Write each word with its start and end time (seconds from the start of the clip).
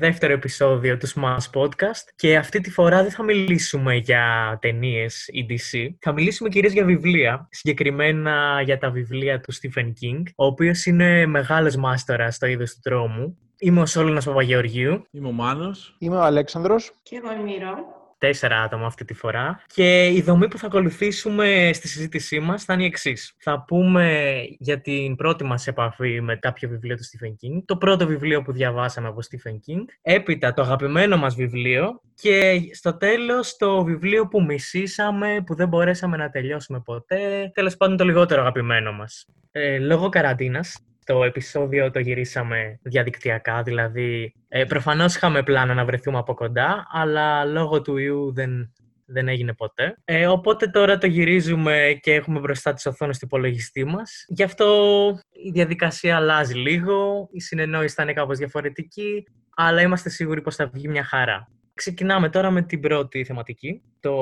δεύτερο 0.00 0.32
επεισόδιο 0.32 0.96
του 0.96 1.08
Smash 1.08 1.60
Podcast 1.60 2.04
και 2.16 2.36
αυτή 2.36 2.60
τη 2.60 2.70
φορά 2.70 3.02
δεν 3.02 3.10
θα 3.10 3.22
μιλήσουμε 3.22 3.94
για 3.94 4.58
ταινίες 4.60 5.28
ή 5.28 5.46
DC. 5.50 5.88
Θα 6.00 6.12
μιλήσουμε 6.12 6.48
κυρίως 6.48 6.72
για 6.72 6.84
βιβλία, 6.84 7.48
συγκεκριμένα 7.50 8.62
για 8.64 8.78
τα 8.78 8.90
βιβλία 8.90 9.40
του 9.40 9.54
Stephen 9.54 9.86
King, 9.86 10.22
ο 10.36 10.44
οποίος 10.44 10.86
είναι 10.86 11.26
μεγάλος 11.26 11.76
μάστορας 11.76 12.34
στο 12.34 12.46
είδος 12.46 12.74
του 12.74 12.80
τρόμου. 12.82 13.38
Είμαι 13.58 13.80
ο 13.80 13.86
Σόλωνας 13.86 14.24
Παπαγεωργίου. 14.24 15.06
Είμαι 15.10 15.28
ο 15.28 15.32
Μάνος. 15.32 15.96
Είμαι 15.98 16.16
ο 16.16 16.22
Αλέξανδρος. 16.22 16.92
Και 17.02 17.16
εγώ 17.16 17.32
η 17.40 17.42
Μύρο 17.42 17.97
τέσσερα 18.18 18.62
άτομα 18.62 18.86
αυτή 18.86 19.04
τη 19.04 19.14
φορά. 19.14 19.62
Και 19.74 20.06
η 20.06 20.22
δομή 20.22 20.48
που 20.48 20.58
θα 20.58 20.66
ακολουθήσουμε 20.66 21.70
στη 21.72 21.88
συζήτησή 21.88 22.40
μας 22.40 22.64
θα 22.64 22.72
είναι 22.72 22.82
η 22.82 22.86
εξής. 22.86 23.34
Θα 23.38 23.64
πούμε 23.66 24.36
για 24.58 24.80
την 24.80 25.16
πρώτη 25.16 25.44
μας 25.44 25.66
επαφή 25.66 26.20
με 26.20 26.36
κάποιο 26.36 26.68
βιβλίο 26.68 26.96
του 26.96 27.02
Stephen 27.02 27.30
King, 27.30 27.62
το 27.64 27.76
πρώτο 27.76 28.06
βιβλίο 28.06 28.42
που 28.42 28.52
διαβάσαμε 28.52 29.08
από 29.08 29.18
Stephen 29.30 29.52
King, 29.52 29.84
έπειτα 30.02 30.52
το 30.52 30.62
αγαπημένο 30.62 31.16
μας 31.16 31.34
βιβλίο 31.34 32.00
και 32.14 32.60
στο 32.72 32.96
τέλος 32.96 33.56
το 33.56 33.84
βιβλίο 33.84 34.28
που 34.28 34.42
μισήσαμε, 34.42 35.42
που 35.46 35.54
δεν 35.54 35.68
μπορέσαμε 35.68 36.16
να 36.16 36.30
τελειώσουμε 36.30 36.80
ποτέ, 36.80 37.50
τέλος 37.54 37.76
πάντων 37.76 37.96
το 37.96 38.04
λιγότερο 38.04 38.40
αγαπημένο 38.40 38.92
μας. 38.92 39.26
Ε, 39.52 39.78
λόγω 39.78 40.08
καραντίνας, 40.08 40.78
το 41.08 41.24
επεισόδιο 41.24 41.90
το 41.90 41.98
γυρίσαμε 41.98 42.78
διαδικτυακά, 42.82 43.62
δηλαδή 43.62 44.34
ε, 44.48 44.64
προφανώς 44.64 45.14
είχαμε 45.14 45.42
πλάνα 45.42 45.74
να 45.74 45.84
βρεθούμε 45.84 46.18
από 46.18 46.34
κοντά, 46.34 46.86
αλλά 46.90 47.44
λόγω 47.44 47.82
του 47.82 47.96
ιού 47.96 48.32
δεν, 48.32 48.72
δεν 49.04 49.28
έγινε 49.28 49.54
ποτέ. 49.54 49.96
Ε, 50.04 50.26
οπότε 50.26 50.66
τώρα 50.66 50.98
το 50.98 51.06
γυρίζουμε 51.06 51.98
και 52.00 52.14
έχουμε 52.14 52.40
μπροστά 52.40 52.72
τις 52.72 52.86
οθόνες 52.86 53.18
του 53.18 53.24
υπολογιστή 53.24 53.84
μας. 53.84 54.24
Γι' 54.28 54.42
αυτό 54.42 54.66
η 55.46 55.50
διαδικασία 55.50 56.16
αλλάζει 56.16 56.54
λίγο, 56.54 57.28
η 57.32 57.40
συνεννόηση 57.40 57.94
θα 57.94 58.02
είναι 58.02 58.12
κάπως 58.12 58.38
διαφορετική, 58.38 59.26
αλλά 59.56 59.80
είμαστε 59.80 60.10
σίγουροι 60.10 60.40
πως 60.40 60.54
θα 60.54 60.66
βγει 60.66 60.88
μια 60.88 61.04
χαρά. 61.04 61.48
Ξεκινάμε 61.74 62.28
τώρα 62.28 62.50
με 62.50 62.62
την 62.62 62.80
πρώτη 62.80 63.24
θεματική, 63.24 63.82
το 64.00 64.14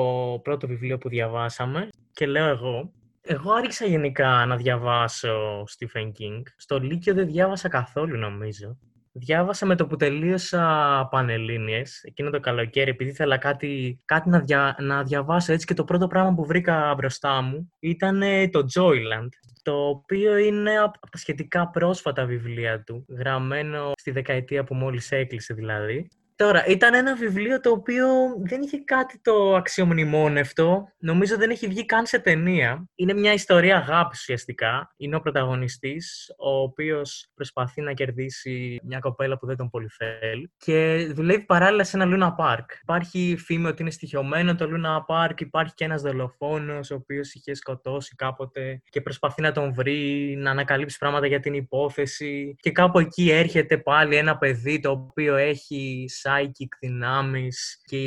πρώτο 0.43 0.67
βιβλίο 0.67 0.97
που 0.97 1.09
διαβάσαμε 1.09 1.89
και 2.11 2.25
λέω 2.25 2.47
εγώ 2.47 2.91
εγώ 3.27 3.51
άρχισα 3.51 3.85
γενικά 3.85 4.45
να 4.45 4.55
διαβάσω 4.55 5.63
Stephen 5.63 6.05
King. 6.05 6.41
Στο 6.57 6.79
Λύκειο 6.79 7.13
δεν 7.13 7.25
διάβασα 7.25 7.69
καθόλου 7.69 8.17
νομίζω. 8.17 8.77
Διάβασα 9.11 9.65
με 9.65 9.75
το 9.75 9.87
που 9.87 9.95
τελείωσα 9.95 11.07
Πανελλήνιες, 11.11 12.03
εκείνο 12.03 12.29
το 12.29 12.39
καλοκαίρι, 12.39 12.89
επειδή 12.89 13.09
ήθελα 13.09 13.37
κάτι, 13.37 13.99
κάτι 14.05 14.29
να, 14.29 14.39
δια, 14.39 14.75
να 14.79 15.03
διαβάσω 15.03 15.53
έτσι 15.53 15.65
και 15.65 15.73
το 15.73 15.83
πρώτο 15.83 16.07
πράγμα 16.07 16.33
που 16.33 16.45
βρήκα 16.45 16.93
μπροστά 16.97 17.41
μου 17.41 17.73
ήταν 17.79 18.21
το 18.51 18.65
Joyland, 18.75 19.29
το 19.61 19.87
οποίο 19.87 20.37
είναι 20.37 20.77
από 20.77 21.09
τα 21.09 21.17
σχετικά 21.17 21.69
πρόσφατα 21.69 22.25
βιβλία 22.25 22.83
του, 22.83 23.05
γραμμένο 23.09 23.91
στη 23.95 24.11
δεκαετία 24.11 24.63
που 24.63 24.75
μόλις 24.75 25.11
έκλεισε 25.11 25.53
δηλαδή. 25.53 26.07
Τώρα, 26.37 26.65
ήταν 26.65 26.93
ένα 26.93 27.15
βιβλίο 27.15 27.59
το 27.59 27.69
οποίο 27.69 28.07
δεν 28.43 28.61
είχε 28.61 28.77
κάτι 28.77 29.19
το 29.21 29.55
αξιομνημόνευτο. 29.55 30.87
Νομίζω 30.97 31.37
δεν 31.37 31.49
έχει 31.49 31.67
βγει 31.67 31.85
καν 31.85 32.05
σε 32.05 32.19
ταινία. 32.19 32.87
Είναι 32.95 33.13
μια 33.13 33.33
ιστορία 33.33 33.77
αγάπης 33.77 34.19
ουσιαστικά. 34.19 34.93
Είναι 34.97 35.15
ο 35.15 35.19
πρωταγωνιστής, 35.19 36.33
ο 36.37 36.61
οποίος 36.61 37.29
προσπαθεί 37.33 37.81
να 37.81 37.93
κερδίσει 37.93 38.79
μια 38.83 38.99
κοπέλα 38.99 39.37
που 39.37 39.45
δεν 39.45 39.57
τον 39.57 39.69
πολύ 39.69 39.87
θέλει 39.89 40.51
και 40.57 41.07
δουλεύει 41.13 41.45
παράλληλα 41.45 41.83
σε 41.83 41.97
ένα 41.97 42.05
Λούνα 42.05 42.33
Πάρκ. 42.33 42.71
Υπάρχει 42.81 43.35
φήμη 43.39 43.67
ότι 43.67 43.81
είναι 43.81 43.91
στοιχειωμένο 43.91 44.55
το 44.55 44.69
Λούνα 44.69 45.03
Πάρκ, 45.03 45.39
υπάρχει 45.39 45.73
και 45.73 45.85
ένας 45.85 46.01
δολοφόνος 46.01 46.91
ο 46.91 46.95
οποίος 46.95 47.33
είχε 47.33 47.53
σκοτώσει 47.53 48.15
κάποτε 48.15 48.81
και 48.89 49.01
προσπαθεί 49.01 49.41
να 49.41 49.51
τον 49.51 49.73
βρει, 49.73 50.35
να 50.37 50.51
ανακαλύψει 50.51 50.97
πράγματα 50.97 51.27
για 51.27 51.39
την 51.39 51.53
υπόθεση 51.53 52.55
και 52.59 52.71
κάπου 52.71 52.99
εκεί 52.99 53.31
έρχεται 53.31 53.77
πάλι 53.77 54.15
ένα 54.15 54.37
παιδί 54.37 54.79
το 54.79 54.91
οποίο 54.91 55.35
έχει 55.35 56.05
psychic 56.27 56.67
δυνάμεις 56.79 57.81
και 57.85 57.97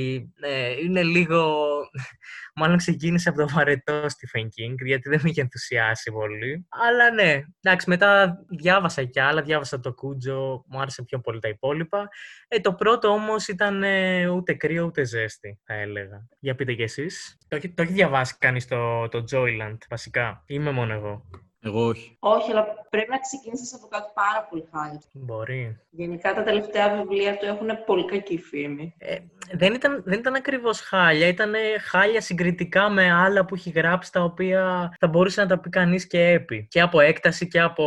ε, 0.41 0.73
είναι 0.85 1.03
λίγο... 1.03 1.55
Μάλλον 2.55 2.77
ξεκίνησε 2.77 3.29
από 3.29 3.39
το 3.39 3.49
βαρετό 3.49 4.01
Stephen 4.01 4.45
King, 4.45 4.75
γιατί 4.85 5.09
δεν 5.09 5.21
με 5.23 5.31
είχε 5.31 5.41
ενθουσιάσει 5.41 6.11
πολύ. 6.11 6.67
Αλλά 6.69 7.11
ναι, 7.11 7.43
εντάξει, 7.61 7.89
μετά 7.89 8.39
διάβασα 8.49 9.05
κι 9.05 9.21
άλλα, 9.21 9.43
διάβασα 9.43 9.81
το 9.81 9.95
Κούτζο, 9.95 10.65
μου 10.69 10.81
άρεσε 10.81 11.03
πιο 11.03 11.21
πολύ 11.21 11.39
τα 11.39 11.49
υπόλοιπα. 11.49 12.09
Ε, 12.49 12.61
το 12.61 12.75
πρώτο 12.75 13.09
όμως 13.09 13.49
ήταν 13.49 13.83
ε, 13.83 14.29
ούτε 14.29 14.55
κρύο 14.55 14.85
ούτε 14.85 15.05
ζέστη, 15.05 15.61
θα 15.65 15.75
έλεγα. 15.75 16.27
Για 16.39 16.55
πείτε 16.55 16.75
κι 16.75 16.83
εσείς. 16.83 17.39
Το, 17.49 17.59
το 17.75 17.83
έχει 17.83 17.93
διαβάσει 17.93 18.37
κανείς 18.39 18.67
το, 18.67 19.09
το 19.09 19.25
Joyland, 19.31 19.79
βασικά. 19.89 20.45
Είμαι 20.47 20.71
μόνο 20.71 20.93
εγώ; 20.93 21.29
Εγώ 21.63 21.87
όχι. 21.87 22.17
Όχι, 22.19 22.51
αλλά 22.51 22.67
πρέπει 22.91 23.11
να 23.11 23.19
ξεκινήσεις 23.19 23.75
από 23.75 23.87
κάτι 23.87 24.11
πάρα 24.15 24.47
πολύ 24.51 24.65
χάλια. 24.73 25.01
Μπορεί. 25.13 25.81
Γενικά 25.91 26.35
τα 26.35 26.43
τελευταία 26.43 26.97
βιβλία 26.97 27.37
του 27.37 27.47
έχουν 27.47 27.69
πολύ 27.87 28.05
κακή 28.05 28.39
φήμη. 28.39 28.95
Ε, 28.99 29.17
δεν 29.53 29.75
ήταν, 29.75 30.03
δεν 30.05 30.19
ήταν 30.19 30.35
ακριβώς 30.35 30.81
χάλια, 30.81 31.27
ήταν 31.27 31.53
χάλια 31.81 32.21
συγκριτικά 32.21 32.89
με 32.89 33.13
άλλα 33.13 33.45
που 33.45 33.55
έχει 33.55 33.71
γράψει 33.71 34.13
τα 34.13 34.23
οποία 34.23 34.93
θα 34.99 35.09
μπορούσε 35.09 35.41
να 35.41 35.47
τα 35.47 35.59
πει 35.59 35.71
κανείς 35.71 36.07
και 36.07 36.21
έπι. 36.21 36.67
Και 36.71 36.81
από 36.81 37.01
έκταση 37.01 37.49
και 37.49 37.61
από 37.61 37.85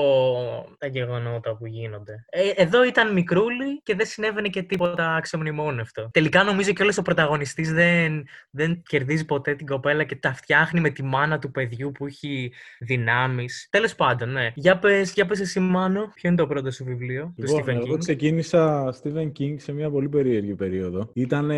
τα 0.78 0.88
γεγονότα 0.88 1.56
που 1.56 1.66
γίνονται. 1.66 2.26
Ε, 2.30 2.50
εδώ 2.56 2.84
ήταν 2.84 3.14
μικρούλι 3.14 3.82
και 3.84 3.96
δεν 3.96 4.06
συνέβαινε 4.06 4.48
και 4.48 4.64
τίποτα 4.64 5.16
αξιομνημόνευτο. 5.16 6.10
Τελικά 6.14 6.44
νομίζω 6.44 6.74
και 6.74 6.82
όλος 6.84 6.98
ο 6.98 7.02
πρωταγωνιστής 7.02 7.74
δεν, 7.74 8.28
δεν 8.50 8.84
κερδίζει 8.88 9.26
ποτέ 9.26 9.56
την 9.56 9.68
κοπέλα 9.68 10.04
και 10.04 10.16
τα 10.16 10.34
φτιάχνει 10.34 10.80
με 10.80 10.90
τη 10.90 11.04
μάνα 11.04 11.40
του 11.40 11.52
παιδιού 11.52 11.92
που 11.92 12.06
έχει 12.06 12.54
δυνάμεις 12.80 13.63
Τέλος 13.70 13.96
πάντων, 13.96 14.32
ναι. 14.32 14.52
Για 14.56 14.80
πες 14.80 15.14
για 15.14 15.26
πες 15.26 15.40
εσύ, 15.40 15.60
Μάνο, 15.60 16.12
ποιο 16.14 16.30
είναι 16.30 16.38
το 16.38 16.48
πρώτο 16.48 16.72
σου 16.72 16.84
βιβλίο 16.84 17.34
λοιπόν, 17.36 17.58
του 17.58 17.64
Stephen 17.66 17.76
King; 17.76 17.86
Εγώ 17.86 17.98
ξεκίνησα 17.98 18.94
Stephen 19.04 19.32
King 19.40 19.56
σε 19.58 19.72
μια 19.72 19.90
πολύ 19.90 20.10
περίεργη 20.10 20.56
περίοδο. 20.56 21.10
Ήταν 21.14 21.52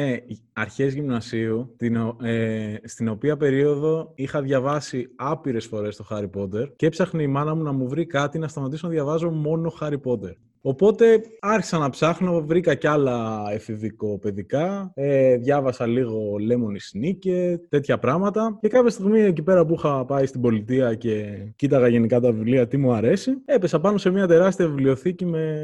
αρχές 0.53 0.93
γυμνασίου, 0.93 1.75
την, 1.77 1.95
ε, 2.21 2.75
στην 2.83 3.07
οποία 3.07 3.37
περίοδο 3.37 4.11
είχα 4.15 4.41
διαβάσει 4.41 5.07
άπειρες 5.15 5.65
φορές 5.65 5.95
το 5.95 6.07
Harry 6.09 6.29
Potter 6.39 6.69
και 6.75 6.85
έψαχνε 6.85 7.23
η 7.23 7.27
μάνα 7.27 7.55
μου 7.55 7.63
να 7.63 7.71
μου 7.71 7.87
βρει 7.87 8.05
κάτι 8.05 8.39
να 8.39 8.47
σταματήσω 8.47 8.87
να 8.87 8.93
διαβάζω 8.93 9.29
μόνο 9.29 9.73
Harry 9.79 9.99
Potter. 10.03 10.33
Οπότε 10.67 11.21
άρχισα 11.39 11.77
να 11.77 11.89
ψάχνω, 11.89 12.43
βρήκα 12.45 12.75
κι 12.75 12.87
άλλα 12.87 13.47
εφηβικό-παιδικά, 13.51 14.91
ε, 14.93 15.35
διάβασα 15.35 15.87
λίγο 15.87 16.35
Lemony 16.49 16.97
Snicket, 16.97 17.55
τέτοια 17.69 17.97
πράγματα. 17.97 18.57
Και 18.61 18.67
κάποια 18.67 18.89
στιγμή 18.89 19.21
εκεί 19.21 19.41
πέρα 19.41 19.65
που 19.65 19.73
είχα 19.73 20.05
πάει 20.05 20.25
στην 20.25 20.41
πολιτεία 20.41 20.95
και 20.95 21.25
κοίταγα 21.55 21.87
γενικά 21.87 22.19
τα 22.19 22.31
βιβλία 22.31 22.67
τι 22.67 22.77
μου 22.77 22.93
αρέσει, 22.93 23.31
έπεσα 23.45 23.79
πάνω 23.79 23.97
σε 23.97 24.09
μια 24.09 24.27
τεράστια 24.27 24.67
βιβλιοθήκη 24.67 25.25
με, 25.25 25.57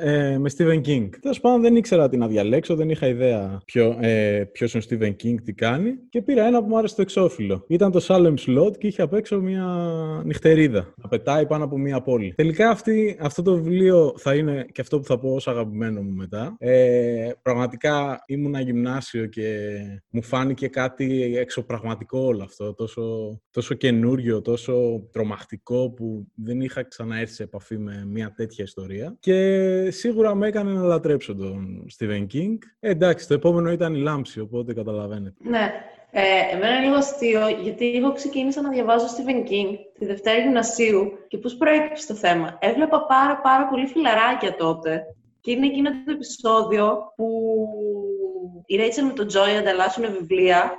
ε, 0.00 0.38
με 0.38 0.50
Stephen 0.56 0.80
King. 0.86 1.08
Τέλος 1.20 1.40
πάντων 1.40 1.60
δεν 1.60 1.76
ήξερα 1.76 2.08
τι 2.08 2.16
να 2.16 2.26
διαλέξω, 2.26 2.74
δεν 2.74 2.90
είχα 2.90 3.06
ιδέα 3.06 3.60
ποιο, 3.64 3.96
ε, 4.00 4.44
ποιος 4.52 4.74
είναι 4.74 4.82
ο 4.84 4.86
Stephen 4.90 5.10
King, 5.24 5.34
τι 5.44 5.52
κάνει. 5.52 5.90
Και 6.08 6.22
πήρα 6.22 6.46
ένα 6.46 6.62
που 6.62 6.68
μου 6.68 6.78
άρεσε 6.78 6.94
το 6.94 7.02
εξώφυλλο. 7.02 7.64
Ήταν 7.68 7.90
το 7.90 8.04
Salem 8.08 8.34
Slot 8.46 8.76
και 8.78 8.86
είχε 8.86 9.02
απ' 9.02 9.14
έξω 9.14 9.40
μια 9.40 9.66
νυχτερίδα. 10.24 10.94
Να 11.02 11.08
πετάει 11.08 11.46
πάνω 11.46 11.64
από 11.64 11.78
μια 11.78 12.00
πόλη. 12.00 12.32
Τελικά 12.36 12.70
αυτή, 12.70 13.16
αυτό 13.20 13.42
το 13.42 13.54
βιβλίο 13.54 14.14
θα 14.16 14.33
είναι 14.34 14.66
και 14.72 14.80
αυτό 14.80 14.98
που 14.98 15.04
θα 15.04 15.18
πω 15.18 15.34
ως 15.34 15.48
αγαπημένο 15.48 16.02
μου 16.02 16.12
μετά. 16.12 16.56
Ε, 16.58 17.30
πραγματικά 17.42 18.22
ήμουν 18.26 18.54
γυμνάσιο 18.54 19.26
και 19.26 19.78
μου 20.10 20.22
φάνηκε 20.22 20.68
κάτι 20.68 21.36
εξωπραγματικό 21.36 22.18
όλο 22.18 22.42
αυτό. 22.42 22.74
Τόσο, 22.74 23.02
τόσο 23.50 23.74
καινούριο, 23.74 24.40
τόσο 24.40 25.06
τρομακτικό 25.12 25.90
που 25.90 26.26
δεν 26.34 26.60
είχα 26.60 26.82
ξαναέρθει 26.82 27.34
σε 27.34 27.42
επαφή 27.42 27.78
με 27.78 28.04
μια 28.06 28.32
τέτοια 28.32 28.64
ιστορία. 28.64 29.16
Και 29.20 29.88
σίγουρα 29.90 30.34
με 30.34 30.46
έκανε 30.46 30.72
να 30.72 30.82
λατρέψω 30.82 31.34
τον 31.34 31.86
Stephen 31.98 32.26
King. 32.32 32.58
Ε, 32.80 32.90
εντάξει, 32.90 33.28
το 33.28 33.34
επόμενο 33.34 33.70
ήταν 33.70 33.94
η 33.94 33.98
Λάμψη, 33.98 34.40
οπότε 34.40 34.74
καταλαβαίνετε. 34.74 35.48
Ναι. 35.48 35.72
Ε, 36.16 36.54
εμένα 36.54 36.74
είναι 36.74 36.84
λίγο 36.84 36.96
αστείο, 36.96 37.48
γιατί 37.48 37.96
εγώ 37.96 38.12
ξεκίνησα 38.12 38.60
να 38.60 38.68
διαβάζω 38.68 39.06
Stephen 39.06 39.48
King 39.50 39.76
τη 39.98 40.06
Δευτέρα 40.06 40.38
Γυμνασίου 40.38 41.12
και 41.28 41.38
πώς 41.38 41.56
προέκυψε 41.56 42.06
το 42.06 42.14
θέμα. 42.14 42.58
Έβλεπα 42.60 43.06
πάρα 43.06 43.40
πάρα 43.40 43.66
πολύ 43.68 43.86
φιλαράκια 43.86 44.56
τότε 44.56 45.02
και 45.40 45.50
είναι 45.50 45.66
εκείνο 45.66 45.90
το 45.90 46.12
επεισόδιο 46.12 47.12
που 47.16 47.28
η 48.66 48.76
Ρέιτσελ 48.76 49.04
με 49.04 49.12
τον 49.12 49.26
Τζόι 49.26 49.56
ανταλλάσσουν 49.56 50.12
βιβλία 50.12 50.72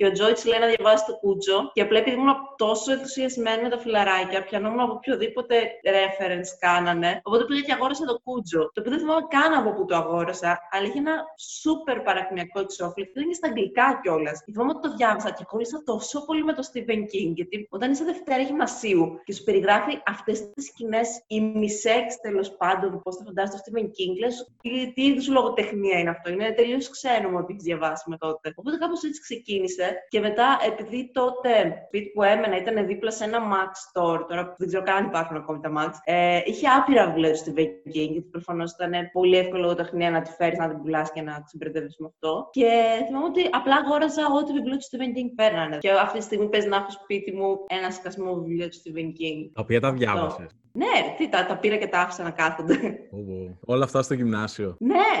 και 0.00 0.06
ο 0.06 0.12
Τζόιτς 0.12 0.44
λέει 0.44 0.58
να 0.58 0.66
διαβάσει 0.74 1.04
το 1.06 1.14
κούτζο. 1.22 1.70
Και 1.74 1.82
απλά 1.82 1.98
επειδή 1.98 2.16
ήμουν 2.16 2.34
τόσο 2.56 2.92
ενθουσιασμένη 2.92 3.62
με 3.62 3.68
τα 3.68 3.78
φιλαράκια, 3.78 4.42
πιανόμουν 4.42 4.80
από 4.80 4.92
οποιοδήποτε 4.92 5.54
reference 5.96 6.50
κάνανε. 6.58 7.20
Οπότε 7.22 7.44
πήγα 7.44 7.60
και 7.60 7.72
αγόρασα 7.72 8.04
το 8.04 8.20
κούτζο. 8.24 8.62
Το 8.72 8.78
οποίο 8.80 8.90
δεν 8.92 9.00
θυμάμαι 9.00 9.26
καν 9.34 9.52
από 9.60 9.70
πού 9.74 9.84
το 9.84 9.94
αγόρασα, 9.96 10.58
αλλά 10.70 10.86
είχε 10.86 10.98
ένα 10.98 11.16
super 11.62 11.98
παρακμιακό 12.04 12.60
εξώφυλλο 12.60 13.06
και 13.12 13.20
είναι 13.20 13.32
στα 13.32 13.48
αγγλικά 13.48 14.00
κιόλας. 14.02 14.36
Και 14.44 14.52
θυμάμαι 14.52 14.72
ότι 14.74 14.88
το 14.88 14.94
διάβασα 14.96 15.30
και 15.30 15.44
κόλλησα 15.50 15.82
τόσο 15.84 16.24
πολύ 16.24 16.44
με 16.44 16.52
το 16.52 16.62
Stephen 16.70 17.02
King, 17.12 17.30
γιατί 17.38 17.66
όταν 17.70 17.90
είσαι 17.92 18.04
Δευτέρα 18.04 18.42
γυμνασίου 18.42 19.20
και 19.24 19.32
σου 19.32 19.44
περιγράφει 19.44 19.92
αυτές 20.06 20.50
τις 20.50 20.64
σκηνές, 20.66 21.08
η 21.26 21.40
μισέξ 21.40 22.20
τέλος 22.20 22.48
πάντων, 22.56 23.00
πώς 23.02 23.16
θα 23.16 23.24
φαντάζει 23.24 23.50
το 23.52 23.58
Stephen 23.64 23.88
King, 23.96 24.12
λες 24.20 24.34
τι 24.94 25.02
είδους 25.06 25.28
λογοτεχνία 25.28 25.98
είναι 25.98 26.10
αυτό. 26.10 26.30
Είναι 26.30 26.52
τελείως 26.52 26.88
ξένο 26.88 27.28
μου 27.30 27.38
ότι 27.38 27.52
έχεις 27.52 27.64
διαβάσει 27.64 28.04
με 28.10 28.16
τότε. 28.16 28.52
Οπότε 28.56 28.76
κάπως 28.76 29.02
έτσι 29.02 29.20
ξεκίνησε 29.20 29.89
Και 30.08 30.20
μετά, 30.20 30.58
επειδή 30.66 31.10
τότε 31.12 31.50
σπίτι 31.86 32.08
που 32.10 32.22
έμενα 32.22 32.56
ήταν 32.56 32.86
δίπλα 32.86 33.10
σε 33.10 33.24
ένα 33.24 33.38
Max 33.38 33.70
Store, 33.88 34.20
τώρα 34.28 34.54
δεν 34.58 34.68
ξέρω 34.68 34.82
καν 34.82 34.96
αν 34.96 35.04
υπάρχουν 35.04 35.36
ακόμη 35.36 35.60
τα 35.60 35.70
Max, 35.76 35.90
ε, 36.04 36.40
είχε 36.44 36.66
άπειρα 36.68 37.06
βιβλία 37.06 37.32
του 37.32 37.38
Stephen 37.38 37.88
King, 37.88 38.10
γιατί 38.10 38.28
προφανώς 38.30 38.72
ήταν 38.72 38.92
πολύ 39.12 39.36
εύκολο 39.36 39.74
τεχνία 39.74 40.10
να 40.10 40.22
τη 40.22 40.30
φέρεις, 40.30 40.58
να 40.58 40.68
την 40.68 40.78
πουλάς 40.82 41.12
και 41.12 41.22
να 41.22 41.42
ξεμπερδεύει 41.46 41.94
με 41.98 42.06
αυτό. 42.06 42.48
Και 42.50 42.70
θυμάμαι 43.06 43.24
ότι 43.24 43.48
απλά 43.52 43.76
αγόραζα 43.76 44.22
ό,τι 44.40 44.52
βιβλίο 44.52 44.76
του 44.76 44.86
Stephen 44.90 45.10
King 45.16 45.30
φέρνανε. 45.36 45.78
Και 45.78 45.90
αυτή 45.90 46.18
τη 46.18 46.24
στιγμή 46.24 46.48
παίζει 46.48 46.68
να 46.68 46.76
έχω 46.76 46.90
σπίτι 46.90 47.32
μου 47.32 47.58
ένα 47.66 47.90
σκασμό 47.90 48.34
βιβλίο 48.34 48.68
του 48.68 48.76
Stephen 48.76 49.08
King. 49.20 49.50
Τα 49.54 49.60
οποία 49.60 49.80
τα 49.80 49.92
διάβασες. 49.92 50.50
Ναι, 50.72 51.14
τι, 51.16 51.28
τα, 51.28 51.46
τα 51.46 51.56
πήρα 51.58 51.76
και 51.76 51.86
τα 51.86 52.00
άφησα 52.00 52.22
να 52.22 52.30
κάθονται. 52.30 52.98
Όλα 53.66 53.84
αυτά 53.84 54.02
στο 54.02 54.14
γυμνάσιο. 54.14 54.76
Ναι, 54.78 55.12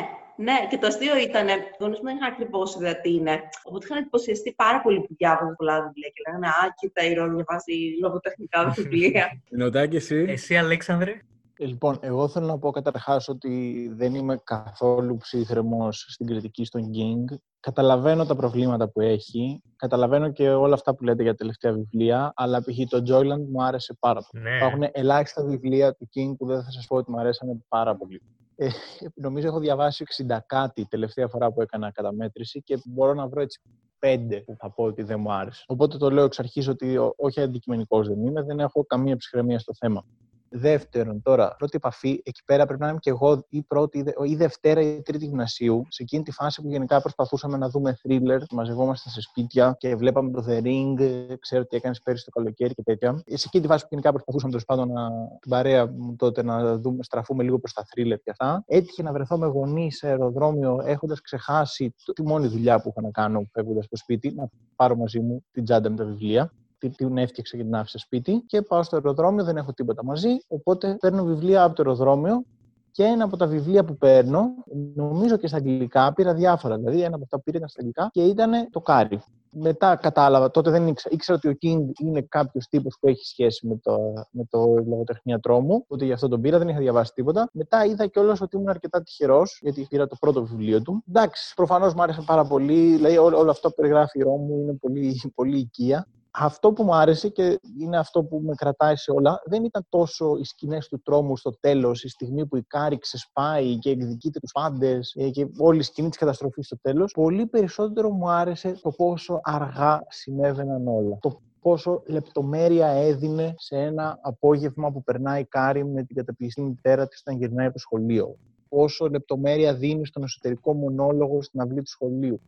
ναι, 0.46 0.66
και 0.70 0.78
το 0.78 0.86
αστείο 0.86 1.16
ήταν, 1.16 1.46
γονείς 1.80 1.98
μου 1.98 2.04
δεν 2.04 2.16
είχαν 2.16 2.32
ακριβώς 2.32 2.74
ιδέα 2.74 3.00
τι 3.00 3.14
είναι. 3.14 3.40
Οπότε 3.62 3.84
είχαν 3.84 3.98
εντυπωσιαστεί 3.98 4.52
πάρα 4.56 4.80
πολύ 4.80 5.00
που 5.00 5.14
διάβαζαν 5.16 5.56
πολλά 5.56 5.82
βιβλία 5.82 6.08
και 6.08 6.22
λέγανε 6.26 6.46
Α, 6.46 6.74
κοίτα, 6.80 7.04
η 7.04 7.12
Ρώνα 7.14 7.34
διαβάζει 7.34 7.76
λογοτεχνικά 8.00 8.68
βιβλία. 8.68 9.42
Νοτάκι, 9.60 9.96
εσύ. 9.96 10.24
Εσύ, 10.28 10.56
Αλέξανδρε. 10.56 11.20
Ε, 11.58 11.66
λοιπόν, 11.66 11.98
εγώ 12.00 12.28
θέλω 12.28 12.46
να 12.46 12.58
πω 12.58 12.70
καταρχάς 12.70 13.28
ότι 13.28 13.88
δεν 13.94 14.14
είμαι 14.14 14.40
καθόλου 14.44 15.16
ψύχρεμος 15.16 16.06
στην 16.08 16.26
κριτική 16.26 16.64
στον 16.64 16.82
King. 16.82 17.36
Καταλαβαίνω 17.60 18.26
τα 18.26 18.36
προβλήματα 18.36 18.88
που 18.88 19.00
έχει, 19.00 19.62
καταλαβαίνω 19.76 20.32
και 20.32 20.50
όλα 20.50 20.74
αυτά 20.74 20.94
που 20.94 21.04
λέτε 21.04 21.22
για 21.22 21.34
τελευταία 21.34 21.72
βιβλία, 21.72 22.32
αλλά 22.36 22.60
π.χ. 22.60 22.88
το 22.88 23.02
Joyland 23.08 23.44
μου 23.52 23.62
άρεσε 23.64 23.96
πάρα 24.00 24.20
πολύ. 24.30 24.44
Ναι. 24.44 24.56
Υπάρχουν 24.56 24.82
ελάχιστα 24.92 25.44
βιβλία 25.44 25.94
του 25.94 26.08
King 26.14 26.36
που 26.38 26.46
δεν 26.46 26.62
θα 26.62 26.70
σας 26.70 26.86
πω 26.86 26.96
ότι 26.96 27.10
μου 27.10 27.20
αρέσανε 27.20 27.64
πάρα 27.68 27.96
πολύ. 27.96 28.22
Ε, 28.62 28.68
νομίζω 29.14 29.46
έχω 29.46 29.58
διαβάσει 29.58 30.04
60 30.28 30.38
κάτι 30.46 30.86
τελευταία 30.86 31.28
φορά 31.28 31.52
που 31.52 31.62
έκανα 31.62 31.90
καταμέτρηση 31.90 32.62
και 32.62 32.78
μπορώ 32.84 33.14
να 33.14 33.28
βρω 33.28 33.40
έτσι 33.40 33.60
πέντε 33.98 34.40
που 34.40 34.54
θα 34.58 34.70
πω 34.70 34.84
ότι 34.84 35.02
δεν 35.02 35.20
μου 35.20 35.32
άρεσε. 35.32 35.64
Οπότε 35.66 35.96
το 35.96 36.10
λέω 36.10 36.24
εξ 36.24 36.38
αρχής 36.38 36.68
ότι 36.68 36.98
όχι 37.16 37.40
αντικειμενικός 37.40 38.08
δεν 38.08 38.24
είμαι, 38.24 38.42
δεν 38.42 38.60
έχω 38.60 38.84
καμία 38.84 39.16
ψυχραιμία 39.16 39.58
στο 39.58 39.72
θέμα. 39.74 40.04
Δεύτερον, 40.52 41.22
τώρα, 41.22 41.54
πρώτη 41.58 41.76
επαφή, 41.76 42.22
εκεί 42.24 42.44
πέρα 42.44 42.66
πρέπει 42.66 42.80
να 42.80 42.88
είμαι 42.88 42.98
και 42.98 43.10
εγώ 43.10 43.44
ή 43.48 43.62
πρώτη 43.62 44.04
ή 44.24 44.36
Δευτέρα 44.36 44.80
ή 44.80 45.02
Τρίτη 45.02 45.26
Γυμνασίου, 45.26 45.86
σε 45.88 46.02
εκείνη 46.02 46.22
τη 46.22 46.30
φάση 46.30 46.62
που 46.62 46.68
γενικά 46.68 47.00
προσπαθούσαμε 47.00 47.56
να 47.56 47.68
δούμε 47.68 47.98
thriller, 48.02 48.38
μαζευόμαστε 48.50 49.08
σε 49.08 49.20
σπίτια 49.20 49.74
και 49.78 49.96
βλέπαμε 49.96 50.30
το 50.30 50.44
The 50.48 50.62
Ring, 50.62 50.94
ξέρω 51.40 51.66
τι 51.66 51.76
έκανες 51.76 52.00
πέρυσι 52.00 52.24
το 52.24 52.30
καλοκαίρι 52.30 52.74
και 52.74 52.82
τέτοια. 52.82 53.22
Σε 53.26 53.44
εκείνη 53.46 53.62
τη 53.62 53.68
φάση 53.70 53.82
που 53.82 53.88
γενικά 53.90 54.10
προσπαθούσαμε 54.10 54.50
τέλος 54.50 54.64
πάντων 54.64 54.92
να, 54.92 55.10
την 55.40 55.50
παρέα 55.50 55.86
μου 55.86 56.16
τότε 56.16 56.42
να 56.42 56.76
δούμε, 56.76 57.02
στραφούμε 57.02 57.42
λίγο 57.42 57.58
προς 57.58 57.72
τα 57.72 57.82
thriller 57.82 58.18
και 58.22 58.30
αυτά. 58.30 58.64
Έτυχε 58.66 59.02
να 59.02 59.12
βρεθώ 59.12 59.38
με 59.38 59.46
γονείς 59.46 59.96
σε 59.96 60.06
αεροδρόμιο, 60.06 60.80
έχοντας 60.84 61.20
ξεχάσει 61.20 61.94
τη 62.14 62.22
μόνη 62.22 62.46
δουλειά 62.46 62.80
που 62.80 62.88
είχα 62.88 63.00
να 63.00 63.10
κάνω 63.10 63.48
φεύγοντας 63.52 63.84
στο 63.84 63.96
σπίτι, 63.96 64.32
να 64.34 64.48
πάρω 64.76 64.96
μαζί 64.96 65.20
μου 65.20 65.44
την 65.52 65.64
τσάντα 65.64 65.90
με 65.90 65.96
τα 65.96 66.04
βιβλία 66.04 66.52
την 66.88 67.18
έφτιαξα 67.18 67.56
και 67.56 67.62
την 67.62 67.74
άφησα 67.74 67.98
σπίτι 67.98 68.44
και 68.46 68.62
πάω 68.62 68.82
στο 68.82 68.96
αεροδρόμιο, 68.96 69.44
δεν 69.44 69.56
έχω 69.56 69.72
τίποτα 69.72 70.04
μαζί, 70.04 70.28
οπότε 70.48 70.96
παίρνω 71.00 71.24
βιβλία 71.24 71.62
από 71.62 71.74
το 71.74 71.82
αεροδρόμιο 71.86 72.44
και 72.90 73.04
ένα 73.04 73.24
από 73.24 73.36
τα 73.36 73.46
βιβλία 73.46 73.84
που 73.84 73.96
παίρνω, 73.96 74.54
νομίζω 74.94 75.36
και 75.36 75.46
στα 75.46 75.56
αγγλικά, 75.56 76.12
πήρα 76.12 76.34
διάφορα. 76.34 76.76
Δηλαδή, 76.76 77.02
ένα 77.02 77.14
από 77.14 77.24
αυτά 77.24 77.36
που 77.36 77.42
πήρα 77.42 77.56
ήταν 77.56 77.68
στα 77.68 77.80
αγγλικά 77.80 78.08
και 78.12 78.22
ήταν 78.22 78.70
το 78.70 78.80
Κάρι. 78.80 79.22
Μετά 79.52 79.96
κατάλαβα, 79.96 80.50
τότε 80.50 80.70
δεν 80.70 80.86
ήξερα, 80.86 81.14
ήξερα 81.14 81.38
ότι 81.38 81.48
ο 81.48 81.52
King 81.62 82.04
είναι 82.04 82.22
κάποιος 82.28 82.66
τύπος 82.68 82.96
που 83.00 83.08
έχει 83.08 83.24
σχέση 83.24 83.66
με 83.66 83.78
το, 83.82 83.96
με 84.30 84.44
το 84.50 84.58
λογοτεχνίατρό 84.86 85.60
μου, 85.60 85.74
οπότε 85.74 86.04
γι' 86.04 86.12
αυτό 86.12 86.28
τον 86.28 86.40
πήρα, 86.40 86.58
δεν 86.58 86.68
είχα 86.68 86.78
διαβάσει 86.78 87.12
τίποτα. 87.14 87.50
Μετά 87.52 87.84
είδα 87.84 88.06
κιόλας 88.06 88.40
ότι 88.40 88.56
ήμουν 88.56 88.68
αρκετά 88.68 89.02
τυχερός, 89.02 89.58
γιατί 89.62 89.86
πήρα 89.88 90.06
το 90.06 90.16
πρώτο 90.20 90.44
βιβλίο 90.44 90.82
του. 90.82 91.04
Εντάξει, 91.08 91.54
προφανώς 91.54 91.94
μου 91.94 92.02
άρεσε 92.02 92.22
πάρα 92.26 92.44
πολύ, 92.44 92.94
δηλαδή 92.94 93.16
όλο, 93.16 93.38
όλο 93.38 93.50
αυτό 93.50 93.68
που 93.68 93.74
περιγράφει 93.74 94.18
η 94.18 94.22
Ρώμου 94.22 94.60
είναι 94.60 94.74
πολύ, 94.80 95.32
πολύ 95.34 95.58
οικία 95.58 96.06
αυτό 96.30 96.72
που 96.72 96.82
μου 96.82 96.94
άρεσε 96.94 97.28
και 97.28 97.60
είναι 97.80 97.98
αυτό 97.98 98.24
που 98.24 98.40
με 98.44 98.54
κρατάει 98.54 98.96
σε 98.96 99.10
όλα, 99.10 99.40
δεν 99.44 99.64
ήταν 99.64 99.86
τόσο 99.88 100.36
οι 100.40 100.44
σκηνές 100.44 100.88
του 100.88 101.02
τρόμου 101.02 101.36
στο 101.36 101.50
τέλος, 101.60 102.04
η 102.04 102.08
στιγμή 102.08 102.46
που 102.46 102.56
η 102.56 102.62
Κάρη 102.62 102.98
ξεσπάει 102.98 103.78
και 103.78 103.90
εκδικείται 103.90 104.38
τους 104.38 104.52
πάντες 104.52 105.14
ε, 105.16 105.30
και 105.30 105.46
όλη 105.58 105.78
η 105.78 105.82
σκηνή 105.82 106.08
της 106.08 106.18
καταστροφής 106.18 106.66
στο 106.66 106.78
τέλος. 106.80 107.12
Πολύ 107.12 107.46
περισσότερο 107.46 108.10
μου 108.10 108.30
άρεσε 108.30 108.72
το 108.82 108.90
πόσο 108.90 109.40
αργά 109.42 110.02
συνέβαιναν 110.08 110.88
όλα. 110.88 111.18
Το 111.20 111.40
πόσο 111.60 112.02
λεπτομέρεια 112.06 112.86
έδινε 112.86 113.54
σε 113.56 113.76
ένα 113.76 114.18
απόγευμα 114.22 114.92
που 114.92 115.02
περνάει 115.02 115.40
η 115.40 115.44
Κάρη 115.44 115.84
με 115.84 116.02
την 116.02 116.16
καταπληκτική 116.16 116.66
μητέρα 116.66 117.06
της 117.06 117.20
όταν 117.20 117.38
γυρνάει 117.38 117.64
από 117.64 117.74
το 117.74 117.80
σχολείο. 117.80 118.36
Πόσο 118.70 119.08
λεπτομέρεια 119.08 119.74
δίνει 119.74 120.06
στον 120.06 120.22
εσωτερικό 120.22 120.74
μονόλογο 120.74 121.42
στην 121.42 121.60
αυλή 121.60 121.82
του 121.82 121.90
σχολείου 121.90 122.40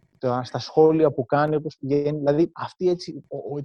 στα 0.43 0.59
σχόλια 0.59 1.11
που 1.11 1.27
κάνει, 1.27 1.57
όπως 1.57 1.77
πηγαίνει. 1.77 2.19
Δηλαδή, 2.19 2.51
αυτή 2.55 2.89
έτσι, 2.89 3.25
ο, 3.29 3.37
ο, 3.37 3.63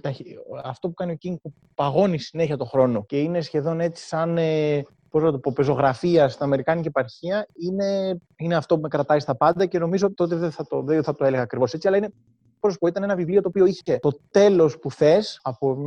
αυτό 0.64 0.88
που 0.88 0.94
κάνει 0.94 1.12
ο 1.12 1.16
King 1.22 1.34
που 1.42 1.52
παγώνει 1.74 2.18
συνέχεια 2.18 2.56
το 2.56 2.64
χρόνο 2.64 3.04
και 3.04 3.20
είναι 3.20 3.40
σχεδόν 3.40 3.80
έτσι 3.80 4.06
σαν 4.06 4.38
ε, 4.38 4.82
πώς 5.10 5.22
να 5.22 5.30
το 5.30 5.38
πω, 5.38 5.52
πεζογραφία 5.52 6.28
στην 6.28 6.44
Αμερικάνικη 6.44 6.88
επαρχία 6.88 7.46
είναι, 7.54 8.18
είναι 8.36 8.56
αυτό 8.56 8.74
που 8.74 8.80
με 8.80 8.88
κρατάει 8.88 9.20
στα 9.20 9.36
πάντα 9.36 9.66
και 9.66 9.78
νομίζω 9.78 10.14
τότε 10.14 10.36
δεν 10.36 10.50
θα 10.50 10.66
το, 10.66 10.82
δεν 10.82 11.02
θα 11.02 11.14
το 11.14 11.24
έλεγα 11.24 11.42
ακριβώς 11.42 11.72
έτσι, 11.74 11.88
αλλά 11.88 11.96
είναι 11.96 12.12
Πώς 12.60 12.78
πω, 12.78 12.86
ήταν 12.86 13.02
ένα 13.02 13.16
βιβλίο 13.16 13.40
το 13.42 13.48
οποίο 13.48 13.66
είχε 13.66 13.98
το 13.98 14.20
τέλος 14.30 14.78
που 14.78 14.90
θες 14.90 15.40
από, 15.42 15.82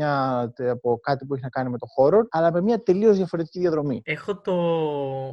από 0.71 1.00
κάτι 1.00 1.25
που 1.25 1.33
έχει 1.33 1.44
να 1.44 1.50
κάνει 1.50 1.69
με 1.69 1.77
το 1.77 1.88
horror, 1.97 2.23
αλλά 2.29 2.51
με 2.51 2.62
μια 2.62 2.83
τελείως 2.83 3.18
διαφορετική 3.18 3.59
διαδρομή. 3.59 4.01
Έχω, 4.06 4.38
το, 4.41 4.53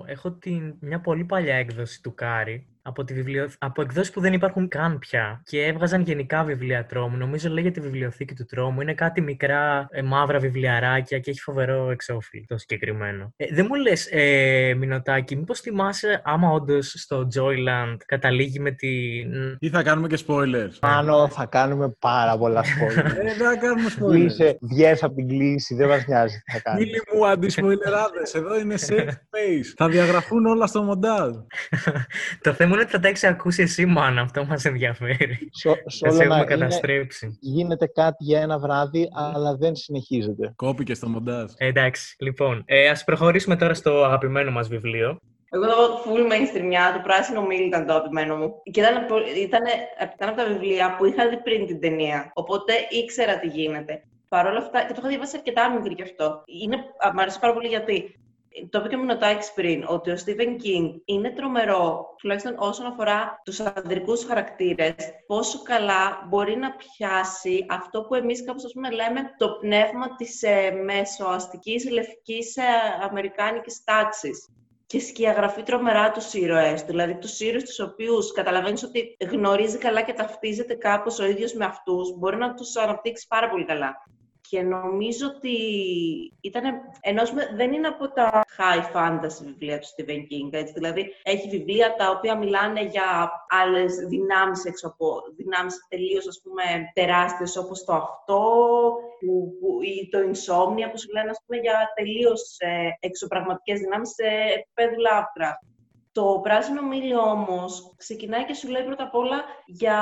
έχω 0.06 0.31
την, 0.32 0.75
μια 0.81 1.00
πολύ 1.00 1.25
παλιά 1.25 1.55
έκδοση 1.55 2.02
του 2.02 2.14
Κάρι, 2.14 2.67
από, 2.82 3.04
τη 3.04 3.14
βιβλιο... 3.14 3.50
από 3.58 3.82
εκδόσεις 3.82 4.12
που 4.12 4.20
δεν 4.20 4.32
υπάρχουν 4.32 4.69
καν 4.69 4.98
πια 4.98 5.42
και 5.44 5.64
έβγαζαν 5.64 6.00
γενικά 6.02 6.44
βιβλία 6.44 6.86
τρόμου. 6.86 7.16
Νομίζω 7.16 7.48
λέγεται 7.48 7.80
βιβλιοθήκη 7.80 8.34
του 8.34 8.44
τρόμου. 8.44 8.80
Είναι 8.80 8.94
κάτι 8.94 9.20
μικρά 9.20 9.86
ε, 9.90 10.02
μαύρα 10.02 10.38
βιβλιαράκια 10.38 11.19
και 11.19 11.30
έχει 11.30 11.40
φοβερό 11.40 11.90
εξώφυλλο 11.90 12.44
το 12.48 12.58
συγκεκριμένο. 12.58 13.32
Ε, 13.36 13.46
δεν 13.54 13.66
μου 13.69 13.75
λες, 13.75 14.08
ε, 14.10 14.75
Μινωτάκη, 14.78 15.36
μήπως 15.36 15.60
θυμάσαι 15.60 16.20
άμα 16.25 16.50
όντως 16.50 16.94
στο 16.96 17.28
Joyland 17.34 17.96
καταλήγει 18.06 18.60
με 18.60 18.70
την. 18.70 19.56
Ή 19.58 19.69
θα 19.69 19.82
κάνουμε 19.82 20.08
και 20.08 20.19
spoilers. 20.26 20.70
Πάνω 20.81 21.28
θα 21.28 21.46
κάνουμε 21.46 21.94
πάρα 21.98 22.38
πολλά 22.38 22.62
spoilers. 22.62 23.04
ε, 23.19 23.22
δεν 23.22 23.34
θα 23.34 23.56
κάνουμε 23.56 23.88
spoilers. 23.98 24.54
Βγες 24.60 25.02
από 25.02 25.14
την 25.14 25.28
κλίση, 25.28 25.74
δεν 25.74 25.88
μας 25.88 26.06
νοιάζει 26.06 26.38
τι 26.44 26.52
θα 26.52 26.60
κάνουμε. 26.60 26.84
Φίλοι 26.84 27.02
μου, 27.12 27.26
αντισποιλεράδε, 27.26 28.22
εδώ 28.32 28.58
είναι 28.58 28.74
safe 28.78 29.08
space. 29.31 29.72
θα 29.76 29.88
διαγραφούν 29.88 30.46
όλα 30.46 30.66
στο 30.66 30.82
μοντάζ. 30.82 31.31
το 32.44 32.52
θέμα 32.52 32.76
είναι 32.78 32.86
ότι 32.86 32.96
θα 32.96 33.00
τα 33.00 33.08
έχεις 33.08 33.25
ακούσει 33.25 33.62
εσύ, 33.62 33.86
μάνα. 33.86 34.20
Αυτό 34.20 34.44
μας 34.44 34.64
ενδιαφέρει. 34.64 35.38
Σε 35.86 36.06
έχουμε 36.06 36.44
καταστρέψει. 36.44 37.38
Γίνεται 37.40 37.86
κάτι 37.86 38.25
για 38.25 38.40
ένα 38.40 38.58
βράδυ, 38.58 39.08
αλλά 39.12 39.56
δεν 39.56 39.76
συνεχίζεται. 39.76 40.52
Κόπηκε 40.56 40.94
στο 40.94 41.08
μοντάζ. 41.08 41.52
Ε, 41.56 41.67
εντάξει. 41.67 42.17
Λοιπόν, 42.19 42.62
ε, 42.67 42.88
ας 42.88 43.05
προχωρήσουμε 43.05 43.56
τώρα 43.56 43.74
στο 43.74 44.05
αγαπημένο 44.05 44.50
μας 44.50 44.69
βιβλίο. 44.69 45.20
Εγώ 45.50 45.67
το 45.67 46.03
full 46.05 46.32
mainstream, 46.32 46.72
το 46.94 47.00
πράσινο 47.03 47.46
μήλ 47.46 47.67
ήταν 47.67 47.86
το 47.86 47.93
αγαπημένο 47.93 48.36
μου. 48.36 48.53
Και 48.70 48.81
ήταν, 48.81 48.94
ήταν, 49.36 49.62
ήταν 50.14 50.29
από 50.29 50.36
τα 50.36 50.46
βιβλία 50.46 50.96
που 50.96 51.05
είχα 51.05 51.29
δει 51.29 51.36
πριν 51.36 51.67
την 51.67 51.81
ταινία. 51.81 52.31
Οπότε 52.34 52.72
ήξερα 53.03 53.38
τι 53.38 53.46
γίνεται. 53.46 54.03
Παρ' 54.29 54.46
όλα 54.46 54.58
αυτά, 54.58 54.79
και 54.81 54.93
το 54.93 54.98
είχα 54.98 55.08
διαβάσει 55.08 55.36
αρκετά 55.36 55.70
μικρή 55.70 55.94
γι' 55.94 56.03
αυτό. 56.03 56.43
Είναι, 56.62 56.76
μ' 57.14 57.19
αρέσει 57.19 57.38
πάρα 57.38 57.53
πολύ 57.53 57.69
γιατί 57.69 58.14
το 58.70 58.79
είπε 58.79 58.88
και 58.88 58.94
ο 58.94 58.98
Μινωτάκης 58.98 59.53
πριν, 59.53 59.84
ότι 59.88 60.10
ο 60.10 60.17
Στίβεν 60.17 60.56
Κίνγκ 60.56 60.94
είναι 61.05 61.31
τρομερό, 61.31 62.15
τουλάχιστον 62.19 62.55
όσον 62.58 62.86
αφορά 62.86 63.41
τους 63.44 63.60
ανδρικούς 63.60 64.24
χαρακτήρες, 64.24 64.94
πόσο 65.27 65.62
καλά 65.62 66.27
μπορεί 66.29 66.56
να 66.56 66.70
πιάσει 66.70 67.67
αυτό 67.69 68.03
που 68.03 68.15
εμείς 68.15 68.44
κάπως 68.44 68.65
ας 68.65 68.72
πούμε 68.72 68.91
λέμε 68.91 69.20
το 69.36 69.48
πνεύμα 69.60 70.15
της 70.17 70.43
ε, 70.43 70.70
μεσοαστικής 70.70 71.91
λευκής 71.91 72.56
ε, 72.56 72.62
αμερικάνικης 73.08 73.84
τάξης 73.84 74.48
και 74.86 75.00
σκιαγραφεί 75.00 75.62
τρομερά 75.62 76.10
τους 76.10 76.32
ήρωες. 76.32 76.82
Δηλαδή, 76.82 77.15
τους 77.19 77.41
ήρωες 77.41 77.65
τους 77.65 77.81
οποίους 77.81 78.32
καταλαβαίνεις 78.32 78.82
ότι 78.82 79.17
γνωρίζει 79.31 79.79
καλά 79.79 80.03
και 80.03 80.12
ταυτίζεται 80.12 80.74
κάπως 80.74 81.19
ο 81.19 81.24
ίδιος 81.24 81.53
με 81.53 81.65
αυτούς, 81.65 82.19
μπορεί 82.19 82.36
να 82.36 82.55
τους 82.55 82.77
αναπτύξει 82.77 83.27
πάρα 83.29 83.48
πολύ 83.50 83.65
καλά. 83.65 83.96
Και 84.50 84.62
νομίζω 84.62 85.26
ότι 85.26 85.56
ήταν, 86.40 86.62
ενώ 87.00 87.22
δεν 87.56 87.72
είναι 87.72 87.86
από 87.86 88.12
τα 88.12 88.44
high 88.58 88.96
fantasy 88.96 89.44
βιβλία 89.44 89.78
του 89.78 89.86
Stephen 89.86 90.22
King, 90.31 90.48
έτσι, 90.50 90.72
δηλαδή 90.72 91.14
έχει 91.22 91.48
βιβλία 91.48 91.94
τα 91.94 92.10
οποία 92.10 92.36
μιλάνε 92.36 92.82
για 92.82 93.32
άλλες 93.48 93.94
δυνάμεις 93.94 94.64
έξω 94.64 94.86
από 94.86 95.22
δυνάμεις 95.36 95.86
τελείως 95.88 96.28
ας 96.28 96.40
πούμε 96.43 96.62
τεράστιες 96.94 97.56
όπως 97.56 97.84
το 97.84 97.93
αυτό 97.93 98.43
που, 99.20 99.56
που, 99.60 99.82
ή 99.82 100.08
το 100.08 100.19
insomnia 100.19 100.90
που 100.90 100.98
σου 100.98 101.12
λένε 101.12 101.31
ας 101.31 101.43
πούμε 101.46 101.60
για 101.60 101.93
τελείως 101.94 102.56
ε, 102.58 102.96
εξωπραγματικές 103.00 103.81
δυνάμεις 103.81 104.08
σε 104.08 104.26
επίπεδο 104.55 104.94
Lovecraft. 105.06 105.78
Το 106.12 106.41
πράσινο 106.43 106.82
μήλιο 106.82 107.20
όμως 107.20 107.94
ξεκινάει 107.96 108.44
και 108.44 108.55
σου 108.55 108.69
λέει 108.69 108.82
πρώτα 108.82 109.05
απ' 109.05 109.15
όλα 109.15 109.44
για 109.67 110.00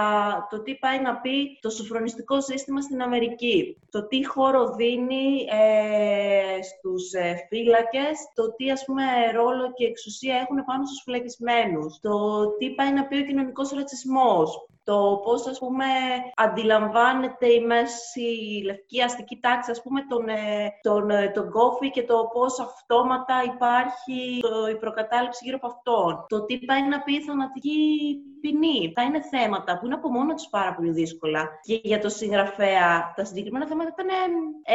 το 0.51 0.63
τι 0.63 0.75
πάει 0.75 1.01
να 1.01 1.17
πει 1.17 1.59
το 1.61 1.71
σοφρονιστικό 1.71 2.41
σύστημα 2.41 2.81
στην 2.81 3.03
Αμερική. 3.03 3.77
Το 3.91 4.07
τι 4.07 4.27
χώρο 4.27 4.75
δίνει 4.75 5.47
ε, 5.51 6.63
στους 6.63 7.13
ε, 7.13 7.47
φύλακες, 7.49 8.19
το 8.35 8.55
τι 8.55 8.71
ας 8.71 8.85
πούμε 8.85 9.03
ρόλο 9.35 9.73
και 9.73 9.85
εξουσία 9.87 10.35
έχουν 10.37 10.65
πάνω 10.65 10.87
στους 10.87 11.03
φυλακισμένους, 11.05 11.99
το 12.01 12.47
τι 12.57 12.71
πάει 12.71 12.93
να 12.93 13.07
πει 13.07 13.17
ο 13.17 13.25
κοινωνικός 13.25 13.71
ρατσισμός, 13.71 14.67
το 14.87 15.21
πώς, 15.25 15.47
ας 15.47 15.59
πούμε, 15.59 15.85
αντιλαμβάνεται 16.35 17.47
η 17.53 17.61
μέση 17.61 18.21
η 18.21 18.63
λευκή 18.65 19.03
αστική 19.03 19.39
τάξη, 19.41 19.71
ας 19.71 19.83
πούμε, 19.83 20.01
τον, 20.09 20.29
ε, 20.29 20.73
τον, 20.83 21.11
ε, 21.11 21.31
τον 21.35 21.51
κόφι 21.51 21.91
και 21.91 22.03
το 22.03 22.29
πώς 22.33 22.61
αυτόματα 22.61 23.35
υπάρχει 23.55 24.41
το, 24.41 24.69
η 24.69 24.77
προκατάληψη 24.77 25.45
γύρω 25.45 25.59
από 25.63 25.67
αυτόν. 25.67 26.25
Το 26.29 26.45
τι 26.45 26.59
πάει 26.59 26.89
να 26.89 27.01
πει 27.01 27.15
η 27.15 27.23
θανατική 27.23 27.79
ποινή. 28.41 28.93
Θα 28.95 29.03
είναι 29.03 29.21
θέματα 29.21 29.79
που 29.79 29.87
είναι 29.87 29.95
από 29.95 30.09
μόνο 30.11 30.35
τους 30.35 30.49
πάρα 30.51 30.75
πολύ 30.75 30.91
δύσκολα. 30.91 31.49
Και 31.63 31.81
για 31.83 32.01
το 32.01 32.09
συγγραφέα, 32.09 33.13
τα 33.17 33.25
συγκεκριμένα 33.25 33.67
θέματα 33.67 33.95
ήταν 33.95 34.09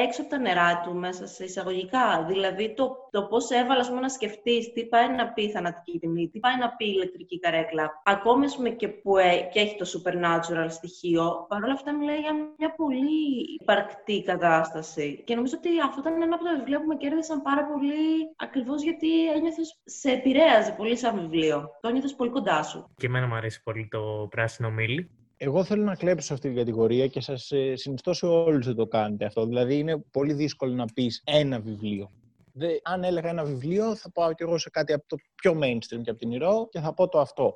έξω 0.05 0.21
από 0.21 0.29
τα 0.29 0.37
νερά 0.37 0.81
του, 0.83 0.95
μέσα 0.95 1.27
σε 1.27 1.43
εισαγωγικά. 1.43 2.25
Δηλαδή, 2.27 2.73
το, 2.73 2.95
το 3.11 3.23
πώς 3.23 3.49
έβαλα 3.49 3.87
πούμε, 3.87 3.99
να 3.99 4.09
σκεφτείς 4.09 4.71
τι 4.73 4.85
πάει 4.85 5.09
να 5.09 5.27
πει 5.33 5.43
η 5.43 5.51
θανατική 5.51 5.99
ποινή, 5.99 6.29
τι 6.29 6.39
πάει 6.39 6.57
να 6.57 6.69
πει 6.69 6.85
η 6.85 6.93
ηλεκτρική 6.95 7.39
καρέκλα. 7.39 8.01
Ακόμη 8.05 8.51
πούμε, 8.55 8.69
και 8.69 8.87
που 8.87 9.17
ε, 9.17 9.49
και 9.51 9.59
έχει 9.59 9.75
το 9.77 9.85
supernatural 10.01 10.67
στοιχείο, 10.70 11.46
παρόλα 11.48 11.74
αυτά 11.74 11.98
μιλάει 11.98 12.20
για 12.20 12.34
μια 12.58 12.75
πολύ 12.75 13.20
υπαρκτή 13.60 14.24
κατάσταση. 14.24 15.24
Και 15.25 15.36
νομίζω 15.36 15.55
ότι 15.58 15.70
αυτό 15.88 16.00
ήταν 16.00 16.22
ένα 16.22 16.36
από 16.36 16.43
τα 16.43 16.55
βιβλία 16.58 16.79
που 16.81 16.88
με 16.88 16.96
κέρδισαν 16.96 17.41
πάρα 17.41 17.65
πολύ 17.65 18.03
ακριβώς 18.36 18.84
γιατί 18.84 19.29
ένιωθες 19.29 19.79
σε 19.84 20.10
επηρέαζε 20.12 20.72
πολύ 20.77 20.98
σαν 20.98 21.20
βιβλίο. 21.20 21.70
Το 21.81 21.88
ένιωθες 21.88 22.15
πολύ 22.15 22.29
κοντά 22.29 22.63
σου. 22.63 22.89
Και 22.98 23.05
εμένα 23.05 23.27
μου 23.27 23.36
αρέσει 23.36 23.63
πολύ 23.63 23.88
το 23.91 24.27
πράσινο 24.29 24.72
μήλι. 24.72 25.10
Εγώ 25.38 25.63
θέλω 25.63 25.84
να 25.84 25.96
κλέψω 25.96 26.25
σε 26.25 26.34
αυτή 26.34 26.48
την 26.48 26.58
κατηγορία 26.58 27.08
και 27.08 27.22
σας 27.22 27.51
ε, 27.51 27.75
συνιστώ 27.75 28.13
σε 28.13 28.25
όλους 28.25 28.67
να 28.67 28.75
το 28.75 28.88
κάνετε 28.88 29.25
αυτό. 29.25 29.46
Δηλαδή, 29.46 29.77
είναι 29.77 29.98
πολύ 30.12 30.34
δύσκολο 30.34 30.74
να 30.74 30.86
πεις 30.86 31.22
ένα 31.25 31.60
βιβλίο. 31.60 32.12
Δε, 32.53 32.67
αν 32.84 33.03
έλεγα 33.03 33.29
ένα 33.29 33.43
βιβλίο, 33.43 33.96
θα 33.96 34.12
πάω 34.12 34.34
και 34.34 34.43
εγώ 34.43 34.58
σε 34.58 34.70
κάτι 34.70 34.93
από 34.93 35.03
το 35.08 35.15
πιο 35.36 35.60
mainstream 35.63 36.01
και 36.03 36.10
από 36.10 36.20
την 36.20 36.31
ηρώο 36.31 36.70
και 36.70 36.79
θα 36.79 36.93
πω 36.93 37.08
το 37.08 37.20
αυτό. 37.20 37.55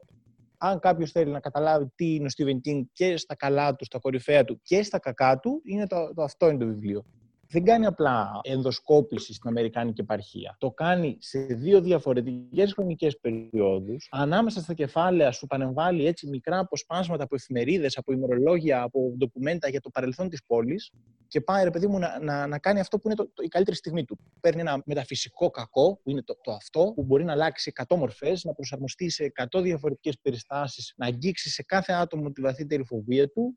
Αν 0.57 0.79
κάποιος 0.79 1.12
θέλει 1.12 1.31
να 1.31 1.39
καταλάβει 1.39 1.91
τι 1.95 2.15
είναι 2.15 2.25
ο 2.25 2.29
Stephen 2.38 2.69
King 2.69 2.81
και 2.93 3.17
στα 3.17 3.35
καλά 3.35 3.75
του, 3.75 3.85
στα 3.85 4.00
κορυφαία 4.00 4.45
του 4.45 4.59
και 4.63 4.83
στα 4.83 5.00
κακά 5.00 5.39
του, 5.39 5.62
είναι 5.63 5.88
το, 5.88 6.13
το 6.13 6.24
αυτό 6.24 6.50
είναι 6.50 6.57
το 6.57 6.65
βιβλίο 6.65 7.05
δεν 7.50 7.64
κάνει 7.64 7.86
απλά 7.86 8.40
ενδοσκόπηση 8.44 9.34
στην 9.34 9.50
Αμερικάνικη 9.50 10.02
επαρχία. 10.02 10.56
Το 10.60 10.72
κάνει 10.72 11.18
σε 11.20 11.40
δύο 11.40 11.82
διαφορετικές 11.82 12.74
χρονικές 12.74 13.20
περιόδους. 13.20 14.08
Ανάμεσα 14.12 14.62
στα 14.62 14.74
κεφάλαια 14.74 15.32
σου 15.32 15.48
πανεμβάλλει 15.48 16.06
έτσι 16.06 16.28
μικρά 16.28 16.60
αποσπάσματα 16.60 17.24
από 17.24 17.36
εφημερίδες, 17.36 17.98
από 17.98 18.12
ημερολόγια, 18.12 18.82
από 18.82 19.14
ντοκουμέντα 19.18 19.70
για 19.70 19.82
το 19.82 19.90
παρελθόν 19.90 20.30
της 20.30 20.46
πόλης 20.46 20.92
και 21.28 21.42
πάει 21.42 21.64
ρε 21.64 21.70
παιδί 21.70 21.88
μου 21.88 22.00
να, 22.00 22.20
να, 22.20 22.48
να 22.48 22.60
κάνει 22.60 22.80
αυτό 22.80 22.98
που 23.00 23.08
είναι 23.08 23.16
το, 23.16 23.30
το, 23.34 23.44
η 23.44 23.48
καλύτερη 23.48 23.78
στιγμή 23.78 24.06
του. 24.06 24.20
Παίρνει 24.40 24.62
ένα 24.62 24.82
μεταφυσικό 24.86 25.50
κακό, 25.50 26.00
που 26.04 26.10
είναι 26.10 26.22
το, 26.22 26.38
το 26.42 26.52
αυτό, 26.52 26.92
που 26.96 27.04
μπορεί 27.04 27.24
να 27.24 27.32
αλλάξει 27.32 27.72
100 27.88 27.98
μορφές, 27.98 28.44
να 28.44 28.54
προσαρμοστεί 28.54 29.10
σε 29.10 29.32
100 29.54 29.62
διαφορετικές 29.62 30.20
περιστάσεις, 30.22 30.94
να 30.98 31.06
αγγίξει 31.06 31.50
σε 31.50 31.64
κάθε 31.64 31.94
άτομο 31.94 32.32
τη 32.32 32.42
βαθύτερη 32.42 32.84
φοβία 32.84 33.30
του 33.30 33.56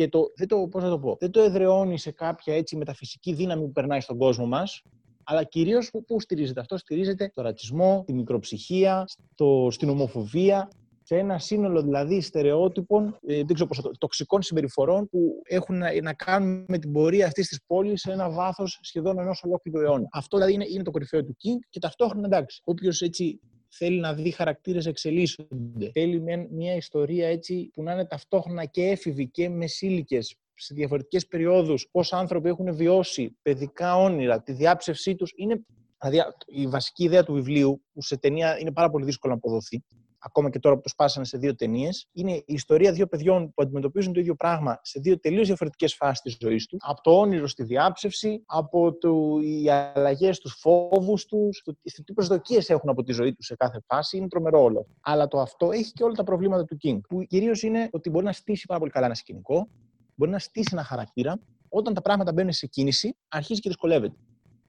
και 0.00 0.08
το, 0.08 0.32
δεν 0.36 0.48
το, 0.48 0.68
πώς 0.70 0.82
να 0.82 0.88
το 0.88 0.98
πω, 0.98 1.16
δεν 1.20 1.30
το 1.30 1.40
εδραιώνει 1.40 1.98
σε 1.98 2.10
κάποια 2.10 2.54
έτσι 2.54 2.76
μεταφυσική 2.76 3.32
δύναμη 3.32 3.62
που 3.62 3.72
περνάει 3.72 4.00
στον 4.00 4.18
κόσμο 4.18 4.46
μας, 4.46 4.82
αλλά 5.24 5.44
κυρίως 5.44 5.90
πού 6.06 6.20
στηρίζεται 6.20 6.60
αυτό, 6.60 6.76
στηρίζεται 6.76 7.28
στο 7.32 7.42
ρατσισμό, 7.42 8.02
τη 8.06 8.12
μικροψυχία, 8.12 9.04
στο, 9.32 9.68
στην 9.70 9.88
ομοφοβία, 9.88 10.70
σε 11.02 11.16
ένα 11.16 11.38
σύνολο 11.38 11.82
δηλαδή 11.82 12.20
στερεότυπων, 12.20 13.18
ε, 13.26 13.34
δεν 13.34 13.54
ξέρω 13.54 13.68
πώς, 13.68 13.90
τοξικών 13.98 14.42
συμπεριφορών 14.42 15.08
που 15.08 15.42
έχουν 15.44 15.78
να, 15.78 16.02
να 16.02 16.12
κάνουν 16.14 16.64
με 16.68 16.78
την 16.78 16.92
πορεία 16.92 17.26
αυτής 17.26 17.48
της 17.48 17.60
πόλης 17.66 18.00
σε 18.00 18.12
ένα 18.12 18.30
βάθος 18.30 18.78
σχεδόν 18.82 19.18
ενός 19.18 19.42
ολόκληρου 19.44 19.80
αιώνα. 19.80 20.08
Αυτό 20.12 20.36
δηλαδή 20.36 20.54
είναι, 20.54 20.66
είναι 20.68 20.82
το 20.82 20.90
κορυφαίο 20.90 21.24
του 21.24 21.36
King 21.36 21.66
και 21.70 21.78
ταυτόχρονα 21.78 22.26
εντάξει. 22.26 22.60
Όποιος 22.64 23.00
έτσι 23.00 23.40
θέλει 23.70 24.00
να 24.00 24.14
δει 24.14 24.30
χαρακτήρες 24.30 24.86
εξελίσσονται. 24.86 25.90
Θέλει 25.92 26.48
μια 26.50 26.74
ιστορία 26.74 27.28
έτσι 27.28 27.70
που 27.72 27.82
να 27.82 27.92
είναι 27.92 28.06
ταυτόχρονα 28.06 28.64
και 28.64 28.82
έφηβη 28.82 29.28
και 29.28 29.48
μεσήλικες 29.48 30.36
σε 30.54 30.74
διαφορετικές 30.74 31.26
περιόδους, 31.26 31.88
πώς 31.90 32.12
άνθρωποι 32.12 32.48
έχουν 32.48 32.74
βιώσει 32.74 33.36
παιδικά 33.42 33.96
όνειρα, 33.96 34.42
τη 34.42 34.52
διάψευσή 34.52 35.14
τους. 35.14 35.32
Είναι 35.36 35.64
δηλαδή, 36.00 36.32
η 36.46 36.66
βασική 36.66 37.04
ιδέα 37.04 37.24
του 37.24 37.32
βιβλίου, 37.32 37.82
που 37.92 38.02
σε 38.02 38.16
ταινία 38.16 38.58
είναι 38.58 38.72
πάρα 38.72 38.90
πολύ 38.90 39.04
δύσκολο 39.04 39.32
να 39.32 39.38
αποδοθεί, 39.38 39.84
ακόμα 40.20 40.50
και 40.50 40.58
τώρα 40.58 40.74
που 40.74 40.80
το 40.80 40.88
σπάσανε 40.88 41.26
σε 41.26 41.38
δύο 41.38 41.54
ταινίες, 41.54 42.08
είναι 42.12 42.32
η 42.32 42.44
ιστορία 42.46 42.92
δύο 42.92 43.06
παιδιών 43.06 43.46
που 43.54 43.62
αντιμετωπίζουν 43.62 44.12
το 44.12 44.20
ίδιο 44.20 44.34
πράγμα 44.34 44.80
σε 44.82 45.00
δύο 45.00 45.20
τελείως 45.20 45.46
διαφορετικές 45.46 45.94
φάσεις 45.94 46.20
της 46.20 46.36
ζωής 46.40 46.66
του. 46.66 46.76
Από 46.80 47.00
το 47.00 47.18
όνειρο 47.18 47.46
στη 47.46 47.62
διάψευση, 47.62 48.42
από 48.46 48.98
το, 48.98 49.38
οι 49.42 49.70
αλλαγές 49.70 50.36
στους 50.36 50.56
φόβους 50.60 51.24
τους, 51.24 51.62
τι 52.04 52.12
προσδοκίες 52.12 52.68
έχουν 52.68 52.90
από 52.90 53.02
τη 53.02 53.12
ζωή 53.12 53.34
τους 53.34 53.46
σε 53.46 53.56
κάθε 53.56 53.80
φάση. 53.86 54.16
Είναι 54.16 54.28
τρομερό 54.28 54.62
όλο. 54.62 54.86
Αλλά 55.00 55.28
το 55.28 55.40
αυτό 55.40 55.70
έχει 55.70 55.92
και 55.92 56.04
όλα 56.04 56.14
τα 56.14 56.24
προβλήματα 56.24 56.64
του 56.64 56.76
King. 56.82 57.00
Που 57.08 57.22
κυρίως 57.22 57.62
είναι 57.62 57.88
ότι 57.92 58.10
μπορεί 58.10 58.24
να 58.24 58.32
στήσει 58.32 58.66
πάρα 58.66 58.78
πολύ 58.78 58.90
καλά 58.90 59.06
ένα 59.06 59.14
σκηνικό, 59.14 59.68
μπορεί 60.14 60.30
να 60.30 60.38
στήσει 60.38 60.68
ένα 60.72 60.84
χαρακτήρα. 60.84 61.40
Όταν 61.68 61.94
τα 61.94 62.02
πράγματα 62.02 62.32
μπαίνουν 62.32 62.52
σε 62.52 62.66
κίνηση, 62.66 63.16
αρχίζει 63.28 63.60
και 63.60 63.68
δυσκολεύεται. 63.68 64.16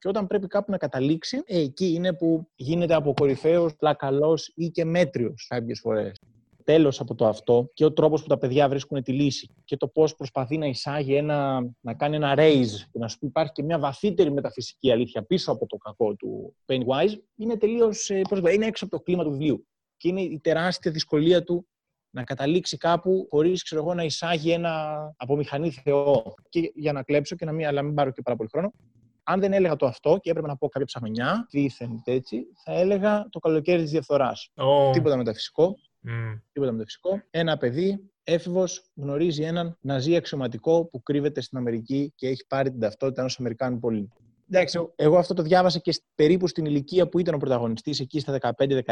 Και 0.02 0.08
όταν 0.08 0.26
πρέπει 0.26 0.46
κάπου 0.46 0.70
να 0.70 0.76
καταλήξει, 0.76 1.42
ε, 1.46 1.60
εκεί 1.60 1.92
είναι 1.92 2.12
που 2.12 2.48
γίνεται 2.54 2.94
από 2.94 3.14
κορυφαίο, 3.14 3.70
πλακαλός 3.78 4.52
ή 4.54 4.68
και 4.68 4.84
μέτριος 4.84 5.46
κάποιες 5.48 5.80
φορές. 5.80 6.16
Τέλος 6.64 7.00
από 7.00 7.14
το 7.14 7.26
αυτό 7.26 7.70
και 7.74 7.84
ο 7.84 7.92
τρόπος 7.92 8.22
που 8.22 8.28
τα 8.28 8.38
παιδιά 8.38 8.68
βρίσκουν 8.68 9.02
τη 9.02 9.12
λύση 9.12 9.48
και 9.64 9.76
το 9.76 9.88
πώς 9.88 10.14
προσπαθεί 10.14 10.58
να 10.58 10.66
εισάγει 10.66 11.14
ένα, 11.14 11.70
να 11.80 11.94
κάνει 11.94 12.16
ένα 12.16 12.34
raise 12.36 12.86
και 12.92 12.98
να 12.98 13.08
σου 13.08 13.18
πει 13.18 13.26
υπάρχει 13.26 13.52
και 13.52 13.62
μια 13.62 13.78
βαθύτερη 13.78 14.32
μεταφυσική 14.32 14.92
αλήθεια 14.92 15.22
πίσω 15.22 15.52
από 15.52 15.66
το 15.66 15.76
κακό 15.76 16.14
του 16.14 16.56
Pennywise, 16.66 17.14
είναι 17.36 17.56
τελείως. 17.56 18.10
Ε, 18.10 18.22
είναι 18.52 18.66
έξω 18.66 18.84
από 18.84 18.96
το 18.96 19.02
κλίμα 19.02 19.24
του 19.24 19.30
βιβλίου. 19.30 19.66
Και 19.96 20.08
είναι 20.08 20.20
η 20.20 20.40
τεράστια 20.42 20.90
δυσκολία 20.90 21.42
του 21.42 21.66
να 22.10 22.24
καταλήξει 22.24 22.76
κάπου 22.76 23.26
χωρίς 23.30 23.74
να 23.94 24.04
εισάγει 24.04 24.50
ένα 24.50 25.14
από 25.16 25.36
μηχανή 25.36 25.70
Θεό. 25.70 26.34
Και 26.48 26.72
για 26.74 26.92
να 26.92 27.02
κλέψω 27.02 27.36
και 27.36 27.44
να 27.44 27.52
μην, 27.52 27.66
αλλά 27.66 27.82
μην 27.82 27.94
πάρω 27.94 28.10
και 28.10 28.22
πάρα 28.22 28.36
πολύ 28.36 28.48
χρόνο, 28.52 28.72
αν 29.22 29.40
δεν 29.40 29.52
έλεγα 29.52 29.76
το 29.76 29.86
αυτό 29.86 30.18
και 30.20 30.30
έπρεπε 30.30 30.48
να 30.48 30.56
πω 30.56 30.68
κάποια 30.68 30.86
ψαχνιά, 30.86 31.46
δίθεν 31.50 32.02
έτσι, 32.04 32.46
θα 32.64 32.72
έλεγα 32.72 33.26
το 33.30 33.38
καλοκαίρι 33.38 33.82
της 33.82 33.90
διαφθοράς. 33.90 34.50
Oh. 34.54 34.92
Τίποτα 34.92 35.16
μεταφυσικό. 35.16 35.76
Mm. 36.06 36.40
Τίποτα 36.52 36.72
μεταφυσικό. 36.72 37.22
Ένα 37.30 37.56
παιδί, 37.56 38.10
έφηβος, 38.24 38.90
γνωρίζει 38.94 39.42
έναν 39.42 39.78
ναζί 39.80 40.16
αξιωματικό 40.16 40.84
που 40.84 41.02
κρύβεται 41.02 41.40
στην 41.40 41.58
Αμερική 41.58 42.12
και 42.16 42.28
έχει 42.28 42.46
πάρει 42.46 42.70
την 42.70 42.80
ταυτότητα 42.80 43.20
ενός 43.20 43.38
Αμερικάνου 43.38 43.78
πολίτη. 43.78 44.16
Εντάξει, 44.50 44.88
εγώ 44.96 45.18
αυτό 45.18 45.34
το 45.34 45.42
διάβασα 45.42 45.78
και 45.78 46.02
περίπου 46.14 46.46
στην 46.46 46.64
ηλικία 46.64 47.08
που 47.08 47.18
ήταν 47.18 47.34
ο 47.34 47.38
πρωταγωνιστής, 47.38 48.00
εκεί 48.00 48.20
στα 48.20 48.38
15-16. 48.56 48.82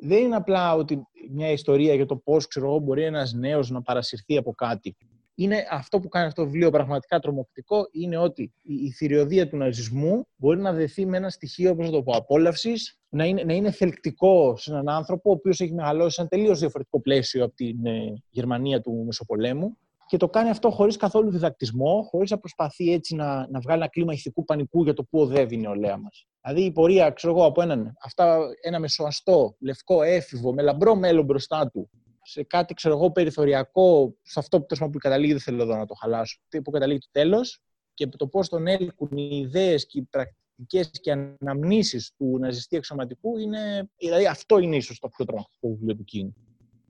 Δεν 0.00 0.18
είναι 0.18 0.36
απλά 0.36 0.74
ότι 0.74 1.02
μια 1.30 1.50
ιστορία 1.50 1.94
για 1.94 2.06
το 2.06 2.16
πώς 2.16 2.48
μπορεί 2.82 3.04
ένας 3.04 3.32
νέος 3.32 3.70
να 3.70 3.82
παρασυρθεί 3.82 4.36
από 4.36 4.52
κάτι 4.52 4.96
είναι 5.34 5.66
αυτό 5.70 6.00
που 6.00 6.08
κάνει 6.08 6.26
αυτό 6.26 6.42
το 6.42 6.48
βιβλίο 6.48 6.70
πραγματικά 6.70 7.18
τρομακτικό, 7.18 7.88
είναι 7.92 8.16
ότι 8.16 8.52
η 8.62 8.90
θηριωδία 8.90 9.48
του 9.48 9.56
ναζισμού 9.56 10.26
μπορεί 10.36 10.60
να 10.60 10.72
δεθεί 10.72 11.06
με 11.06 11.16
ένα 11.16 11.30
στοιχείο, 11.30 11.70
όπως 11.70 11.90
το 11.90 12.02
πω, 12.02 12.12
απόλαυσης, 12.12 12.98
να 13.08 13.24
είναι, 13.24 13.42
να 13.42 13.52
είναι 13.52 13.70
θελκτικό 13.70 14.56
σε 14.56 14.70
έναν 14.70 14.88
άνθρωπο, 14.88 15.30
ο 15.30 15.32
οποίος 15.32 15.60
έχει 15.60 15.74
μεγαλώσει 15.74 16.14
σε 16.14 16.20
ένα 16.20 16.30
τελείως 16.30 16.58
διαφορετικό 16.58 17.00
πλαίσιο 17.00 17.44
από 17.44 17.54
την 17.54 17.86
ε, 17.86 18.22
Γερμανία 18.30 18.80
του 18.80 19.02
Μεσοπολέμου 19.06 19.76
και 20.06 20.16
το 20.16 20.28
κάνει 20.28 20.48
αυτό 20.48 20.70
χωρίς 20.70 20.96
καθόλου 20.96 21.30
διδακτισμό, 21.30 22.06
χωρίς 22.10 22.30
να 22.30 22.38
προσπαθεί 22.38 22.92
έτσι 22.92 23.14
να, 23.14 23.48
να 23.50 23.60
βγάλει 23.60 23.80
ένα 23.80 23.88
κλίμα 23.88 24.12
ηθικού 24.12 24.44
πανικού 24.44 24.82
για 24.82 24.94
το 24.94 25.04
πού 25.04 25.20
οδεύει 25.20 25.54
η 25.54 25.58
νεολαία 25.58 25.96
μας. 25.96 26.26
Δηλαδή 26.42 26.62
η 26.64 26.72
πορεία, 26.72 27.10
ξέρω 27.10 27.32
εγώ, 27.32 27.44
από 27.44 27.62
έναν, 27.62 27.96
αυτά, 28.02 28.38
ένα 28.62 28.78
μεσοαστό, 28.78 29.56
λευκό, 29.60 30.02
έφηβο, 30.02 30.52
με 30.52 30.62
λαμπρό 30.62 30.94
μέλλον 30.94 31.24
μπροστά 31.24 31.70
του, 31.70 31.90
σε 32.24 32.42
κάτι 32.42 32.74
ξέρω 32.74 32.94
εγώ, 32.94 33.10
περιθωριακό, 33.10 34.16
σε 34.22 34.38
αυτό 34.38 34.60
που, 34.62 34.90
που 34.90 34.98
καταλήγει, 34.98 35.32
δεν 35.32 35.40
θέλω 35.40 35.62
εδώ 35.62 35.76
να 35.76 35.86
το 35.86 35.94
χαλάσω, 35.94 36.40
που 36.64 36.70
καταλήγει 36.70 36.98
το 36.98 37.08
τέλος 37.10 37.62
και 37.94 38.06
το 38.06 38.28
πώς 38.28 38.48
τον 38.48 38.66
έλκουν 38.66 39.16
οι 39.16 39.36
ιδέες 39.36 39.86
και 39.86 39.98
οι 39.98 40.02
πρακτικές 40.02 40.90
και 41.00 41.12
αναμνήσεις 41.12 42.12
του 42.16 42.38
ναζιστή 42.38 42.76
εξωματικού, 42.76 43.38
είναι, 43.38 43.90
δηλαδή 43.96 44.26
αυτό 44.26 44.58
είναι 44.58 44.76
ίσως 44.76 44.98
το 44.98 45.08
πιο 45.08 45.24
τρομακτικό 45.24 45.68
βιβλίο 45.68 45.96
του 45.96 46.04
Κίνγκ. 46.04 46.30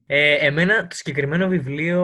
Ε, 0.07 0.47
εμένα 0.47 0.87
το 0.87 0.97
συγκεκριμένο 0.97 1.49
βιβλίο 1.49 2.03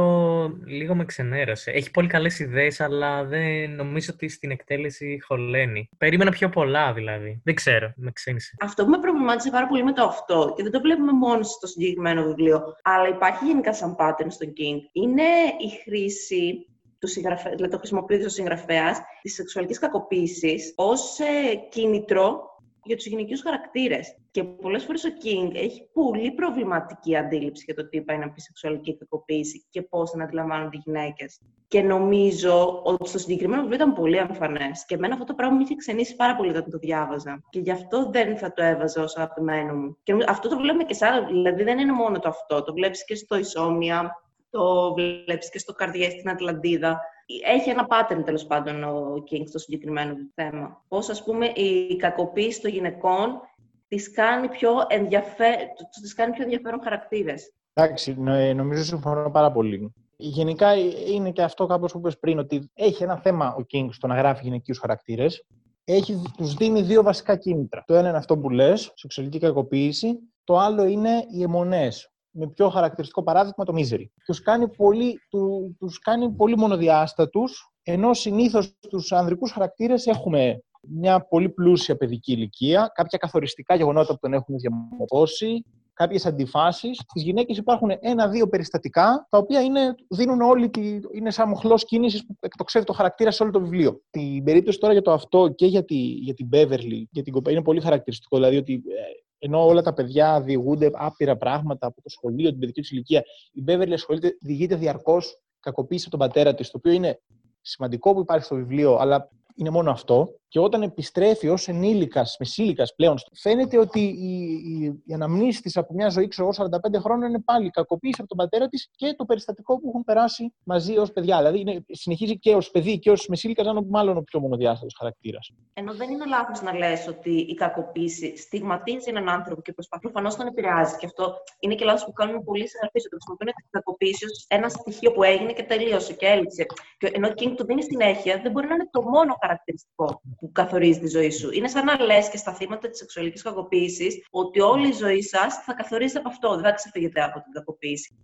λίγο 0.64 0.94
με 0.94 1.04
ξενέρωσε. 1.04 1.70
Έχει 1.70 1.90
πολύ 1.90 2.08
καλές 2.08 2.38
ιδέες, 2.38 2.80
αλλά 2.80 3.24
δεν 3.24 3.70
νομίζω 3.70 4.10
ότι 4.14 4.28
στην 4.28 4.50
εκτέλεση 4.50 5.20
χωλαίνει. 5.26 5.88
Περίμενα 5.98 6.30
πιο 6.30 6.48
πολλά 6.48 6.92
δηλαδή. 6.92 7.40
Δεν 7.44 7.54
ξέρω, 7.54 7.92
με 7.96 8.10
ξένησε. 8.10 8.56
Αυτό 8.60 8.84
που 8.84 8.90
με 8.90 8.98
προβλημάτισε 8.98 9.50
πάρα 9.50 9.66
πολύ 9.66 9.84
με 9.84 9.92
το 9.92 10.02
αυτό, 10.02 10.52
και 10.56 10.62
δεν 10.62 10.72
το 10.72 10.80
βλέπουμε 10.80 11.12
μόνο 11.12 11.42
στο 11.42 11.66
συγκεκριμένο 11.66 12.22
βιβλίο, 12.22 12.62
αλλά 12.82 13.08
υπάρχει 13.08 13.44
γενικά 13.44 13.74
σαν 13.74 13.96
pattern 13.98 14.26
στο 14.28 14.46
King, 14.46 14.78
είναι 14.92 15.22
η 15.58 15.68
χρήση 15.84 16.64
του 16.98 17.06
συγγραφέα, 17.06 17.52
δηλαδή 17.54 17.72
το 17.72 17.78
χρησιμοποιείται 17.78 18.24
ο 18.24 18.28
συγγραφέας, 18.28 19.00
της 19.22 19.34
σεξουαλικής 19.34 19.78
κακοποίησης 19.78 20.72
ως 20.76 21.18
ε, 21.18 21.54
κίνητρο 21.70 22.49
για 22.84 22.96
τους 22.96 23.06
γυναικείους 23.06 23.42
χαρακτήρες. 23.42 24.16
Και 24.30 24.44
πολλές 24.44 24.84
φορές 24.84 25.04
ο 25.04 25.08
King 25.08 25.54
έχει 25.54 25.88
πολύ 25.92 26.30
προβληματική 26.30 27.16
αντίληψη 27.16 27.62
για 27.66 27.74
το 27.74 27.88
τι 27.88 28.02
πάει 28.02 28.18
να 28.18 28.30
πει 28.30 28.40
σεξουαλική 28.40 28.96
κακοποίηση 28.96 29.66
και 29.70 29.82
πώς 29.82 30.12
να 30.12 30.24
αντιλαμβάνονται 30.24 30.76
οι 30.76 30.82
γυναίκες. 30.84 31.40
Και 31.68 31.82
νομίζω 31.82 32.80
ότι 32.84 33.08
στο 33.08 33.18
συγκεκριμένο 33.18 33.60
βιβλίο 33.60 33.76
ήταν 33.76 33.94
πολύ 33.94 34.16
εμφανές. 34.16 34.84
Και 34.86 34.94
εμένα 34.94 35.12
αυτό 35.12 35.26
το 35.26 35.34
πράγμα 35.34 35.56
με 35.56 35.62
είχε 35.62 35.74
ξενήσει 35.74 36.16
πάρα 36.16 36.36
πολύ 36.36 36.50
όταν 36.50 36.70
το 36.70 36.78
διάβαζα. 36.78 37.42
Και 37.50 37.60
γι' 37.60 37.70
αυτό 37.70 38.10
δεν 38.10 38.36
θα 38.36 38.52
το 38.52 38.62
έβαζα 38.62 39.02
ως 39.02 39.16
αγαπημένο 39.16 39.74
μου. 39.74 39.98
Και 40.02 40.16
αυτό 40.28 40.48
το 40.48 40.56
βλέπουμε 40.56 40.84
και 40.84 40.94
σε 40.94 41.06
άλλα. 41.06 41.26
Δηλαδή 41.26 41.62
δεν 41.62 41.78
είναι 41.78 41.92
μόνο 41.92 42.18
το 42.18 42.28
αυτό. 42.28 42.62
Το 42.62 42.72
βλέπεις 42.72 43.04
και 43.04 43.14
στο 43.14 43.36
Ισόμια, 43.36 44.22
το 44.50 44.94
βλέπεις 44.94 45.50
και 45.50 45.58
στο 45.58 45.72
καρδιέ 45.72 46.10
στην 46.10 46.30
Ατλαντίδα. 46.30 47.00
Έχει 47.44 47.70
ένα 47.70 47.86
pattern 47.90 48.24
τέλος 48.24 48.46
πάντων 48.46 48.84
ο 48.84 49.24
King 49.30 49.42
στο 49.46 49.58
συγκεκριμένο 49.58 50.14
θέμα. 50.34 50.84
Πώς 50.88 51.08
ας 51.08 51.24
πούμε 51.24 51.46
η 51.46 51.96
κακοποίηση 51.96 52.60
των 52.60 52.70
γυναικών 52.70 53.40
τις 53.88 54.10
κάνει 54.10 54.48
πιο, 54.48 54.70
ενδιαφέ... 54.88 55.56
τις 56.00 56.14
κάνει 56.14 56.32
πιο 56.32 56.42
ενδιαφέρον 56.42 56.80
χαρακτήρες. 56.82 57.52
Εντάξει, 57.72 58.14
νομίζω 58.54 58.84
συμφωνώ 58.84 59.30
πάρα 59.30 59.52
πολύ. 59.52 59.92
Γενικά 60.16 60.74
είναι 61.12 61.30
και 61.30 61.42
αυτό 61.42 61.66
κάπως 61.66 61.92
που 61.92 61.98
είπες 61.98 62.18
πριν, 62.18 62.38
ότι 62.38 62.70
έχει 62.74 63.02
ένα 63.02 63.16
θέμα 63.16 63.54
ο 63.54 63.64
King 63.72 63.88
στο 63.90 64.06
να 64.06 64.14
γράφει 64.14 64.44
γυναικείους 64.44 64.78
χαρακτήρες. 64.78 65.46
Έχει, 65.84 66.22
τους 66.36 66.54
δίνει 66.54 66.82
δύο 66.82 67.02
βασικά 67.02 67.36
κίνητρα. 67.36 67.84
Το 67.86 67.94
ένα 67.94 68.08
είναι 68.08 68.18
αυτό 68.18 68.38
που 68.38 68.50
λες, 68.50 68.92
σεξουαλική 68.94 69.38
κακοποίηση. 69.38 70.18
Το 70.44 70.58
άλλο 70.58 70.84
είναι 70.84 71.24
οι 71.30 71.42
αιμονές. 71.42 72.10
Με 72.30 72.46
πιο 72.48 72.68
χαρακτηριστικό 72.68 73.22
παράδειγμα 73.22 73.64
το 73.64 73.72
Misery. 73.76 74.04
Τους 74.24 74.42
κάνει 74.42 74.68
πολύ, 74.68 75.20
του, 75.30 75.76
τους 75.78 75.98
κάνει 75.98 76.30
πολύ 76.30 76.56
μονοδιάστατους, 76.56 77.72
ενώ 77.82 78.14
συνήθως 78.14 78.78
τους 78.90 79.12
ανδρικούς 79.12 79.52
χαρακτήρες 79.52 80.06
έχουμε 80.06 80.62
μια 80.80 81.20
πολύ 81.20 81.48
πλούσια 81.48 81.96
παιδική 81.96 82.32
ηλικία, 82.32 82.90
κάποια 82.94 83.18
καθοριστικά 83.18 83.74
γεγονότα 83.74 84.12
που 84.12 84.18
τον 84.20 84.32
έχουν 84.32 84.56
διαμορφώσει, 84.56 85.64
κάποιες 85.92 86.26
αντιφάσεις. 86.26 86.98
Στις 87.08 87.22
γυναίκες 87.22 87.56
υπάρχουν 87.56 87.90
ένα-δύο 88.00 88.48
περιστατικά, 88.48 89.26
τα 89.30 89.38
οποία 89.38 89.60
είναι, 89.60 89.94
δίνουν 90.08 90.40
όλη 90.40 90.70
τη, 90.70 90.98
είναι 91.12 91.30
σαν 91.30 91.48
μοχλός 91.48 91.84
κίνησης 91.84 92.26
που 92.26 92.36
εκτοξεύει 92.40 92.84
το 92.84 92.92
χαρακτήρα 92.92 93.30
σε 93.30 93.42
όλο 93.42 93.52
το 93.52 93.60
βιβλίο. 93.60 94.02
Την 94.10 94.44
περίπτωση 94.44 94.78
τώρα 94.78 94.92
για 94.92 95.02
το 95.02 95.12
αυτό 95.12 95.48
και 95.48 95.66
για, 95.66 95.84
τη, 95.84 95.96
για 95.96 96.34
την 96.34 96.48
Beverly, 96.52 97.02
για 97.10 97.22
την 97.22 97.34
είναι 97.48 97.62
πολύ 97.62 97.80
χαρακτηριστικό. 97.80 98.36
Δηλαδή 98.36 98.56
ότι 98.56 98.72
ε, 98.72 99.20
ενώ 99.42 99.66
όλα 99.66 99.82
τα 99.82 99.92
παιδιά 99.92 100.40
διηγούνται 100.40 100.90
άπειρα 100.94 101.36
πράγματα 101.36 101.86
από 101.86 102.02
το 102.02 102.08
σχολείο, 102.08 102.50
την 102.50 102.58
παιδική 102.58 102.80
τους 102.80 102.90
ηλικία, 102.90 103.22
η 103.52 103.64
Beverly 103.66 103.92
ασχολείται, 103.92 104.36
διηγείται 104.40 104.76
διαρκώς 104.76 105.42
κακοποίηση 105.60 106.06
από 106.08 106.16
τον 106.16 106.26
πατέρα 106.26 106.54
της, 106.54 106.70
το 106.70 106.76
οποίο 106.78 106.92
είναι 106.92 107.20
σημαντικό 107.60 108.14
που 108.14 108.20
υπάρχει 108.20 108.44
στο 108.44 108.54
βιβλίο, 108.54 108.96
αλλά 108.96 109.30
είναι 109.54 109.70
μόνο 109.70 109.90
αυτό. 109.90 110.39
Και 110.50 110.58
όταν 110.58 110.82
επιστρέφει 110.82 111.48
ως 111.48 111.68
ενήλικας, 111.68 112.36
μεσήλικας 112.38 112.94
πλέον, 112.94 113.16
φαίνεται 113.32 113.78
ότι 113.78 114.00
η, 114.00 114.32
η, 114.52 115.02
η 115.04 115.12
αναμνήση 115.14 115.62
τη 115.62 115.70
από 115.74 115.94
μια 115.94 116.08
ζωή, 116.08 116.28
ξέρω 116.28 116.48
45 116.56 116.68
χρόνια, 116.98 117.28
είναι 117.28 117.40
πάλι 117.40 117.70
κακοποίηση 117.70 118.16
από 118.18 118.28
τον 118.28 118.36
πατέρα 118.36 118.68
της 118.68 118.88
και 118.96 119.14
το 119.16 119.24
περιστατικό 119.24 119.80
που 119.80 119.88
έχουν 119.88 120.04
περάσει 120.04 120.54
μαζί 120.62 120.96
ως 120.96 121.12
παιδιά. 121.12 121.36
Δηλαδή 121.36 121.60
είναι, 121.60 121.84
συνεχίζει 121.88 122.38
και 122.38 122.54
ως 122.54 122.70
παιδί 122.70 122.98
και 122.98 123.10
ως 123.10 123.26
μεσήλικας 123.28 123.64
να 123.64 123.70
είναι 123.70 123.86
μάλλον 123.88 124.16
ο 124.16 124.22
πιο 124.22 124.40
μονοδιάστατος 124.40 124.94
χαρακτήρας. 124.98 125.52
Ενώ 125.72 125.94
δεν 125.94 126.10
είναι 126.10 126.26
λάθος 126.26 126.62
να 126.62 126.74
λες 126.74 127.08
ότι 127.08 127.30
η 127.30 127.54
κακοποίηση 127.54 128.36
στιγματίζει 128.36 129.08
έναν 129.08 129.28
άνθρωπο 129.28 129.62
και 129.62 129.72
προσπαθεί 129.72 130.02
προφανώς 130.02 130.36
τον 130.36 130.46
επηρεάζει. 130.46 130.96
Και 130.96 131.06
αυτό 131.06 131.34
είναι 131.60 131.74
και 131.74 131.84
λάθος 131.84 132.04
που 132.04 132.12
κάνουν 132.12 132.44
πολλοί 132.44 132.68
συγγραφεί, 132.68 132.98
ότι 132.98 133.08
χρησιμοποιούν 133.10 133.52
την 133.54 133.70
κακοποίηση 133.70 134.24
ως 134.24 134.44
ένα 134.48 134.68
στοιχείο 134.68 135.12
που 135.12 135.22
έγινε 135.22 135.52
και 135.52 135.62
τελείωσε 135.62 136.12
και 136.12 136.26
έλυσε. 136.26 136.66
Και 136.98 137.10
ενώ 137.12 137.28
King 137.28 137.52
του 137.56 137.64
δίνει 137.64 137.82
συνέχεια, 137.82 138.40
δεν 138.42 138.50
μπορεί 138.52 138.66
να 138.66 138.74
είναι 138.74 138.88
το 138.90 139.02
μόνο 139.02 139.36
χαρακτηριστικό 139.40 140.20
που 140.40 140.52
καθορίζει 140.52 141.00
τη 141.00 141.08
ζωή 141.08 141.30
σου. 141.30 141.50
Είναι 141.52 141.68
σαν 141.68 141.84
να 141.84 142.00
λες 142.00 142.30
και 142.30 142.36
στα 142.36 142.54
θύματα 142.54 142.88
της 142.88 142.98
σεξουαλικής 142.98 143.42
κακοποίησης 143.42 144.26
ότι 144.30 144.60
όλη 144.60 144.88
η 144.88 144.92
ζωή 144.92 145.22
σας 145.22 145.54
θα 145.64 145.74
καθορίζεται 145.74 146.18
από 146.18 146.28
αυτό, 146.28 146.54
δεν 146.54 146.64
θα 146.64 146.72
ξεφύγετε 146.72 147.22
από 147.22 147.42
την 147.42 147.52
κακοποίηση. 147.52 148.18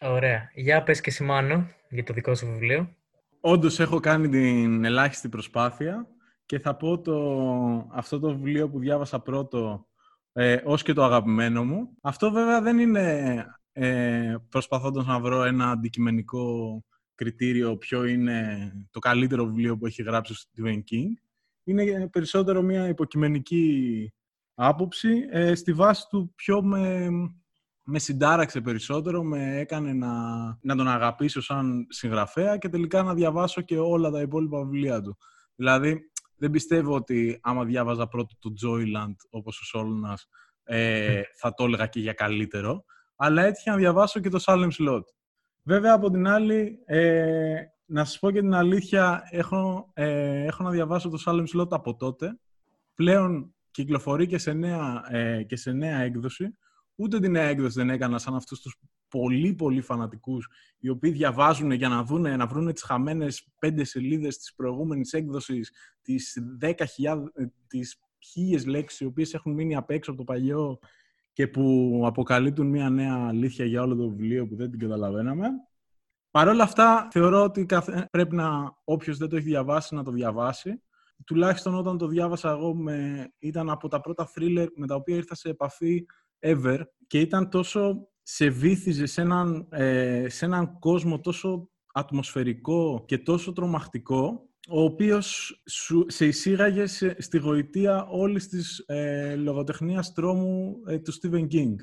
Ωραία. 0.00 0.50
Για 0.54 0.82
πες 0.82 1.00
και 1.00 1.10
Σιμάνο 1.10 1.66
για 1.88 2.04
το 2.04 2.12
δικό 2.12 2.34
σου 2.34 2.46
βιβλίο. 2.46 2.96
Όντως 3.40 3.80
έχω 3.80 4.00
κάνει 4.00 4.28
την 4.28 4.84
ελάχιστη 4.84 5.28
προσπάθεια 5.28 6.06
και 6.46 6.58
θα 6.58 6.76
πω 6.76 7.00
το, 7.00 7.16
αυτό 7.92 8.18
το 8.18 8.28
βιβλίο 8.28 8.68
που 8.68 8.78
διάβασα 8.78 9.20
πρώτο 9.20 9.86
ε, 10.32 10.60
ως 10.64 10.82
και 10.82 10.92
το 10.92 11.04
αγαπημένο 11.04 11.64
μου. 11.64 11.88
Αυτό 12.02 12.30
βέβαια 12.30 12.60
δεν 12.60 12.78
είναι 12.78 13.46
ε, 13.72 14.34
προσπαθώντας 14.48 15.06
να 15.06 15.20
βρω 15.20 15.42
ένα 15.42 15.70
αντικειμενικό 15.70 16.84
κριτήριο 17.14 17.76
ποιο 17.76 18.04
είναι 18.04 18.72
το 18.90 18.98
καλύτερο 18.98 19.44
βιβλίο 19.44 19.78
που 19.78 19.86
έχει 19.86 20.02
γράψει 20.02 20.32
ο 20.32 20.36
Stephen 20.36 20.76
King. 20.76 21.25
Είναι 21.66 22.08
περισσότερο 22.08 22.62
μια 22.62 22.88
υποκειμενική 22.88 24.12
άποψη. 24.54 25.26
Ε, 25.30 25.54
στη 25.54 25.72
βάση 25.72 26.06
του 26.08 26.32
πιο 26.34 26.62
με, 26.62 27.08
με 27.84 27.98
συντάραξε 27.98 28.60
περισσότερο, 28.60 29.22
με 29.22 29.58
έκανε 29.58 29.92
να, 29.92 30.08
να 30.60 30.76
τον 30.76 30.88
αγαπήσω 30.88 31.40
σαν 31.40 31.86
συγγραφέα 31.88 32.56
και 32.56 32.68
τελικά 32.68 33.02
να 33.02 33.14
διαβάσω 33.14 33.60
και 33.60 33.78
όλα 33.78 34.10
τα 34.10 34.20
υπόλοιπα 34.20 34.64
βιβλία 34.64 35.00
του. 35.00 35.16
Δηλαδή, 35.54 36.00
δεν 36.36 36.50
πιστεύω 36.50 36.94
ότι 36.94 37.38
άμα 37.42 37.64
διάβαζα 37.64 38.08
πρώτο 38.08 38.34
το 38.38 38.52
Joyland, 38.62 39.14
όπως 39.30 39.60
ο 39.60 39.64
Σόλνας, 39.64 40.28
ε, 40.64 41.22
θα 41.36 41.54
το 41.54 41.64
έλεγα 41.64 41.86
και 41.86 42.00
για 42.00 42.12
καλύτερο. 42.12 42.84
Αλλά 43.16 43.42
έτυχε 43.42 43.70
να 43.70 43.76
διαβάσω 43.76 44.20
και 44.20 44.28
το 44.28 44.42
Salem 44.46 44.68
Slot. 44.78 45.02
Βέβαια, 45.62 45.94
από 45.94 46.10
την 46.10 46.26
άλλη, 46.26 46.82
ε, 46.84 47.54
να 47.86 48.04
σας 48.04 48.18
πω 48.18 48.30
και 48.30 48.40
την 48.40 48.54
αλήθεια, 48.54 49.28
έχω, 49.30 49.90
ε, 49.94 50.44
έχω 50.44 50.62
να 50.62 50.70
διαβάσω 50.70 51.08
το 51.08 51.22
Salem 51.26 51.44
Slot 51.54 51.70
από 51.70 51.96
τότε. 51.96 52.38
Πλέον 52.94 53.54
κυκλοφορεί 53.70 54.26
και 54.26 54.38
σε 54.38 54.52
νέα, 54.52 55.02
ε, 55.10 55.42
και 55.42 55.56
σε 55.56 55.72
νέα 55.72 55.98
έκδοση. 55.98 56.56
Ούτε 56.94 57.20
την 57.20 57.30
νέα 57.30 57.46
έκδοση 57.46 57.78
δεν 57.78 57.90
έκανα 57.90 58.18
σαν 58.18 58.34
αυτούς 58.34 58.60
τους 58.60 58.78
πολύ 59.08 59.54
πολύ 59.54 59.80
φανατικούς 59.80 60.48
οι 60.78 60.88
οποίοι 60.88 61.10
διαβάζουν 61.10 61.70
για 61.70 61.88
να, 61.88 62.04
δούνε, 62.04 62.36
να 62.36 62.46
βρουν 62.46 62.72
τις 62.72 62.82
χαμένες 62.82 63.48
πέντε 63.58 63.84
σελίδες 63.84 64.38
της 64.38 64.54
προηγούμενης 64.54 65.12
έκδοσης, 65.12 65.72
τις 66.02 66.38
10.000, 66.58 67.30
ε, 67.34 67.46
τις 67.66 68.00
χίλιες 68.18 68.66
λέξεις 68.66 69.00
οι 69.00 69.04
οποίες 69.04 69.34
έχουν 69.34 69.52
μείνει 69.52 69.76
απ' 69.76 69.90
έξω 69.90 70.10
από 70.10 70.24
το 70.24 70.32
παλιό 70.32 70.78
και 71.32 71.48
που 71.48 72.02
αποκαλύπτουν 72.06 72.66
μια 72.66 72.90
νέα 72.90 73.26
αλήθεια 73.28 73.64
για 73.64 73.82
όλο 73.82 73.96
το 73.96 74.08
βιβλίο 74.08 74.46
που 74.46 74.56
δεν 74.56 74.70
την 74.70 74.78
καταλαβαίναμε. 74.78 75.48
Παρ' 76.36 76.48
όλα 76.48 76.62
αυτά, 76.62 77.08
θεωρώ 77.10 77.42
ότι 77.42 77.66
πρέπει 78.10 78.34
να 78.34 78.76
όποιος 78.84 79.18
δεν 79.18 79.28
το 79.28 79.36
έχει 79.36 79.44
διαβάσει 79.44 79.94
να 79.94 80.04
το 80.04 80.10
διαβάσει. 80.10 80.82
Τουλάχιστον 81.24 81.74
όταν 81.74 81.98
το 81.98 82.06
διάβασα 82.06 82.50
εγώ, 82.50 82.74
με... 82.74 83.28
ήταν 83.38 83.70
από 83.70 83.88
τα 83.88 84.00
πρώτα 84.00 84.28
thriller 84.34 84.66
με 84.74 84.86
τα 84.86 84.94
οποία 84.94 85.16
ήρθα 85.16 85.34
σε 85.34 85.48
επαφή 85.48 86.06
ever 86.40 86.80
και 87.06 87.20
ήταν 87.20 87.50
τόσο 87.50 88.08
σε 88.22 88.48
βύθιζε 88.48 89.06
σε 89.06 89.20
έναν, 89.20 89.68
ε, 89.70 90.26
σε 90.28 90.44
έναν 90.44 90.78
κόσμο 90.78 91.20
τόσο 91.20 91.68
ατμοσφαιρικό 91.92 93.04
και 93.06 93.18
τόσο 93.18 93.52
τρομακτικό 93.52 94.48
ο 94.68 94.82
οποίος 94.82 95.60
σε 96.06 96.26
εισήγαγε 96.26 96.86
στη 97.18 97.38
γοητεία 97.38 98.06
όλης 98.10 98.48
της 98.48 98.78
ε, 98.86 99.34
λογοτεχνίας 99.34 100.12
τρόμου 100.12 100.76
ε, 100.86 100.98
του 100.98 101.12
Stephen 101.12 101.46
King. 101.52 101.74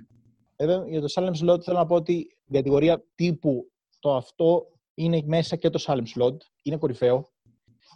Εδώ 0.55 0.85
για 0.87 1.01
το 1.01 1.07
Salem 1.15 1.31
Slot 1.43 1.61
θέλω 1.61 1.77
να 1.77 1.85
πω 1.85 1.95
ότι 1.95 2.13
η 2.45 2.53
κατηγορία 2.53 3.03
τύπου 3.15 3.72
το 4.03 4.15
αυτό 4.15 4.67
είναι 4.93 5.21
μέσα 5.25 5.55
και 5.55 5.69
το 5.69 5.83
Salem 5.87 6.03
Slot. 6.15 6.37
Είναι 6.63 6.77
κορυφαίο. 6.77 7.27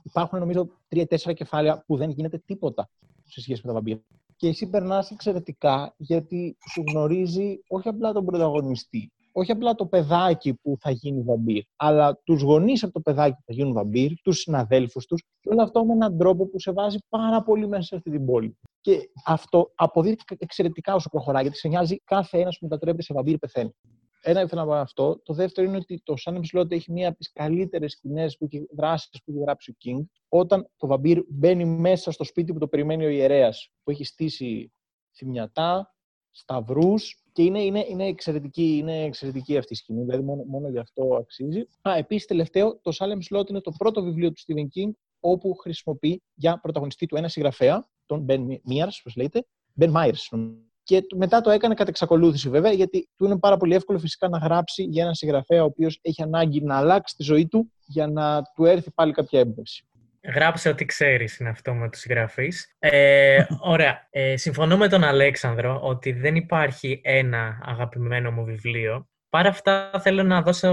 Υπάρχουν 0.04 0.40
νομίζω 0.40 0.68
τρία-τέσσερα 0.88 1.34
κεφάλαια 1.34 1.84
που 1.88 1.98
δεν 1.98 2.10
γίνεται 2.10 2.38
τίποτα 2.46 2.90
σε 3.24 3.42
σχέση 3.42 3.62
με 3.64 3.68
τα 3.68 3.74
βαμπύρια. 3.74 4.04
Και 4.36 4.48
εσύ 4.48 4.70
περνάς 4.70 5.12
εξαιρετικά 5.12 5.94
γιατί 5.98 6.58
σου 6.72 6.84
γνωρίζει 6.92 7.60
όχι 7.68 7.88
απλά 7.88 8.12
τον 8.12 8.26
πρωταγωνιστή, 8.26 9.12
όχι 9.32 9.52
απλά 9.52 9.76
το 9.76 9.86
παιδάκι 9.86 10.54
που 10.54 10.78
θα 10.80 10.92
γίνει 10.92 11.22
βαμπύρ, 11.22 11.64
αλλά 11.76 12.20
τους 12.24 12.42
γονείς 12.42 12.84
από 12.84 12.94
το 12.94 13.00
παιδάκι 13.00 13.36
που 13.36 13.44
θα 13.46 13.54
γίνουν 13.54 13.74
βαμπύρ, 13.74 14.12
τους 14.22 14.40
συναδέλφους 14.40 15.06
τους, 15.06 15.24
και 15.40 15.50
όλο 15.50 15.62
αυτό 15.62 15.86
με 15.86 15.94
έναν 15.94 16.18
τρόπο 16.18 16.48
που 16.48 16.60
σε 16.60 16.72
βάζει 16.72 16.98
πάρα 17.10 17.44
πολύ 17.44 17.68
μέσα 17.68 17.84
σε 17.84 17.96
αυτή 17.96 18.12
την 18.12 18.26
πόλη. 18.26 18.58
Και 18.82 19.10
αυτό 19.26 19.72
αποδείχθηκε 19.76 20.36
εξαιρετικά 20.40 20.96
όσο 20.96 21.10
προχωράει, 21.10 21.42
γιατί 21.42 21.58
σε 21.58 21.68
νοιάζει 21.68 22.02
κάθε 22.04 22.40
ένας 22.40 22.58
που 22.58 22.66
μετατρέπεται 22.66 23.04
σε 23.04 23.14
βαμπύρ 23.14 23.38
πεθαίνει. 23.38 23.72
Ένα 24.30 24.42
ήθελα 24.42 24.62
να 24.62 24.68
πω 24.68 24.74
αυτό. 24.74 25.22
Το 25.24 25.34
δεύτερο 25.34 25.68
είναι 25.68 25.78
ότι 25.78 26.02
το 26.04 26.16
Σαν 26.16 26.42
Slot 26.54 26.72
έχει 26.72 26.92
μία 26.92 27.08
από 27.08 27.18
τις 27.18 27.32
καλύτερες 27.32 27.92
σκηνές 27.92 28.38
δράσεις 28.72 29.10
που 29.10 29.32
έχει 29.32 29.40
γράψει 29.40 29.72
ο 29.72 29.76
King. 29.84 30.06
Όταν 30.28 30.70
το 30.78 30.88
βαμπύρ 30.88 31.24
μπαίνει 31.28 31.66
μέσα 31.66 32.12
στο 32.12 32.24
σπίτι 32.24 32.54
που 32.54 32.60
το 32.60 32.68
περιμένει 32.68 33.06
ο 33.06 33.10
ιερέας, 33.10 33.72
που 33.84 33.92
έχει 33.92 34.04
στήσει 34.04 34.72
θυμιατά, 35.16 35.96
σταυρούς 36.32 37.24
και 37.32 37.44
είναι, 37.44 37.64
είναι, 37.64 37.86
είναι, 37.90 38.06
εξαιρετική, 38.06 38.78
είναι 38.78 39.04
εξαιρετική 39.04 39.58
αυτή 39.58 39.74
η 39.74 39.76
σκηνή, 39.76 40.04
δηλαδή 40.04 40.24
μόνο, 40.24 40.44
μόνο 40.44 40.70
γι' 40.70 40.80
αυτό 40.80 41.16
αξίζει. 41.20 41.60
Α, 41.90 41.96
επίσης, 41.98 42.26
τελευταίο, 42.26 42.80
το 42.82 42.92
Salem 43.00 43.36
Slot 43.36 43.50
είναι 43.50 43.62
το 43.62 43.72
πρώτο 43.78 44.04
βιβλίο 44.04 44.32
του 44.32 44.42
Stephen 44.42 44.80
King 44.80 44.92
όπου 45.20 45.54
χρησιμοποιεί 45.54 46.24
για 46.34 46.60
πρωταγωνιστή 46.60 47.06
του 47.06 47.16
ένα 47.16 47.28
συγγραφέα, 47.28 47.90
τον 48.06 48.26
Ben 48.30 48.40
Mears, 48.40 48.98
όπως 49.00 49.16
λέγεται, 49.16 49.46
Ben 49.80 49.92
Myers. 49.94 50.38
Και 50.88 51.06
μετά 51.16 51.42
το 51.42 51.50
έκανε 51.50 51.74
κατά 51.74 51.90
εξακολούθηση 51.90 52.50
βέβαια, 52.50 52.72
γιατί 52.72 53.10
του 53.18 53.26
είναι 53.26 53.40
πάρα 53.40 53.58
πολύ 53.58 53.76
εύκολο 53.76 54.00
φυσικά 54.00 54.28
να 54.30 54.38
γράψει 54.38 54.84
για 54.84 55.02
έναν 55.02 55.16
συγγραφέα 55.16 55.62
ο 55.62 55.66
οποίος 55.66 56.00
έχει 56.02 56.22
ανάγκη 56.22 56.62
να 56.62 56.78
αλλάξει 56.78 57.16
τη 57.16 57.24
ζωή 57.24 57.48
του 57.48 57.72
για 57.86 58.08
να 58.08 58.42
του 58.42 58.66
έρθει 58.66 58.92
πάλι 58.92 59.12
κάποια 59.12 59.40
έμπνευση. 59.40 59.88
Γράψε 60.34 60.70
ό,τι 60.70 60.86
ξέρεις 60.86 61.38
είναι 61.38 61.50
αυτό 61.50 61.74
με 61.74 61.90
τους 61.90 62.00
συγγραφείς. 62.00 62.76
Ε, 62.80 63.44
ωραία. 63.74 64.08
Ε, 64.10 64.38
συμφωνώ 64.38 64.78
με 64.78 64.88
τον 64.88 65.04
Αλέξανδρο 65.04 65.80
ότι 65.84 66.12
δεν 66.12 66.36
υπάρχει 66.36 67.02
ένα 67.04 67.60
αγαπημένο 67.62 68.32
μου 68.32 68.44
βιβλίο. 68.44 69.08
Παρά 69.30 69.50
αυτά 69.50 69.92
θέλω 70.00 70.24
να 70.24 70.42
δώσω, 70.42 70.72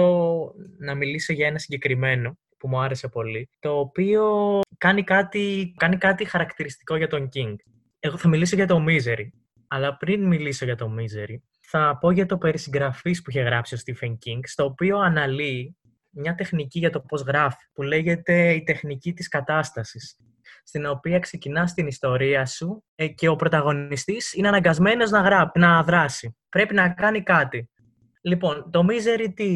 να 0.79 0.95
μιλήσω 0.95 1.33
για 1.33 1.47
ένα 1.47 1.59
συγκεκριμένο 1.59 2.39
που 2.59 2.69
μου 2.69 2.81
άρεσε 2.81 3.09
πολύ, 3.09 3.49
το 3.59 3.79
οποίο 3.79 4.61
κάνει 4.79 5.03
κάτι, 5.03 5.75
κάνει 5.77 5.97
κάτι 5.97 6.25
χαρακτηριστικό 6.25 6.97
για 6.97 7.09
τον 7.09 7.29
King. 7.35 7.55
Εγώ 8.01 8.17
θα 8.17 8.29
μιλήσω 8.29 8.57
για 8.57 8.67
το 8.67 8.85
Misery. 8.89 9.27
Αλλά 9.75 9.97
πριν 9.97 10.27
μιλήσω 10.27 10.65
για 10.65 10.77
το 10.77 10.95
Misery, 10.99 11.37
θα 11.61 11.99
πω 12.01 12.11
για 12.11 12.27
το 12.27 12.39
περισυγγραφής 12.39 13.23
που 13.23 13.31
είχε 13.31 13.41
γράψει 13.41 13.75
ο 13.75 13.79
Stephen 13.85 14.11
King, 14.11 14.41
στο 14.43 14.65
οποίο 14.65 14.99
αναλύει 14.99 15.77
μια 16.11 16.35
τεχνική 16.35 16.79
για 16.79 16.91
το 16.91 17.01
πώς 17.01 17.23
γράφει, 17.23 17.65
που 17.73 17.83
λέγεται 17.83 18.53
η 18.53 18.63
τεχνική 18.63 19.13
της 19.13 19.29
κατάστασης, 19.29 20.17
στην 20.65 20.87
οποία 20.87 21.19
ξεκινάς 21.19 21.75
την 21.75 21.87
ιστορία 21.87 22.47
σου 22.47 22.85
ε, 22.95 23.09
και 23.09 23.29
ο 23.29 23.37
πρωταγωνιστής 23.37 24.33
είναι 24.33 24.49
αναγκασμένος 24.49 25.11
να, 25.11 25.21
γρά... 25.21 25.51
να 25.55 25.83
δράσει. 25.83 26.37
Πρέπει 26.49 26.75
να 26.75 26.89
κάνει 26.89 27.23
κάτι. 27.23 27.71
Λοιπόν, 28.21 28.71
το 28.71 28.87
Misery 28.89 29.33
τι, 29.35 29.51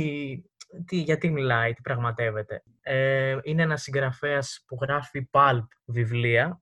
τι, 0.85 0.97
γιατί 0.97 1.31
μιλάει, 1.31 1.73
τι 1.73 1.81
πραγματεύεται. 1.81 2.63
Ε, 2.81 3.37
είναι 3.43 3.63
ένας 3.63 3.83
συγγραφέας 3.83 4.65
που 4.67 4.79
γράφει 4.81 5.29
pulp 5.33 5.67
βιβλία 5.85 6.61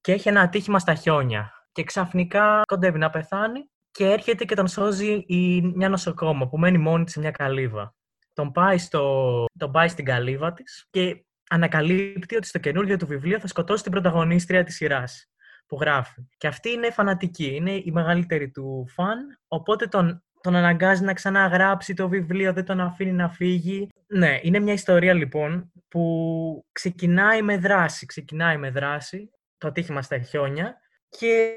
και 0.00 0.12
έχει 0.12 0.28
ένα 0.28 0.40
ατύχημα 0.40 0.78
στα 0.78 0.94
χιόνια. 0.94 1.63
Και 1.74 1.84
ξαφνικά 1.84 2.62
κοντεύει 2.66 2.98
να 2.98 3.10
πεθάνει 3.10 3.68
και 3.90 4.04
έρχεται 4.04 4.44
και 4.44 4.54
τον 4.54 4.68
σώζει 4.68 5.24
η, 5.26 5.62
μια 5.62 5.88
νοσοκόμα 5.88 6.48
που 6.48 6.58
μένει 6.58 6.78
μόνη 6.78 7.10
σε 7.10 7.20
μια 7.20 7.30
καλύβα. 7.30 7.94
Τον 8.32 8.52
πάει, 8.52 8.78
στο, 8.78 9.44
τον 9.58 9.70
πάει 9.70 9.88
στην 9.88 10.04
καλύβα 10.04 10.52
της 10.52 10.86
και 10.90 11.24
ανακαλύπτει 11.50 12.36
ότι 12.36 12.46
στο 12.46 12.58
καινούργιο 12.58 12.96
του 12.96 13.06
βιβλίο 13.06 13.40
θα 13.40 13.46
σκοτώσει 13.46 13.82
την 13.82 13.92
πρωταγωνίστρια 13.92 14.64
της 14.64 14.74
σειράς 14.74 15.30
που 15.66 15.78
γράφει. 15.80 16.28
Και 16.36 16.46
αυτή 16.46 16.70
είναι 16.70 16.90
φανατική, 16.90 17.54
είναι 17.54 17.72
η 17.72 17.90
μεγαλύτερη 17.92 18.50
του 18.50 18.86
φαν, 18.88 19.38
οπότε 19.48 19.86
τον, 19.86 20.24
τον 20.40 20.54
αναγκάζει 20.54 21.04
να 21.04 21.12
ξαναγράψει 21.12 21.94
το 21.94 22.08
βιβλίο, 22.08 22.52
δεν 22.52 22.64
τον 22.64 22.80
αφήνει 22.80 23.12
να 23.12 23.28
φύγει. 23.28 23.88
Ναι, 24.06 24.38
είναι 24.42 24.58
μια 24.58 24.72
ιστορία 24.72 25.14
λοιπόν 25.14 25.72
που 25.88 26.66
ξεκινάει 26.72 27.42
με 27.42 27.56
δράση, 27.56 28.06
ξεκινάει 28.06 28.56
με 28.56 28.70
δράση, 28.70 29.30
το 29.58 29.68
ατύχημα 29.68 30.02
στα 30.02 30.18
χιόνια 30.18 30.78
και 31.18 31.54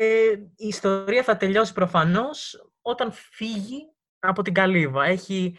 η 0.56 0.68
ιστορία 0.68 1.24
θα 1.24 1.38
τελειώσει 1.38 1.74
προφανώς 1.74 2.70
όταν 2.82 3.12
φύγει 3.12 3.92
από 4.20 4.42
την 4.42 4.54
καλύβα. 4.54 5.06
Έχει... 5.06 5.58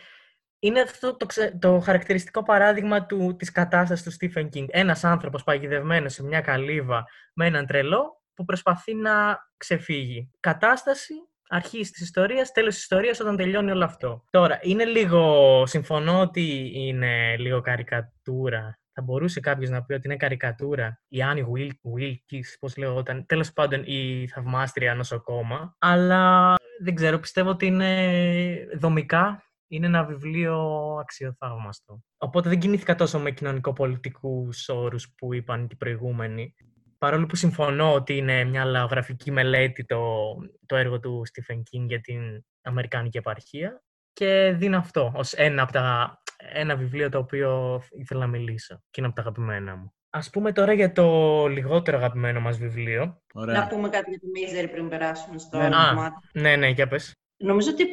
Είναι 0.61 0.81
αυτό 0.81 1.17
το, 1.17 1.27
το 1.59 1.79
χαρακτηριστικό 1.79 2.43
παράδειγμα 2.43 3.07
του, 3.07 3.37
της 3.39 3.53
κατάστασης 3.53 4.19
του 4.19 4.31
Stephen 4.33 4.49
King. 4.55 4.65
Ένας 4.69 5.05
άνθρωπος 5.05 5.45
παγιδευμένος 5.45 6.13
σε 6.13 6.25
μια 6.25 6.41
καλύβα 6.41 7.05
με 7.35 7.47
έναν 7.47 7.67
τρελό 7.67 8.23
που 8.35 8.45
προσπαθεί 8.45 8.95
να 8.95 9.39
ξεφύγει. 9.57 10.31
Κατάσταση, 10.41 11.15
αρχής 11.49 11.91
της 11.91 12.01
ιστορίας, 12.01 12.53
τέλος 12.53 12.75
της 12.75 12.83
ιστορίας 12.83 13.21
όταν 13.21 13.37
τελειώνει 13.37 13.71
όλο 13.71 13.85
αυτό. 13.85 14.25
Τώρα, 14.31 14.59
είναι 14.63 14.85
λίγο, 14.85 15.63
συμφωνώ 15.67 16.21
ότι 16.21 16.71
είναι 16.75 17.37
λίγο 17.37 17.61
καρικατούρα 17.61 18.79
θα 18.99 19.05
μπορούσε 19.05 19.41
κάποιος 19.41 19.71
να 19.71 19.85
πει 19.85 19.93
ότι 19.93 20.03
είναι 20.07 20.17
καρικατούρα 20.17 21.01
η 21.09 21.23
Άννη 21.23 21.45
Βίλκη, 21.83 22.45
πώς 22.61 22.77
λέγονταν, 22.77 23.27
τέλος 23.27 23.53
πάντων 23.53 23.83
η 23.85 24.29
θαυμάστρια 24.29 24.95
νοσοκόμα. 24.95 25.77
Αλλά 25.79 26.55
δεν 26.81 26.95
ξέρω, 26.95 27.19
πιστεύω 27.19 27.51
ότι 27.51 27.67
είναι 27.67 28.69
δομικά 28.79 29.43
είναι 29.69 29.87
ένα 29.87 30.05
βιβλίο 30.05 30.57
αξιοθαύμαστο. 31.01 32.03
Οπότε 32.17 32.49
δεν 32.49 32.59
κινήθηκα 32.59 32.95
τόσο 32.95 33.19
με 33.19 33.31
κοινωνικο-πολιτικούς 33.31 34.69
όρους 34.69 35.15
που 35.15 35.35
είπαν 35.35 35.69
οι 35.71 35.77
προηγούμενοι. 35.77 36.55
Παρόλο 36.99 37.27
που 37.27 37.37
συμφωνώ 37.37 37.95
ότι 37.95 38.17
είναι 38.17 38.45
μια 38.45 38.65
λαογραφική 38.65 39.31
μελέτη 39.31 39.85
το, 39.85 40.35
το 40.67 40.77
έργο 40.77 41.01
του 41.01 41.23
Stephen 41.27 41.57
King 41.57 41.87
για 41.87 42.01
την 42.01 42.45
Αμερικάνικη 42.63 43.19
επαρχία 43.19 43.83
και 44.13 44.55
δίνω 44.57 44.79
αυτό 44.79 45.13
ως 45.15 45.33
ένα 45.33 45.63
από 45.63 45.73
τα 45.73 46.19
ένα 46.53 46.77
βιβλίο 46.77 47.09
το 47.09 47.19
οποίο 47.19 47.83
ήθελα 47.91 48.21
να 48.21 48.27
μιλήσω 48.27 48.83
και 48.91 49.01
είναι 49.01 49.07
από 49.07 49.17
τα 49.17 49.23
αγαπημένα 49.23 49.77
μου. 49.77 49.93
Ας 50.11 50.31
πούμε 50.31 50.53
τώρα 50.53 50.73
για 50.73 50.93
το 50.93 51.47
λιγότερο 51.47 51.97
αγαπημένο 51.97 52.41
μας 52.41 52.59
βιβλίο. 52.59 53.23
Ωραία. 53.35 53.59
Να 53.59 53.67
πούμε 53.67 53.89
κάτι 53.89 54.11
για 54.11 54.19
το 54.19 54.27
Misery 54.35 54.71
πριν 54.71 54.89
περάσουμε 54.89 55.39
στο 55.39 55.59
άλλο 55.59 55.77
κομμάτι. 55.89 56.17
Ναι, 56.33 56.57
ναι, 56.57 56.69
για 56.69 56.89
πες. 56.89 57.17
Νομίζω 57.37 57.71
ότι 57.71 57.85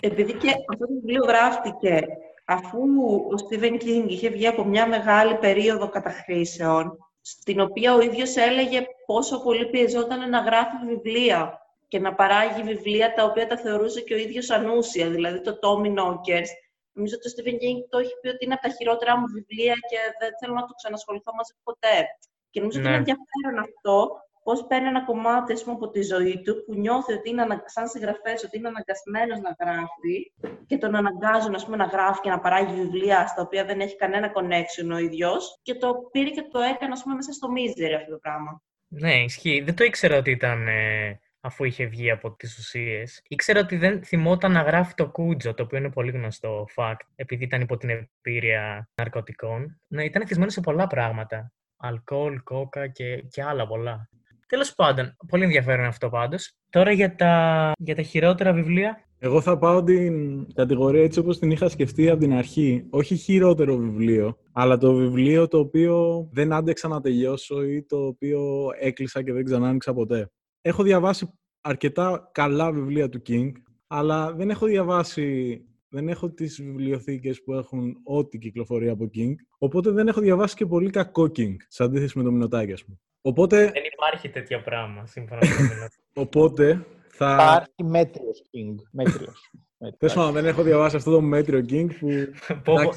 επειδή 0.00 0.32
και 0.32 0.48
αυτό 0.48 0.86
το 0.86 0.92
βιβλίο 0.92 1.24
γράφτηκε 1.24 2.06
αφού 2.44 2.78
ο 3.32 3.36
Στίβεν 3.36 3.78
Κίνγκ 3.78 4.10
είχε 4.10 4.28
βγει 4.28 4.46
από 4.46 4.64
μια 4.64 4.88
μεγάλη 4.88 5.34
περίοδο 5.34 5.88
καταχρήσεων, 5.88 6.98
στην 7.20 7.60
οποία 7.60 7.94
ο 7.94 8.00
ίδιος 8.00 8.36
έλεγε 8.36 8.82
πόσο 9.06 9.42
πολύ 9.42 9.66
πιεζόταν 9.66 10.30
να 10.30 10.38
γράφει 10.38 10.76
βιβλία 10.86 11.58
και 11.88 11.98
να 11.98 12.14
παράγει 12.14 12.62
βιβλία 12.62 13.14
τα 13.14 13.24
οποία 13.24 13.46
τα 13.46 13.56
θεωρούσε 13.56 14.00
και 14.00 14.14
ο 14.14 14.16
ίδιος 14.16 14.50
ανούσια, 14.50 15.10
δηλαδή 15.10 15.40
το 15.40 15.58
Tommy 15.62 15.88
Knockers, 15.88 16.48
Νομίζω 16.96 17.14
ότι 17.18 17.26
ο 17.28 17.32
Stephen 17.34 17.56
King 17.62 17.78
το 17.92 17.98
έχει 18.02 18.14
πει 18.20 18.28
ότι 18.34 18.44
είναι 18.44 18.56
από 18.56 18.64
τα 18.66 18.72
χειρότερα 18.76 19.12
μου 19.18 19.26
βιβλία 19.36 19.76
και 19.90 19.98
δεν 20.20 20.30
θέλω 20.38 20.54
να 20.60 20.66
το 20.68 20.74
ξανασχοληθώ 20.80 21.30
μαζί 21.38 21.52
ποτέ. 21.68 21.96
Και 22.50 22.58
νομίζω 22.60 22.78
ότι 22.78 22.88
είναι 22.88 22.98
ναι. 22.98 23.02
ενδιαφέρον 23.02 23.56
αυτό, 23.66 23.96
πώς 24.46 24.66
παίρνει 24.68 24.88
ένα 24.88 25.04
κομμάτι 25.04 25.52
πούμε, 25.62 25.76
από 25.78 25.88
τη 25.94 26.02
ζωή 26.02 26.40
του 26.44 26.64
που 26.64 26.74
νιώθει 26.74 27.12
ότι 27.12 27.30
είναι 27.30 27.62
σαν 27.64 27.88
συγγραφέα, 27.88 28.34
ότι 28.44 28.56
είναι 28.58 28.68
αναγκασμένος 28.68 29.38
να 29.46 29.56
γράφει 29.60 30.16
και 30.66 30.78
τον 30.78 30.94
αναγκάζουν 30.94 31.54
ας 31.54 31.64
πούμε, 31.64 31.76
να 31.76 31.84
γράφει 31.84 32.20
και 32.20 32.30
να 32.30 32.40
παράγει 32.40 32.74
βιβλία 32.80 33.26
στα 33.26 33.42
οποία 33.42 33.64
δεν 33.64 33.80
έχει 33.80 33.96
κανένα 33.96 34.32
connection 34.36 34.88
ο 34.92 34.98
ίδιος. 34.98 35.58
Και 35.62 35.74
το 35.74 35.94
πήρε 36.12 36.30
και 36.30 36.42
το 36.42 36.60
έκανε 36.60 36.92
ας 36.92 37.02
πούμε, 37.02 37.14
μέσα 37.14 37.32
στο 37.32 37.48
Misery 37.56 37.94
αυτό 37.96 38.10
το 38.10 38.18
πράγμα. 38.18 38.62
Ναι, 38.88 39.14
ισχύει. 39.22 39.60
Δεν 39.60 39.74
το 39.76 39.84
ήξερα 39.84 40.16
ότι 40.16 40.30
ήταν 40.30 40.68
ε, 40.68 41.20
αφού 41.44 41.64
είχε 41.64 41.86
βγει 41.86 42.10
από 42.10 42.34
τις 42.36 42.58
ουσίες. 42.58 43.22
Ήξερα 43.28 43.60
ότι 43.60 43.76
δεν 43.76 44.04
θυμόταν 44.04 44.52
να 44.52 44.62
γράφει 44.62 44.94
το 44.94 45.08
κούτζο, 45.10 45.54
το 45.54 45.62
οποίο 45.62 45.78
είναι 45.78 45.90
πολύ 45.90 46.10
γνωστό 46.10 46.66
fact, 46.76 47.06
επειδή 47.14 47.44
ήταν 47.44 47.60
υπό 47.60 47.76
την 47.76 47.88
επίρρεια 47.88 48.88
ναρκωτικών. 48.94 49.80
Ναι, 49.88 50.04
ήταν 50.04 50.22
εθισμένο 50.22 50.50
σε 50.50 50.60
πολλά 50.60 50.86
πράγματα. 50.86 51.52
Αλκοόλ, 51.76 52.42
κόκα 52.42 52.88
και, 52.88 53.16
και 53.16 53.42
άλλα 53.42 53.66
πολλά. 53.66 54.08
Τέλος 54.46 54.74
πάντων, 54.74 55.16
πολύ 55.28 55.42
ενδιαφέρον 55.42 55.84
αυτό 55.84 56.08
πάντως. 56.08 56.52
Τώρα 56.70 56.92
για 56.92 57.14
τα, 57.14 57.72
για 57.78 57.94
τα 57.94 58.02
χειρότερα 58.02 58.52
βιβλία. 58.52 59.04
Εγώ 59.18 59.40
θα 59.40 59.58
πάω 59.58 59.82
την 59.82 60.46
κατηγορία 60.54 61.02
έτσι 61.02 61.18
όπως 61.18 61.38
την 61.38 61.50
είχα 61.50 61.68
σκεφτεί 61.68 62.10
από 62.10 62.20
την 62.20 62.32
αρχή. 62.32 62.86
Όχι 62.90 63.16
χειρότερο 63.16 63.76
βιβλίο, 63.76 64.38
αλλά 64.52 64.78
το 64.78 64.94
βιβλίο 64.94 65.48
το 65.48 65.58
οποίο 65.58 66.28
δεν 66.32 66.52
άντεξα 66.52 66.88
να 66.88 67.00
τελειώσω 67.00 67.64
ή 67.64 67.82
το 67.82 68.06
οποίο 68.06 68.68
έκλεισα 68.80 69.22
και 69.22 69.32
δεν 69.32 69.44
ξανά 69.44 69.68
άνοιξα 69.68 69.94
ποτέ. 69.94 70.30
Έχω 70.66 70.82
διαβάσει 70.82 71.32
αρκετά 71.60 72.30
καλά 72.32 72.72
βιβλία 72.72 73.08
του 73.08 73.22
King, 73.26 73.52
αλλά 73.86 74.32
δεν 74.32 74.50
έχω 74.50 74.66
διαβάσει, 74.66 75.60
δεν 75.88 76.08
έχω 76.08 76.30
τις 76.30 76.62
βιβλιοθήκες 76.62 77.42
που 77.42 77.52
έχουν 77.52 77.96
ό,τι 78.04 78.38
κυκλοφορεί 78.38 78.88
από 78.88 79.10
King, 79.14 79.34
οπότε 79.58 79.90
δεν 79.90 80.08
έχω 80.08 80.20
διαβάσει 80.20 80.54
και 80.54 80.66
πολύ 80.66 80.90
κακό 80.90 81.22
King, 81.22 81.56
σε 81.68 81.82
αντίθεση 81.82 82.18
με 82.18 82.24
το 82.24 82.30
Μινωτάκι, 82.30 82.72
ας 82.72 82.84
πούμε. 82.84 82.98
Οπότε... 83.20 83.58
Δεν 83.58 83.82
υπάρχει 83.92 84.28
τέτοιο 84.28 84.60
πράγμα, 84.60 85.06
σύμφωνα 85.06 85.40
με 85.40 85.46
το 85.46 85.62
Μινωτάκι. 85.62 85.96
οπότε 86.24 86.86
θα... 87.08 87.34
Υπάρχει 87.34 87.84
μέτριος 87.84 88.42
King, 88.42 88.74
μέτριος. 88.90 89.50
Τέλο 89.98 90.30
δεν 90.32 90.46
έχω 90.46 90.62
διαβάσει 90.62 90.96
αυτό 90.96 91.10
το 91.10 91.20
μέτριο 91.20 91.64
King 91.68 91.86
που. 91.98 92.08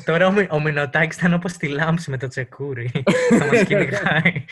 Τώρα 0.05 0.27
ο, 0.27 0.33
ο 0.49 0.61
Μινωτάκη 0.61 1.15
ήταν 1.17 1.33
όπως 1.33 1.53
τη 1.53 1.67
λάμψη 1.67 2.09
με 2.09 2.17
το 2.17 2.27
τσεκούρι. 2.27 2.91
Θα 3.29 3.45
μας 3.45 3.63
κυνηγάει. 3.67 4.45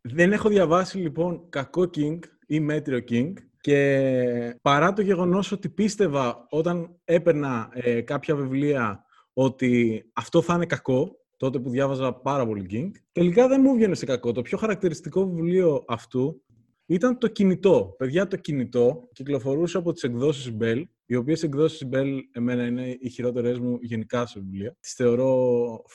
δεν 0.00 0.32
έχω 0.32 0.48
διαβάσει 0.48 0.98
λοιπόν 0.98 1.48
κακό 1.48 1.90
King 1.96 2.18
ή 2.54 2.60
μέτριο 2.60 2.98
King 3.08 3.32
και 3.60 4.58
παρά 4.62 4.92
το 4.92 5.02
γεγονός 5.02 5.52
ότι 5.52 5.68
πίστευα 5.68 6.46
όταν 6.50 7.00
έπαιρνα 7.04 7.68
ε, 7.72 8.00
κάποια 8.00 8.36
βιβλία 8.36 9.04
ότι 9.32 10.04
αυτό 10.12 10.42
θα 10.42 10.54
είναι 10.54 10.66
κακό, 10.66 11.16
τότε 11.36 11.58
που 11.58 11.70
διάβαζα 11.70 12.14
πάρα 12.14 12.46
πολύ 12.46 12.66
King, 12.70 12.90
τελικά 13.12 13.48
δεν 13.48 13.60
μου 13.60 13.74
βγαίνει 13.74 13.96
σε 13.96 14.04
κακό. 14.04 14.32
Το 14.32 14.42
πιο 14.42 14.58
χαρακτηριστικό 14.58 15.26
βιβλίο 15.26 15.84
αυτού 15.88 16.42
ήταν 16.86 17.18
το 17.18 17.28
κινητό. 17.28 17.94
Παιδιά, 17.98 18.26
το 18.26 18.36
κινητό 18.36 19.08
κυκλοφορούσε 19.12 19.76
από 19.76 19.92
τις 19.92 20.02
εκδόσεις 20.02 20.56
Bell, 20.60 20.82
οι 21.06 21.14
οποίες 21.14 21.42
εκδόσεις 21.42 21.88
Bell 21.92 22.18
εμένα 22.32 22.66
είναι 22.66 22.96
οι 23.00 23.08
χειρότερες 23.08 23.58
μου 23.58 23.78
γενικά 23.80 24.26
σε 24.26 24.40
βιβλία. 24.40 24.76
Τις 24.80 24.92
θεωρώ 24.92 25.36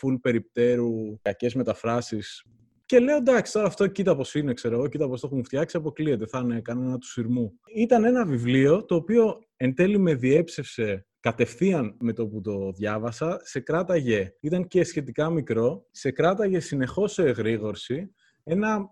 full 0.02 0.18
περιπτέρου, 0.22 1.20
κακές 1.22 1.54
μεταφράσεις, 1.56 2.44
και 2.90 3.00
λέω 3.00 3.16
εντάξει, 3.16 3.54
τώρα 3.54 3.68
αυτό 3.68 3.88
κοίτα 3.88 4.16
πώς 4.16 4.36
είναι, 4.36 4.54
ξέρω 4.54 4.76
εγώ, 4.76 4.88
κοίτα 4.88 5.08
πώς 5.08 5.22
το 5.22 5.30
έχουν 5.32 5.44
φτιάξει, 5.44 5.78
αποκλείεται, 5.78 6.26
θα 6.26 6.40
είναι 6.40 6.62
κανένα 6.62 6.98
του 6.98 7.08
σειρμού. 7.08 7.60
Ήταν 7.76 8.04
ένα 8.04 8.26
βιβλίο 8.26 8.86
το 8.86 8.96
οποίο 8.96 9.40
εν 9.56 9.76
τέλει 9.76 9.98
με 9.98 10.14
διέψευσε 10.16 11.06
κατευθείαν 11.20 11.96
με 12.00 12.14
το 12.14 12.28
που 12.28 12.42
το 12.42 12.72
διάβασα, 12.72 13.40
σε 13.44 13.60
κράταγε, 13.60 14.34
ήταν 14.40 14.68
και 14.68 14.84
σχετικά 14.84 15.30
μικρό, 15.30 15.86
σε 15.92 16.12
κράταγε 16.12 16.60
συνεχώς 16.60 17.14
σε 17.14 17.24
εγρήγορση, 17.24 18.14
ένα 18.44 18.90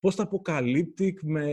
post-apocalyptic 0.00 1.12
με, 1.22 1.46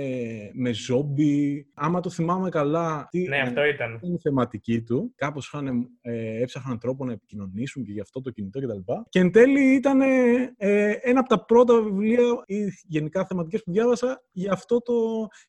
με 0.53 0.73
ζόμπι. 0.73 1.67
Άμα 1.73 1.99
το 1.99 2.09
θυμάμαι 2.09 2.49
καλά, 2.49 3.07
τι 3.09 3.27
ναι, 3.27 3.39
αυτό 3.39 3.63
ήταν. 3.63 3.99
η 4.01 4.17
θεματική 4.21 4.81
του. 4.81 5.13
Κάπως 5.15 5.55
ε, 6.01 6.41
έψαχναν 6.41 6.79
τρόπο 6.79 7.05
να 7.05 7.11
επικοινωνήσουν 7.11 7.83
και 7.83 7.91
γι' 7.91 7.99
αυτό 7.99 8.21
το 8.21 8.29
κινητό 8.29 8.59
κτλ. 8.59 8.77
Και, 8.77 8.93
και 9.09 9.19
εν 9.19 9.31
τέλει 9.31 9.75
ήταν 9.75 10.01
ε, 10.01 10.91
ένα 11.01 11.19
από 11.19 11.29
τα 11.29 11.45
πρώτα 11.45 11.81
βιβλία 11.81 12.43
ή 12.45 12.55
γενικά 12.87 13.25
θεματικές 13.25 13.63
που 13.63 13.71
διάβασα 13.71 14.23
για 14.31 14.51
αυτό 14.51 14.81
το, 14.81 14.93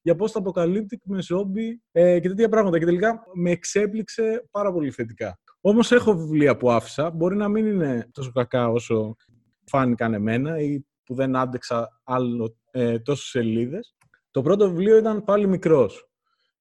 για 0.03 0.17
post-apocalyptic 0.19 1.01
με 1.05 1.23
ζόμπι 1.23 1.83
ε, 1.93 2.21
και 2.21 2.29
τέτοια 2.29 2.49
πράγματα. 2.49 2.79
Και 2.79 2.85
τελικά 2.85 3.23
με 3.35 3.51
εξέπληξε 3.51 4.49
πάρα 4.51 4.73
πολύ 4.73 4.91
θετικά. 4.91 5.39
Όμως 5.61 5.93
έχω 5.93 6.17
βιβλία 6.17 6.57
που 6.57 6.71
άφησα. 6.71 7.11
Μπορεί 7.11 7.37
να 7.37 7.49
μην 7.49 7.67
είναι 7.67 8.09
τόσο 8.13 8.31
κακά 8.33 8.69
όσο 8.69 9.17
φάνηκαν 9.65 10.15
εμένα 10.15 10.61
ή 10.61 10.87
που 11.05 11.15
δεν 11.15 11.37
άντεξα 11.37 12.01
άλλο 12.05 12.57
ε, 12.79 12.99
τόσες 12.99 13.29
σελίδες. 13.29 13.97
Το 14.31 14.43
πρώτο 14.43 14.69
βιβλίο 14.69 14.97
ήταν 14.97 15.25
πάλι 15.25 15.47
μικρός. 15.47 16.09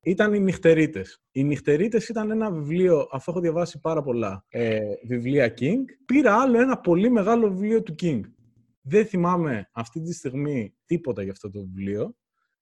ήταν 0.01 0.33
οι 0.33 0.39
νυχτερίτες. 0.39 1.21
Οι 1.31 1.43
νυχτερίτες 1.43 2.09
ήταν 2.09 2.31
ένα 2.31 2.51
βιβλίο, 2.51 3.07
αφού 3.11 3.31
έχω 3.31 3.39
διαβάσει 3.39 3.79
πάρα 3.79 4.01
πολλά 4.01 4.45
ε, 4.47 4.79
βιβλία 5.07 5.53
King, 5.57 5.83
πήρα 6.05 6.41
άλλο 6.41 6.59
ένα 6.61 6.79
πολύ 6.79 7.09
μεγάλο 7.09 7.49
βιβλίο 7.49 7.83
του 7.83 7.95
King. 8.01 8.21
Δεν 8.81 9.05
θυμάμαι 9.05 9.69
αυτή 9.71 10.01
τη 10.01 10.13
στιγμή 10.13 10.75
τίποτα 10.85 11.23
για 11.23 11.31
αυτό 11.31 11.51
το 11.51 11.59
βιβλίο. 11.59 12.15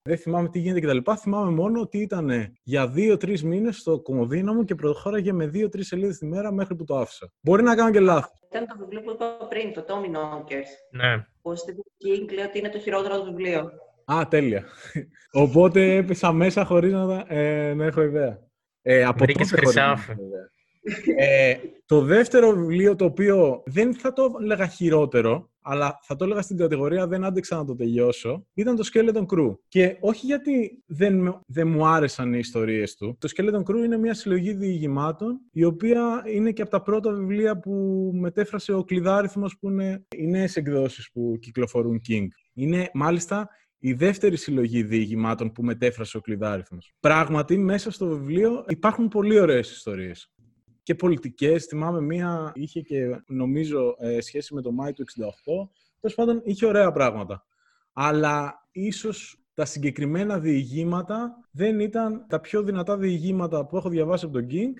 Δεν 0.06 0.18
θυμάμαι 0.18 0.48
τι 0.48 0.58
γίνεται 0.58 0.86
κτλ. 0.86 1.12
Θυμάμαι 1.18 1.50
μόνο 1.50 1.80
ότι 1.80 1.98
ήταν 1.98 2.56
για 2.62 2.88
δύο-τρεις 2.88 3.44
μήνες 3.44 3.76
στο 3.76 4.00
κομμωδίνο 4.00 4.54
μου 4.54 4.64
και 4.64 4.74
προχώραγε 4.74 5.32
με 5.32 5.46
δύο-τρεις 5.46 5.86
σελίδες 5.86 6.18
τη 6.18 6.26
μέρα 6.26 6.52
μέχρι 6.52 6.74
που 6.74 6.84
το 6.84 6.96
άφησα. 6.96 7.32
Μπορεί 7.40 7.62
να 7.62 7.74
κάνω 7.74 7.90
και 7.90 8.00
λάθος. 8.00 8.38
Ήταν 8.50 8.66
το 8.66 8.76
βιβλίο 8.78 9.00
που 9.00 9.10
είπα 9.10 9.46
πριν, 9.48 9.72
το 9.72 9.84
Tommy 9.88 10.16
Knockers. 10.16 10.70
Ναι. 10.90 11.14
Ο 11.42 11.50
Stephen 11.50 12.20
King 12.22 12.32
λέει 12.34 12.44
ότι 12.44 12.58
είναι 12.58 12.68
το 12.68 12.78
χειρότερο 12.78 13.18
του 13.18 13.24
βιβλίο. 13.24 13.70
Α, 14.12 14.28
τέλεια. 14.28 14.64
Οπότε 15.44 15.94
έπεσα 15.96 16.32
μέσα 16.32 16.64
χωρίς 16.64 16.92
να, 16.92 17.24
ε, 17.28 17.74
να 17.74 17.84
έχω 17.84 18.02
ιδέα. 18.02 18.38
Ε, 18.82 19.04
από 19.04 19.24
Βρήκες 19.24 19.48
τότε 19.48 19.60
χωρίς 19.60 19.76
να 19.76 19.82
χρυσάφι. 19.82 20.10
έχω 20.10 20.22
ιδέα. 20.22 20.54
Ε, 21.16 21.56
το 21.86 22.00
δεύτερο 22.00 22.50
βιβλίο 22.50 22.96
το 22.96 23.04
οποίο 23.04 23.62
δεν 23.66 23.94
θα 23.94 24.12
το 24.12 24.32
έλεγα 24.40 24.66
χειρότερο, 24.66 25.50
αλλά 25.68 25.98
θα 26.02 26.16
το 26.16 26.24
έλεγα 26.24 26.42
στην 26.42 26.56
κατηγορία 26.56 27.06
δεν 27.06 27.24
άντεξα 27.24 27.56
να 27.56 27.64
το 27.64 27.74
τελειώσω, 27.74 28.46
ήταν 28.54 28.76
το 28.76 28.88
Skeleton 28.92 29.26
Crew. 29.26 29.56
Και 29.68 29.96
όχι 30.00 30.26
γιατί 30.26 30.82
δεν, 30.86 31.18
με- 31.18 31.40
δεν 31.46 31.68
μου 31.68 31.86
άρεσαν 31.86 32.34
οι 32.34 32.38
ιστορίες 32.38 32.94
του. 32.94 33.16
Το 33.20 33.28
Skeleton 33.36 33.62
Crew 33.70 33.84
είναι 33.84 33.98
μια 33.98 34.14
συλλογή 34.14 34.52
διηγημάτων, 34.52 35.40
η 35.52 35.64
οποία 35.64 36.22
είναι 36.26 36.52
και 36.52 36.62
από 36.62 36.70
τα 36.70 36.82
πρώτα 36.82 37.12
βιβλία 37.12 37.58
που 37.58 37.72
μετέφρασε 38.14 38.72
ο 38.72 38.84
Κλειδάριθμος, 38.84 39.58
που 39.58 39.70
είναι 39.70 40.04
οι 40.16 40.26
νέες 40.26 40.56
εκδόσεις 40.56 41.10
που 41.12 41.36
κυκλοφορούν 41.40 42.00
King. 42.08 42.26
Είναι 42.54 42.90
μάλιστα 42.94 43.48
η 43.78 43.92
δεύτερη 43.92 44.36
συλλογή 44.36 44.82
διηγημάτων 44.82 45.52
που 45.52 45.62
μετέφρασε 45.62 46.16
ο 46.16 46.20
Κλειδάριθμος. 46.20 46.94
Πράγματι, 47.00 47.58
μέσα 47.58 47.90
στο 47.90 48.06
βιβλίο 48.08 48.64
υπάρχουν 48.68 49.08
πολύ 49.08 49.40
ωραίες 49.40 49.70
ιστορίες 49.70 50.30
και 50.86 50.94
πολιτικές. 50.94 51.64
Θυμάμαι 51.64 52.00
μία 52.00 52.52
είχε 52.54 52.80
και 52.80 53.22
νομίζω 53.26 53.96
ε, 53.98 54.20
σχέση 54.20 54.54
με 54.54 54.62
το 54.62 54.72
Μάη 54.72 54.92
του 54.92 55.04
68. 55.04 55.68
Τέλος 56.00 56.16
πάντων, 56.16 56.40
είχε 56.44 56.66
ωραία 56.66 56.92
πράγματα. 56.92 57.46
Αλλά 57.92 58.68
ίσως 58.72 59.40
τα 59.54 59.64
συγκεκριμένα 59.64 60.38
διηγήματα 60.38 61.48
δεν 61.50 61.80
ήταν 61.80 62.26
τα 62.28 62.40
πιο 62.40 62.62
δυνατά 62.62 62.96
διηγήματα 62.96 63.66
που 63.66 63.76
έχω 63.76 63.88
διαβάσει 63.88 64.24
από 64.24 64.34
τον 64.34 64.46
King, 64.50 64.72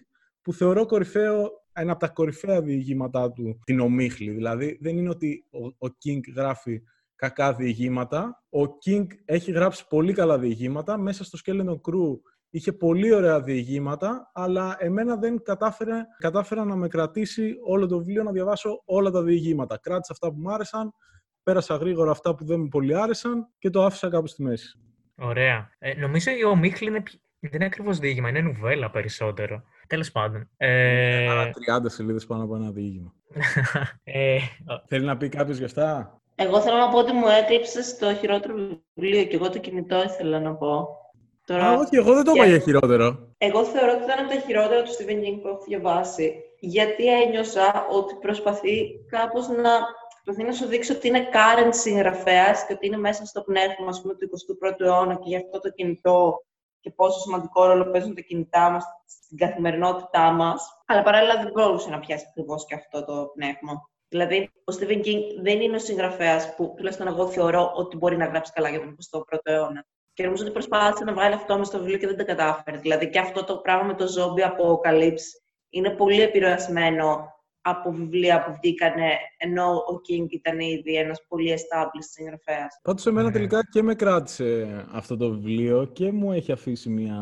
που 0.42 0.52
θεωρώ 0.52 0.86
κορυφαίο, 0.86 1.50
ένα 1.72 1.92
από 1.92 2.00
τα 2.00 2.08
κορυφαία 2.08 2.62
διηγήματά 2.62 3.32
του, 3.32 3.58
την 3.64 3.80
ομίχλη. 3.80 4.30
Δηλαδή, 4.30 4.78
δεν 4.80 4.96
είναι 4.96 5.08
ότι 5.08 5.44
ο, 5.50 5.66
ο 5.66 5.94
King 6.04 6.20
γράφει 6.34 6.82
κακά 7.16 7.54
διηγήματα. 7.54 8.44
Ο 8.50 8.62
King 8.84 9.06
έχει 9.24 9.50
γράψει 9.50 9.86
πολύ 9.88 10.12
καλά 10.12 10.38
διηγήματα. 10.38 10.98
Μέσα 10.98 11.24
στο 11.24 11.38
Skeleton 11.44 11.80
Crew 11.80 12.20
είχε 12.50 12.72
πολύ 12.72 13.12
ωραία 13.14 13.40
διηγήματα, 13.40 14.30
αλλά 14.34 14.76
εμένα 14.78 15.16
δεν 15.16 15.42
κατάφερε, 15.42 15.92
κατάφερα 16.18 16.64
να 16.64 16.76
με 16.76 16.88
κρατήσει 16.88 17.56
όλο 17.66 17.86
το 17.86 17.98
βιβλίο 17.98 18.22
να 18.22 18.30
διαβάσω 18.32 18.82
όλα 18.84 19.10
τα 19.10 19.22
διηγήματα. 19.22 19.78
Κράτησα 19.78 20.12
αυτά 20.12 20.28
που 20.28 20.36
μου 20.40 20.52
άρεσαν, 20.52 20.92
πέρασα 21.42 21.76
γρήγορα 21.76 22.10
αυτά 22.10 22.34
που 22.34 22.44
δεν 22.44 22.60
μου 22.60 22.68
πολύ 22.68 22.96
άρεσαν 22.96 23.48
και 23.58 23.70
το 23.70 23.84
άφησα 23.84 24.08
κάπου 24.08 24.26
στη 24.26 24.42
μέση. 24.42 24.78
Ωραία. 25.18 25.70
Ε, 25.78 25.94
νομίζω 25.94 26.30
ο 26.50 26.56
Μίχλ 26.56 26.86
είναι, 26.86 27.00
πι- 27.02 27.20
δεν 27.38 27.50
είναι 27.54 27.64
ακριβώς 27.64 27.98
διήγημα, 27.98 28.28
είναι 28.28 28.40
νουβέλα 28.40 28.90
περισσότερο. 28.90 29.62
Τέλος 29.86 30.10
πάντων. 30.12 30.48
Ε, 30.56 31.28
Άρα 31.28 31.50
30 31.80 31.84
σελίδες 31.88 32.26
πάνω 32.26 32.42
από 32.44 32.56
ένα 32.56 32.70
διήγημα. 32.70 33.14
ε, 34.04 34.38
Θέλει 34.86 35.04
να 35.04 35.16
πει 35.16 35.28
κάποιος 35.28 35.58
γι' 35.58 35.64
αυτά; 35.64 36.20
Εγώ 36.34 36.60
θέλω 36.60 36.76
να 36.76 36.88
πω 36.88 36.98
ότι 36.98 37.12
μου 37.12 37.26
έκλειψες 37.42 37.96
το 37.98 38.14
χειρότερο 38.14 38.54
βιβλίο 38.94 39.24
και 39.24 39.34
εγώ 39.36 39.50
το 39.50 39.58
κινητό 39.58 40.02
ήθελα 40.02 40.40
να 40.40 40.54
πω. 40.54 40.88
Τώρα, 41.46 41.68
Α, 41.68 41.72
όχι, 41.72 41.96
εγώ 41.96 42.14
δεν 42.14 42.24
το 42.24 42.32
είπα 42.34 42.44
και- 42.44 42.50
για 42.50 42.58
χειρότερο. 42.58 43.34
Εγώ 43.38 43.64
θεωρώ 43.64 43.92
ότι 43.92 44.02
ήταν 44.04 44.18
από 44.24 44.34
τα 44.34 44.40
χειρότερα 44.40 44.82
του 44.82 44.90
Stephen 44.90 45.18
King 45.24 45.38
που 45.42 45.48
έχω 45.48 45.62
διαβάσει. 45.66 46.34
Γιατί 46.60 47.22
ένιωσα 47.22 47.86
ότι 47.90 48.14
προσπαθεί 48.14 49.04
κάπως 49.10 49.48
να, 49.48 49.72
προσπαθεί 50.24 50.48
να 50.48 50.52
σου 50.52 50.66
δείξει 50.66 50.92
ότι 50.92 51.08
είναι 51.08 51.28
current 51.32 51.68
συγγραφέας 51.74 52.66
και 52.66 52.72
ότι 52.72 52.86
είναι 52.86 52.96
μέσα 52.96 53.24
στο 53.26 53.42
πνεύμα 53.42 53.88
ας 53.88 54.00
πούμε, 54.00 54.14
του 54.14 54.24
21ου 54.24 54.80
αιώνα 54.86 55.14
και 55.14 55.28
γι' 55.28 55.36
αυτό 55.36 55.60
το 55.60 55.70
κινητό 55.70 56.44
και 56.80 56.90
πόσο 56.90 57.18
σημαντικό 57.18 57.66
ρόλο 57.66 57.90
παίζουν 57.90 58.14
τα 58.14 58.20
κινητά 58.20 58.70
μας 58.70 58.84
στην 59.06 59.36
καθημερινότητά 59.38 60.30
μας. 60.30 60.82
Αλλά 60.86 61.02
παράλληλα 61.02 61.34
δεν 61.42 61.50
μπορούσε 61.52 61.90
να 61.90 61.98
πιάσει 61.98 62.24
ακριβώς 62.28 62.66
και 62.66 62.74
αυτό 62.74 63.04
το 63.04 63.30
πνεύμα. 63.34 63.72
Δηλαδή, 64.08 64.50
ο 64.64 64.72
Stephen 64.78 65.04
King 65.06 65.20
δεν 65.42 65.60
είναι 65.60 65.76
ο 65.76 65.78
συγγραφέας 65.78 66.54
που 66.54 66.74
τουλάχιστον 66.76 67.06
εγώ 67.06 67.26
θεωρώ 67.26 67.72
ότι 67.74 67.96
μπορεί 67.96 68.16
να 68.16 68.26
γράψει 68.26 68.52
καλά 68.52 68.68
για 68.68 68.78
τον 68.78 68.96
21ο 69.12 69.38
αιώνα. 69.42 69.86
Και 70.16 70.24
νομίζω 70.24 70.42
ότι 70.42 70.52
προσπάθησε 70.52 71.04
να 71.04 71.12
βγάλει 71.12 71.34
αυτό 71.34 71.58
μέσα 71.58 71.70
στο 71.70 71.78
βιβλίο 71.78 71.98
και 71.98 72.06
δεν 72.06 72.16
τα 72.16 72.24
κατάφερε. 72.24 72.78
Δηλαδή 72.78 73.10
και 73.10 73.18
αυτό 73.18 73.44
το 73.44 73.56
πράγμα 73.56 73.86
με 73.86 73.94
το 73.94 74.04
zombie 74.04 74.42
apocalypse 74.42 75.28
είναι 75.68 75.90
πολύ 75.90 76.20
επηρεασμένο 76.20 77.34
από 77.60 77.90
βιβλία 77.92 78.44
που 78.44 78.58
βγήκανε, 78.62 79.10
ενώ 79.36 79.70
ο 79.72 80.00
King 80.08 80.26
ήταν 80.30 80.58
ήδη 80.58 80.94
ένας 80.94 81.24
πολύ 81.28 81.52
established 81.52 82.08
συγγραφέας. 82.10 82.80
Πάντως 82.82 83.06
εμένα 83.06 83.26
Ωραία. 83.26 83.36
τελικά 83.36 83.68
και 83.70 83.82
με 83.82 83.94
κράτησε 83.94 84.84
αυτό 84.92 85.16
το 85.16 85.30
βιβλίο 85.30 85.84
και 85.84 86.12
μου 86.12 86.32
έχει 86.32 86.52
αφήσει 86.52 86.88
μια 86.88 87.20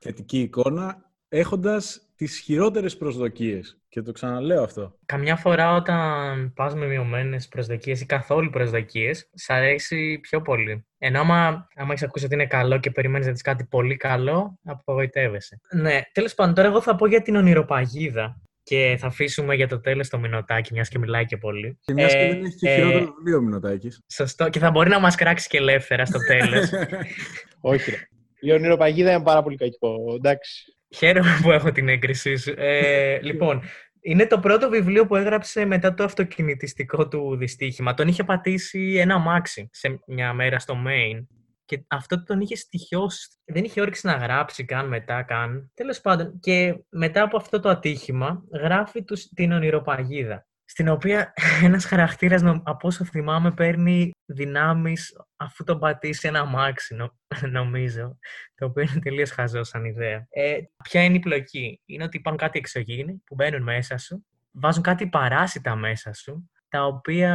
θετική 0.00 0.40
εικόνα 0.40 1.12
έχοντας 1.28 2.12
τις 2.16 2.38
χειρότερες 2.38 2.96
προσδοκίες. 2.96 3.77
Και 3.90 4.02
το 4.02 4.12
ξαναλέω 4.12 4.62
αυτό. 4.62 4.94
καμιά 5.06 5.36
φορά 5.36 5.74
όταν 5.74 6.52
πας 6.54 6.74
με 6.74 6.86
μειωμένες 6.86 7.48
προσδοκίες 7.48 8.00
ή 8.00 8.06
καθόλου 8.06 8.50
προσδοκίες, 8.50 9.30
σ' 9.34 9.50
αρέσει 9.50 10.18
πιο 10.22 10.42
πολύ. 10.42 10.86
Ενώ 10.98 11.20
άμα, 11.20 11.68
άμα 11.74 11.92
έχεις 11.92 12.02
ακούσει 12.02 12.24
ότι 12.24 12.34
είναι 12.34 12.46
καλό 12.46 12.78
και 12.78 12.90
περιμένεις 12.90 13.26
να 13.26 13.32
δεις 13.32 13.42
κάτι 13.42 13.64
πολύ 13.64 13.96
καλό, 13.96 14.58
απογοητεύεσαι. 14.64 15.60
Ναι, 15.72 16.00
τέλος 16.12 16.34
πάντων, 16.34 16.54
τώρα 16.54 16.68
εγώ 16.68 16.80
θα 16.80 16.94
πω 16.94 17.06
για 17.06 17.22
την 17.22 17.36
ονειροπαγίδα 17.36 18.40
και 18.62 18.96
θα 18.98 19.06
αφήσουμε 19.06 19.54
για 19.54 19.68
το 19.68 19.80
τέλος 19.80 20.08
το 20.08 20.18
μηνοτάκι, 20.18 20.72
μιας 20.72 20.88
και 20.88 20.98
μιλάει 20.98 21.24
και 21.24 21.36
πολύ. 21.36 21.78
Και 21.80 21.92
μιας 21.92 22.12
και 22.12 22.18
Ε, 22.18 22.28
δεν 22.28 22.44
έχει 22.44 22.56
και 22.56 22.68
ε, 22.68 22.74
χειρότερο 22.74 23.14
βιβλίο, 23.16 23.40
Μινωτάκης. 23.40 24.00
Σωστό. 24.12 24.48
Και 24.48 24.58
θα 24.58 24.70
μπορεί 24.70 24.88
να 24.88 25.00
μας 25.00 25.14
κράξει 25.14 25.48
και 25.48 25.56
ελεύθερα 25.56 26.04
στο 26.04 26.18
τέλος. 26.26 26.70
Όχι, 27.60 27.90
ρε. 27.90 27.96
Η 28.40 28.52
ονειροπαγίδα 28.52 29.12
είναι 29.12 29.22
πάρα 29.22 29.42
πολύ 29.42 29.56
κακό. 29.56 29.96
Εντάξει. 30.16 30.77
Χαίρομαι 30.94 31.38
που 31.42 31.50
έχω 31.50 31.72
την 31.72 31.88
έγκρισή 31.88 32.36
σου. 32.36 32.54
Ε, 32.56 33.18
λοιπόν, 33.28 33.62
είναι 34.00 34.26
το 34.26 34.38
πρώτο 34.38 34.68
βιβλίο 34.68 35.06
που 35.06 35.16
έγραψε 35.16 35.64
μετά 35.64 35.94
το 35.94 36.04
αυτοκινητιστικό 36.04 37.08
του 37.08 37.36
δυστύχημα. 37.36 37.94
Τον 37.94 38.08
είχε 38.08 38.24
πατήσει 38.24 38.94
ένα 38.98 39.14
αμάξι 39.14 39.68
σε 39.72 40.00
μια 40.06 40.32
μέρα 40.32 40.58
στο 40.58 40.74
Maine. 40.86 41.26
Και 41.64 41.84
αυτό 41.88 42.22
τον 42.22 42.40
είχε 42.40 42.56
στοιχειώσει. 42.56 43.28
Δεν 43.44 43.64
είχε 43.64 43.80
όρεξη 43.80 44.06
να 44.06 44.12
γράψει 44.12 44.64
καν 44.64 44.88
μετά 44.88 45.22
καν. 45.22 45.70
Τέλος 45.74 46.00
πάντων. 46.00 46.38
Και 46.40 46.78
μετά 46.88 47.22
από 47.22 47.36
αυτό 47.36 47.60
το 47.60 47.68
ατύχημα 47.68 48.44
γράφει 48.52 49.04
τους, 49.04 49.28
την 49.28 49.52
ονειροπαγίδα. 49.52 50.47
Στην 50.70 50.88
οποία 50.88 51.32
ένας 51.62 51.84
χαρακτήρας, 51.84 52.42
νο- 52.42 52.62
από 52.64 52.88
όσο 52.88 53.04
θυμάμαι, 53.04 53.52
παίρνει 53.52 54.10
δυνάμεις 54.26 55.16
αφού 55.36 55.64
τον 55.64 55.78
πατήσει 55.78 56.28
ένα 56.28 56.40
αμάξι, 56.40 56.94
νο- 56.94 57.18
νομίζω 57.58 58.18
το 58.54 58.66
οποίο 58.66 58.82
είναι 58.82 59.00
τελείως 59.00 59.30
χαζό 59.30 59.64
σαν 59.64 59.84
ιδέα. 59.84 60.26
Ε, 60.30 60.58
ποια 60.84 61.04
είναι 61.04 61.16
η 61.16 61.20
πλοκή, 61.20 61.80
Είναι 61.84 62.04
ότι 62.04 62.16
υπάρχουν 62.16 62.42
κάτι 62.42 62.58
εξωγήινοι 62.58 63.22
που 63.26 63.34
μπαίνουν 63.34 63.62
μέσα 63.62 63.98
σου, 63.98 64.26
βάζουν 64.50 64.82
κάτι 64.82 65.08
παράσιτα 65.08 65.76
μέσα 65.76 66.12
σου, 66.12 66.50
τα 66.68 66.84
οποία 66.86 67.32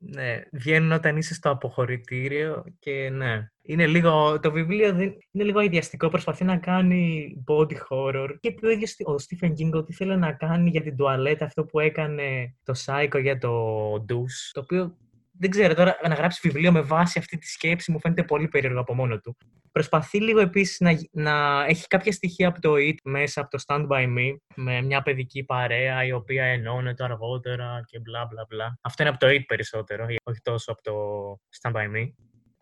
ναι, 0.00 0.40
βγαίνουν 0.52 0.92
όταν 0.92 1.16
είσαι 1.16 1.34
στο 1.34 1.50
αποχωρητήριο 1.50 2.64
και 2.78 3.10
ναι. 3.12 3.46
Είναι 3.64 3.86
λίγο, 3.86 4.40
το 4.40 4.50
βιβλίο 4.52 4.92
δεν- 4.92 5.14
είναι 5.30 5.44
λίγο 5.44 5.60
ιδιαστικό, 5.60 6.08
προσπαθεί 6.08 6.44
να 6.44 6.56
κάνει 6.56 7.32
body 7.46 7.74
horror 7.88 8.28
και 8.40 8.52
πει 8.52 8.66
ο 8.66 8.70
ίδιος 8.70 8.96
ο 9.04 9.14
Stephen 9.14 9.48
King 9.50 9.70
ότι 9.72 9.92
ήθελε 9.92 10.16
να 10.16 10.32
κάνει 10.32 10.70
για 10.70 10.82
την 10.82 10.96
τουαλέτα 10.96 11.44
αυτό 11.44 11.64
που 11.64 11.80
έκανε 11.80 12.54
το 12.64 12.74
Psycho 12.84 13.20
για 13.22 13.38
το 13.38 13.92
douche, 13.94 14.50
το 14.52 14.60
οποίο 14.60 14.96
δεν 15.42 15.50
ξέρω 15.50 15.74
τώρα 15.74 15.98
να 16.08 16.14
γράψει 16.14 16.40
βιβλίο 16.42 16.72
με 16.72 16.80
βάση 16.80 17.18
αυτή 17.18 17.38
τη 17.38 17.46
σκέψη 17.46 17.92
μου 17.92 18.00
φαίνεται 18.00 18.24
πολύ 18.24 18.48
περίεργο 18.48 18.80
από 18.80 18.94
μόνο 18.94 19.18
του. 19.20 19.36
Προσπαθεί 19.72 20.20
λίγο 20.20 20.40
επίσης 20.40 20.80
να, 20.80 20.90
γι- 20.90 21.08
να 21.12 21.64
έχει 21.64 21.86
κάποια 21.86 22.12
στοιχεία 22.12 22.48
από 22.48 22.60
το 22.60 22.72
It 22.74 22.94
μέσα 23.04 23.40
από 23.40 23.50
το 23.50 23.62
Stand 23.66 23.86
By 23.86 24.04
Me 24.04 24.36
με 24.54 24.82
μια 24.82 25.02
παιδική 25.02 25.44
παρέα 25.44 26.04
η 26.04 26.12
οποία 26.12 26.44
ενώνεται 26.44 27.04
αργότερα 27.04 27.82
και 27.86 27.98
μπλα 28.00 28.26
μπλα 28.30 28.46
μπλα. 28.48 28.78
Αυτό 28.80 29.02
είναι 29.02 29.10
από 29.10 29.20
το 29.26 29.32
It 29.32 29.42
περισσότερο, 29.46 30.06
όχι 30.24 30.40
τόσο 30.42 30.72
από 30.72 30.82
το 30.82 30.92
Stand 31.60 31.72
By 31.72 31.96
Me. 31.96 32.12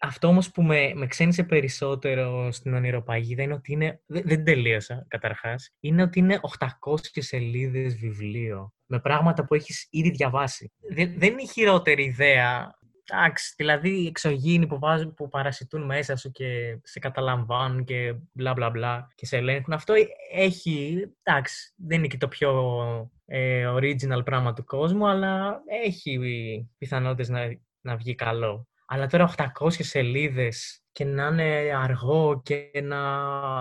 Αυτό 0.02 0.28
όμως 0.28 0.50
που 0.50 0.62
με, 0.62 0.92
με 0.94 1.06
ξένησε 1.06 1.42
περισσότερο 1.42 2.52
στην 2.52 2.74
ονειροπαγίδα 2.74 3.42
είναι 3.42 3.54
ότι 3.54 3.72
είναι, 3.72 4.00
δεν, 4.06 4.22
δεν 4.24 4.44
τελείωσα 4.44 5.04
καταρχάς, 5.08 5.70
είναι 5.80 6.02
ότι 6.02 6.18
είναι 6.18 6.40
800 6.58 6.96
σελίδες 7.02 7.96
βιβλίο 7.96 8.72
με 8.86 9.00
πράγματα 9.00 9.44
που 9.44 9.54
έχεις 9.54 9.86
ήδη 9.90 10.10
διαβάσει. 10.10 10.72
Δεν, 10.94 11.14
δεν 11.16 11.32
είναι 11.32 11.42
η 11.42 11.46
χειρότερη 11.46 12.04
ιδέα 12.04 12.78
Εντάξει, 13.12 13.54
δηλαδή 13.56 14.02
οι 14.02 14.06
εξωγήινοι 14.06 14.66
που, 14.66 14.78
βάζουν, 14.78 15.14
που 15.14 15.28
παρασιτούν 15.28 15.82
μέσα 15.82 16.16
σου 16.16 16.30
και 16.30 16.78
σε 16.82 16.98
καταλαμβάνουν 16.98 17.84
και 17.84 18.14
μπλα 18.32 18.52
μπλα 18.52 18.70
μπλα 18.70 19.08
και 19.14 19.26
σε 19.26 19.36
ελέγχουν. 19.36 19.72
Αυτό 19.72 19.94
έχει, 20.32 21.06
εντάξει, 21.22 21.72
δεν 21.76 21.98
είναι 21.98 22.06
και 22.06 22.16
το 22.16 22.28
πιο 22.28 23.10
ε, 23.26 23.72
original 23.74 24.24
πράγμα 24.24 24.52
του 24.52 24.64
κόσμου, 24.64 25.06
αλλά 25.06 25.62
έχει 25.84 26.68
πιθανότητες 26.78 27.28
να, 27.28 27.40
να 27.80 27.96
βγει 27.96 28.14
καλό. 28.14 28.68
Αλλά 28.92 29.06
τώρα 29.06 29.34
800 29.36 29.70
σελίδες 29.70 30.82
και 30.92 31.04
να 31.04 31.26
είναι 31.26 31.72
αργό 31.82 32.42
και 32.44 32.70
να 32.82 32.98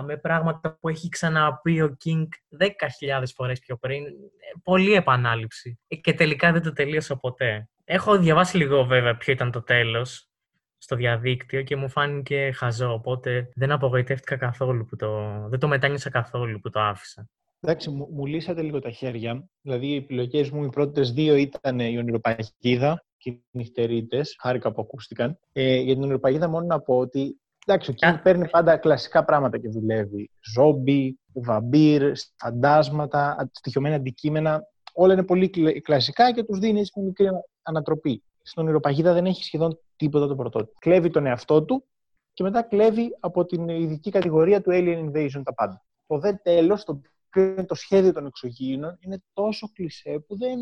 με 0.02 0.16
πράγματα 0.16 0.78
που 0.80 0.88
έχει 0.88 1.08
ξαναπεί 1.08 1.80
ο 1.82 1.96
King 2.04 2.26
10.000 2.58 3.22
φορές 3.34 3.58
πιο 3.58 3.76
πριν. 3.76 4.04
ε, 4.04 4.10
Πολύ 4.62 4.92
επανάληψη. 4.92 5.78
Ε, 5.88 5.96
Και 5.96 6.14
τελικά 6.14 6.52
δεν 6.52 6.62
το 6.62 6.72
τελείωσα 6.72 7.16
ποτέ. 7.16 7.68
Έχω 7.84 8.18
διαβάσει 8.18 8.56
λίγο 8.56 8.84
βέβαια 8.84 9.16
ποιο 9.16 9.32
ήταν 9.32 9.50
το 9.50 9.62
τέλος 9.62 10.28
στο 10.78 10.96
διαδίκτυο 10.96 11.62
και 11.62 11.76
μου 11.76 11.88
φάνηκε 11.88 12.50
χαζό, 12.54 12.92
οπότε 12.92 13.48
δεν 13.54 13.70
απογοητεύτηκα 13.70 14.36
καθόλου 14.36 14.84
που 14.84 14.96
το... 14.96 15.40
δεν 15.48 15.58
το 15.58 15.68
μετάνιωσα 15.68 16.10
καθόλου 16.10 16.60
που 16.60 16.70
το 16.70 16.80
άφησα. 16.80 17.28
Εντάξει, 17.60 17.90
μου, 17.90 18.08
μου 18.12 18.26
λύσατε 18.26 18.62
λίγο 18.62 18.78
τα 18.78 18.90
χέρια. 18.90 19.44
Δηλαδή, 19.60 19.86
οι 19.86 19.96
επιλογές 19.96 20.50
μου, 20.50 20.64
οι 20.64 20.68
πρώτες 20.68 21.12
δύο 21.12 21.34
ήταν 21.34 21.80
η 21.80 21.98
ονειροπαγίδα 21.98 23.04
και 23.20 23.30
οι 23.30 23.42
νυχτερίτε. 23.50 24.22
Χάρηκα 24.40 24.72
που 24.72 24.80
ακούστηκαν. 24.80 25.38
Ε, 25.52 25.76
για 25.80 25.94
την 25.94 26.02
ονειροπαγίδα, 26.02 26.48
μόνο 26.48 26.66
να 26.66 26.80
πω 26.80 26.98
ότι 26.98 27.40
εντάξει, 27.66 27.90
ο 27.90 27.94
King 27.98 28.06
Α. 28.06 28.22
παίρνει 28.22 28.48
πάντα 28.48 28.76
κλασικά 28.76 29.24
πράγματα 29.24 29.58
και 29.58 29.68
δουλεύει. 29.68 30.30
Ζόμπι, 30.54 31.18
βαμπύρ, 31.32 32.12
φαντάσματα, 32.36 33.26
α- 33.30 33.48
στοιχειωμένα 33.52 33.94
αντικείμενα. 33.94 34.62
Όλα 34.92 35.12
είναι 35.12 35.24
πολύ 35.24 35.50
κλα- 35.50 35.80
κλασικά 35.82 36.32
και 36.32 36.44
τους 36.44 36.58
δίνει 36.58 36.80
έτσι 36.80 36.92
μια 36.96 37.04
μικρή 37.06 37.26
ανα- 37.26 37.44
ανατροπή. 37.62 38.22
Στην 38.42 38.62
ονειροπαγίδα 38.62 39.12
δεν 39.12 39.26
έχει 39.26 39.44
σχεδόν 39.44 39.78
τίποτα 39.96 40.26
το 40.26 40.34
πρωτότυπο. 40.36 40.72
Κλέβει 40.80 41.10
τον 41.10 41.26
εαυτό 41.26 41.62
του 41.64 41.84
και 42.32 42.42
μετά 42.42 42.62
κλέβει 42.62 43.16
από 43.20 43.44
την 43.44 43.68
ειδική 43.68 44.10
κατηγορία 44.10 44.60
του 44.62 44.70
Alien 44.72 45.04
Invasion 45.10 45.40
τα 45.44 45.54
πάντα. 45.54 45.84
Το 46.06 46.18
δε 46.18 46.32
τέλος, 46.32 46.84
το 46.84 46.92
οποίο 47.26 47.42
είναι 47.50 47.64
το 47.64 47.74
σχέδιο 47.74 48.12
των 48.12 48.26
εξωγήινων, 48.26 48.96
είναι 49.00 49.22
τόσο 49.32 49.70
κλεισέ 49.72 50.24
που 50.26 50.36
δεν. 50.38 50.58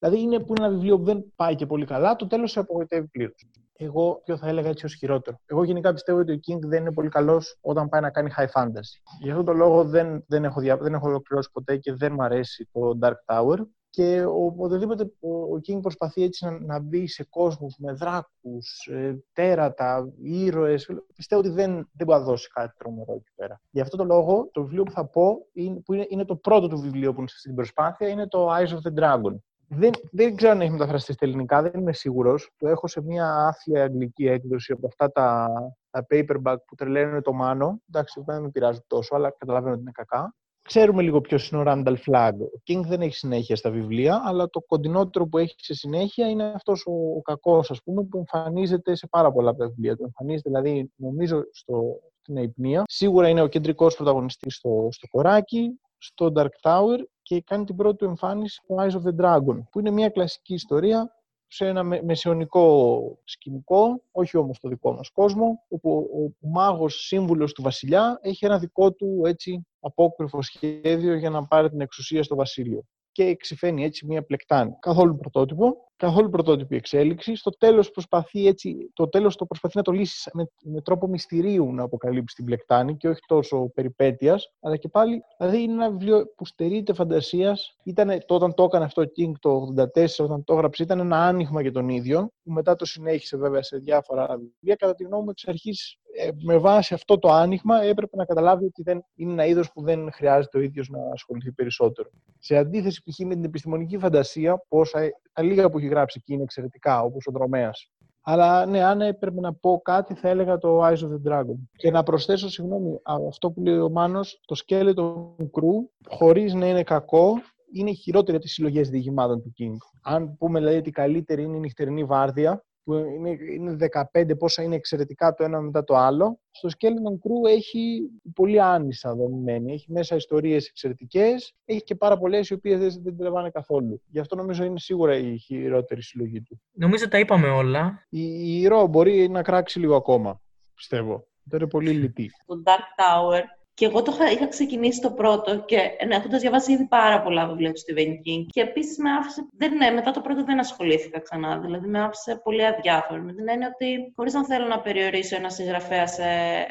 Είναι- 0.00 0.10
Δηλαδή 0.10 0.20
είναι 0.20 0.44
που 0.44 0.54
είναι 0.56 0.66
ένα 0.66 0.74
βιβλίο 0.74 0.98
που 0.98 1.04
δεν 1.04 1.32
πάει 1.36 1.54
και 1.54 1.66
πολύ 1.66 1.84
καλά, 1.84 2.16
το 2.16 2.26
τέλος 2.26 2.50
σε 2.50 2.58
απογοητεύει 2.60 3.06
πλήρως. 3.06 3.46
Εγώ 3.78 4.20
ποιο 4.24 4.36
θα 4.36 4.48
έλεγα 4.48 4.68
έτσι 4.68 4.84
ως 4.84 4.94
χειρότερο. 4.94 5.40
Εγώ 5.46 5.64
γενικά 5.64 5.92
πιστεύω 5.92 6.18
ότι 6.18 6.32
ο 6.32 6.38
King 6.46 6.58
δεν 6.60 6.80
είναι 6.80 6.92
πολύ 6.92 7.08
καλός 7.08 7.58
όταν 7.60 7.88
πάει 7.88 8.00
να 8.00 8.10
κάνει 8.10 8.30
high 8.36 8.60
fantasy. 8.60 9.00
Γι' 9.20 9.30
αυτόν 9.30 9.44
τον 9.44 9.56
λόγο 9.56 9.84
δεν, 9.84 10.24
δεν, 10.26 10.44
έχω, 10.44 10.60
δια, 10.60 10.76
δεν 10.76 10.94
έχω 10.94 11.08
ολοκληρώσει 11.08 11.50
ποτέ 11.52 11.76
και 11.76 11.92
δεν 11.94 12.12
μου 12.12 12.22
αρέσει 12.22 12.68
το 12.72 12.98
Dark 13.02 13.14
Tower. 13.26 13.56
Και 13.90 14.24
ο, 14.24 14.44
οποτεδήποτε 14.44 15.02
ο, 15.20 15.30
ο 15.30 15.60
King 15.68 15.78
προσπαθεί 15.82 16.22
έτσι 16.22 16.44
να, 16.44 16.58
να 16.60 16.80
μπει 16.80 17.06
σε 17.06 17.24
κόσμους 17.30 17.74
με 17.78 17.92
δράκους, 17.92 18.86
ε, 18.90 19.24
τέρατα, 19.32 20.08
ήρωες, 20.22 20.88
πιστεύω 21.16 21.40
ότι 21.40 21.50
δεν, 21.50 21.72
δεν 21.92 22.06
μπορεί 22.06 22.18
να 22.18 22.24
δώσει 22.24 22.48
κάτι 22.54 22.74
τρομερό 22.78 23.12
εκεί 23.12 23.30
πέρα. 23.34 23.60
Γι' 23.70 23.80
αυτό 23.80 23.96
τον 23.96 24.06
λόγο 24.06 24.48
το 24.52 24.62
βιβλίο 24.62 24.82
που 24.82 24.90
θα 24.90 25.06
πω, 25.06 25.46
είναι, 25.52 25.80
που 25.80 25.92
είναι, 25.92 26.06
είναι 26.08 26.24
το 26.24 26.36
πρώτο 26.36 26.68
του 26.68 26.78
βιβλίο 26.80 27.12
που 27.12 27.18
είναι 27.18 27.28
στην 27.28 27.54
προσπάθεια, 27.54 28.08
είναι 28.08 28.28
το 28.28 28.54
Eyes 28.54 28.68
of 28.68 28.92
the 28.92 29.00
Dragon. 29.02 29.34
Δεν, 29.68 29.90
δεν 30.10 30.36
ξέρω 30.36 30.52
αν 30.52 30.60
έχει 30.60 30.70
μεταφραστεί 30.70 31.12
στα 31.12 31.26
ελληνικά, 31.26 31.62
δεν 31.62 31.80
είμαι 31.80 31.92
σίγουρος. 31.92 32.50
Το 32.56 32.68
έχω 32.68 32.86
σε 32.86 33.02
μια 33.02 33.34
άθλια 33.34 33.82
αγγλική 33.82 34.26
έκδοση 34.26 34.72
από 34.72 34.86
αυτά 34.86 35.10
τα, 35.10 35.48
τα 35.90 36.06
paperback 36.10 36.56
που 36.66 36.74
τρελαίνουν 36.76 37.22
το 37.22 37.32
μάνο. 37.32 37.80
Εντάξει, 37.88 38.22
δεν 38.26 38.42
με 38.42 38.50
πειράζει 38.50 38.80
τόσο, 38.86 39.14
αλλά 39.14 39.34
καταλαβαίνω 39.38 39.72
ότι 39.72 39.80
είναι 39.82 39.90
κακά. 39.94 40.34
Ξέρουμε 40.62 41.02
λίγο 41.02 41.20
ποιος 41.20 41.48
είναι 41.50 41.60
ο 41.60 41.64
Randall 41.66 41.96
Flagg. 42.06 42.32
Ο 42.32 42.62
King 42.66 42.80
δεν 42.86 43.00
έχει 43.00 43.14
συνέχεια 43.14 43.56
στα 43.56 43.70
βιβλία, 43.70 44.22
αλλά 44.24 44.50
το 44.50 44.60
κοντινότερο 44.60 45.26
που 45.26 45.38
έχει 45.38 45.54
σε 45.56 45.74
συνέχεια 45.74 46.28
είναι 46.28 46.52
αυτός 46.54 46.86
ο, 46.86 46.92
ο 47.16 47.22
κακός, 47.22 47.70
ας 47.70 47.82
πούμε, 47.82 48.04
που 48.04 48.18
εμφανίζεται 48.18 48.94
σε 48.94 49.06
πάρα 49.06 49.32
πολλά 49.32 49.50
από 49.50 49.58
τα 49.58 49.66
βιβλία 49.66 49.96
του. 49.96 50.02
Εμφανίζεται 50.02 50.48
δηλαδή, 50.48 50.90
νομίζω, 50.96 51.42
στο, 51.52 51.98
στην 52.20 52.36
Αϊπνία. 52.36 52.82
Σίγουρα 52.86 53.28
είναι 53.28 53.42
ο 53.42 53.46
κεντρικός 53.46 53.96
πρωταγωνιστής 53.96 54.54
στο, 54.54 54.88
στο 54.90 55.06
κοράκι, 55.10 55.80
στο 55.98 56.32
Dark 56.36 56.48
Tower 56.62 56.98
και 57.26 57.40
κάνει 57.40 57.64
την 57.64 57.76
πρώτη 57.76 57.96
του 57.96 58.04
εμφάνιση 58.04 58.60
στο 58.64 58.74
Eyes 58.78 58.90
of 58.90 59.02
the 59.08 59.24
Dragon, 59.24 59.62
που 59.70 59.78
είναι 59.78 59.90
μια 59.90 60.08
κλασική 60.08 60.54
ιστορία 60.54 61.14
σε 61.46 61.66
ένα 61.66 61.82
με- 61.82 62.02
μεσαιωνικό 62.02 63.18
σκηνικό, 63.24 64.02
όχι 64.12 64.36
όμως 64.36 64.60
το 64.60 64.68
δικό 64.68 64.92
μας 64.92 65.10
κόσμο, 65.10 65.64
όπου 65.68 66.08
ο, 66.12 66.24
ο 66.24 66.48
μάγος 66.50 66.94
σύμβουλος 67.06 67.52
του 67.52 67.62
βασιλιά 67.62 68.18
έχει 68.22 68.44
ένα 68.44 68.58
δικό 68.58 68.92
του 68.92 69.22
έτσι 69.24 69.66
απόκριφο 69.80 70.42
σχέδιο 70.42 71.14
για 71.14 71.30
να 71.30 71.46
πάρει 71.46 71.70
την 71.70 71.80
εξουσία 71.80 72.22
στο 72.22 72.36
βασίλειο. 72.36 72.82
Και 73.12 73.24
εξηφαίνει 73.24 73.84
έτσι 73.84 74.06
μια 74.06 74.24
πλεκτάνη. 74.24 74.76
Καθόλου 74.80 75.16
πρωτότυπο, 75.16 75.85
καθόλου 75.96 76.30
πρωτότυπη 76.30 76.76
εξέλιξη. 76.76 77.34
Στο 77.34 77.50
τέλος 77.50 77.90
προσπαθεί 77.90 78.46
έτσι, 78.46 78.90
το 78.92 79.08
τέλος 79.08 79.36
το 79.36 79.46
προσπαθεί 79.46 79.76
να 79.76 79.82
το 79.82 79.92
λύσει 79.92 80.30
με, 80.32 80.46
με 80.62 80.80
τρόπο 80.80 81.06
μυστηρίου 81.06 81.72
να 81.72 81.82
αποκαλύψει 81.82 82.34
την 82.34 82.44
πλεκτάνη 82.44 82.96
και 82.96 83.08
όχι 83.08 83.20
τόσο 83.26 83.70
περιπέτειας, 83.74 84.52
αλλά 84.60 84.76
και 84.76 84.88
πάλι, 84.88 85.22
δηλαδή 85.38 85.62
είναι 85.62 85.72
ένα 85.72 85.90
βιβλίο 85.90 86.26
που 86.36 86.46
στερείται 86.46 86.92
φαντασίας. 86.92 87.76
Ήταν, 87.82 88.22
το, 88.26 88.34
όταν 88.34 88.54
το 88.54 88.62
έκανε 88.62 88.84
αυτό 88.84 89.02
ο 89.02 89.04
King 89.04 89.32
το 89.40 89.74
84, 89.94 90.06
όταν 90.18 90.44
το 90.44 90.54
έγραψε, 90.54 90.82
ήταν 90.82 90.98
ένα 90.98 91.26
άνοιγμα 91.26 91.62
για 91.62 91.72
τον 91.72 91.88
ίδιο, 91.88 92.30
που 92.42 92.52
μετά 92.52 92.76
το 92.76 92.84
συνέχισε 92.84 93.36
βέβαια 93.36 93.62
σε 93.62 93.76
διάφορα 93.76 94.22
άλλα 94.22 94.36
βιβλία. 94.36 94.74
Κατά 94.74 94.94
τη 94.94 95.04
γνώμη 95.04 95.22
μου, 95.24 95.30
εξ 95.30 95.48
αρχής, 95.48 95.98
ε, 96.18 96.28
με 96.42 96.58
βάση 96.58 96.94
αυτό 96.94 97.18
το 97.18 97.28
άνοιγμα, 97.28 97.82
έπρεπε 97.82 98.16
να 98.16 98.24
καταλάβει 98.24 98.64
ότι 98.64 98.82
δεν, 98.82 99.04
είναι 99.14 99.32
ένα 99.32 99.46
είδος 99.46 99.72
που 99.72 99.82
δεν 99.82 100.12
χρειάζεται 100.12 100.58
ο 100.58 100.60
ίδιος 100.60 100.88
να 100.88 100.98
ασχοληθεί 101.12 101.52
περισσότερο. 101.52 102.10
Σε 102.38 102.56
αντίθεση 102.56 103.02
π.χ. 103.02 103.18
με 103.18 103.34
την 103.34 103.44
επιστημονική 103.44 103.98
φαντασία, 103.98 104.56
που 104.68 104.78
όσα, 104.78 105.00
τα 105.32 105.42
λίγα 105.42 105.70
που 105.70 105.78
έχει 105.86 105.94
γράψει 105.94 106.18
εκεί 106.20 106.32
είναι 106.32 106.42
εξαιρετικά, 106.42 107.02
όπως 107.02 107.26
ο 107.26 107.32
Δρομέας. 107.32 107.90
Αλλά 108.28 108.66
ναι, 108.66 108.84
αν 108.84 109.00
έπρεπε 109.00 109.40
να 109.40 109.54
πω 109.54 109.80
κάτι, 109.84 110.14
θα 110.14 110.28
έλεγα 110.28 110.58
το 110.58 110.86
Eyes 110.86 110.98
of 110.98 111.08
the 111.08 111.32
Dragon. 111.32 111.56
Και 111.76 111.90
να 111.90 112.02
προσθέσω, 112.02 112.48
συγγνώμη, 112.48 112.94
α, 112.94 113.14
αυτό 113.28 113.50
που 113.50 113.60
λέει 113.60 113.78
ο 113.78 113.90
Μάνος, 113.90 114.40
το 114.44 114.56
Skeleton 114.66 115.44
Crew, 115.44 115.88
χωρίς 116.08 116.54
να 116.54 116.66
είναι 116.66 116.82
κακό, 116.82 117.32
είναι 117.72 117.90
η 117.90 117.94
χειρότερη 117.94 118.36
από 118.36 118.44
τις 118.44 118.54
συλλογές 118.54 118.90
διηγημάτων 118.90 119.42
του 119.42 119.52
King. 119.58 119.76
Αν 120.02 120.36
πούμε 120.36 120.58
δηλαδή 120.58 120.76
ότι 120.76 120.88
η 120.88 120.92
καλύτερη 120.92 121.42
είναι 121.42 121.56
η 121.56 121.60
νυχτερινή 121.60 122.04
βάρδια, 122.04 122.64
που 122.86 122.94
είναι, 122.94 123.30
είναι 123.30 123.76
15 124.12 124.38
πόσα 124.38 124.62
είναι 124.62 124.74
εξαιρετικά 124.74 125.34
το 125.34 125.44
ένα 125.44 125.60
μετά 125.60 125.84
το 125.84 125.94
άλλο. 125.96 126.40
Στο 126.50 126.68
Skeleton 126.68 127.12
Crew 127.12 127.50
έχει 127.50 128.10
πολύ 128.34 128.60
άνισα 128.60 129.14
δομημένη. 129.14 129.72
Έχει 129.72 129.92
μέσα 129.92 130.16
ιστορίες 130.16 130.68
εξαιρετικές, 130.68 131.54
έχει 131.64 131.82
και 131.82 131.94
πάρα 131.94 132.18
πολλές 132.18 132.48
οι 132.48 132.54
οποίες 132.54 132.78
δεν, 132.78 133.02
δεν 133.02 133.16
τρεβάνε 133.16 133.50
καθόλου. 133.50 134.02
Γι' 134.06 134.18
αυτό 134.18 134.36
νομίζω 134.36 134.64
είναι 134.64 134.78
σίγουρα 134.78 135.16
η 135.16 135.36
χειρότερη 135.36 136.02
συλλογή 136.02 136.42
του. 136.42 136.60
Νομίζω 136.72 137.08
τα 137.08 137.18
είπαμε 137.18 137.48
όλα. 137.48 138.06
Η, 138.08 138.22
η 138.22 138.60
ηρώα 138.60 138.86
μπορεί 138.86 139.28
να 139.28 139.42
κράξει 139.42 139.78
λίγο 139.78 139.96
ακόμα, 139.96 140.40
πιστεύω. 140.74 141.26
Τώρα 141.50 141.62
είναι 141.62 141.70
πολύ 141.70 141.90
λυτή. 141.90 142.30
Το 142.46 142.62
Dark 142.64 143.00
Tower. 143.00 143.42
Και 143.76 143.84
εγώ 143.84 144.02
το 144.02 144.12
είχα, 144.14 144.30
είχα 144.30 144.48
ξεκινήσει 144.48 145.00
το 145.00 145.10
πρώτο 145.10 145.64
και 145.64 145.78
έχοντας 145.98 146.40
διαβάσει 146.40 146.72
ήδη 146.72 146.86
πάρα 146.86 147.22
πολλά 147.22 147.46
βιβλία 147.46 147.72
του 147.72 147.80
Stephen 147.80 148.10
King. 148.10 148.46
Και 148.46 148.60
επίσης 148.60 148.98
με 148.98 149.10
άφησε. 149.10 149.46
Δεν, 149.56 149.76
ναι, 149.76 149.90
μετά 149.90 150.10
το 150.10 150.20
πρώτο 150.20 150.44
δεν 150.44 150.58
ασχολήθηκα 150.58 151.20
ξανά. 151.20 151.58
Δηλαδή 151.58 151.86
με 151.88 152.02
άφησε 152.02 152.40
πολύ 152.44 152.66
αδιάφορο. 152.66 153.22
Με 153.22 153.32
την 153.32 153.48
έννοια 153.48 153.70
ότι 153.74 154.12
χωρίς 154.16 154.32
να 154.32 154.44
θέλω 154.44 154.66
να 154.66 154.80
περιορίσω 154.80 155.36
ένα 155.36 155.50
συγγραφέα 155.50 156.06
σε 156.06 156.22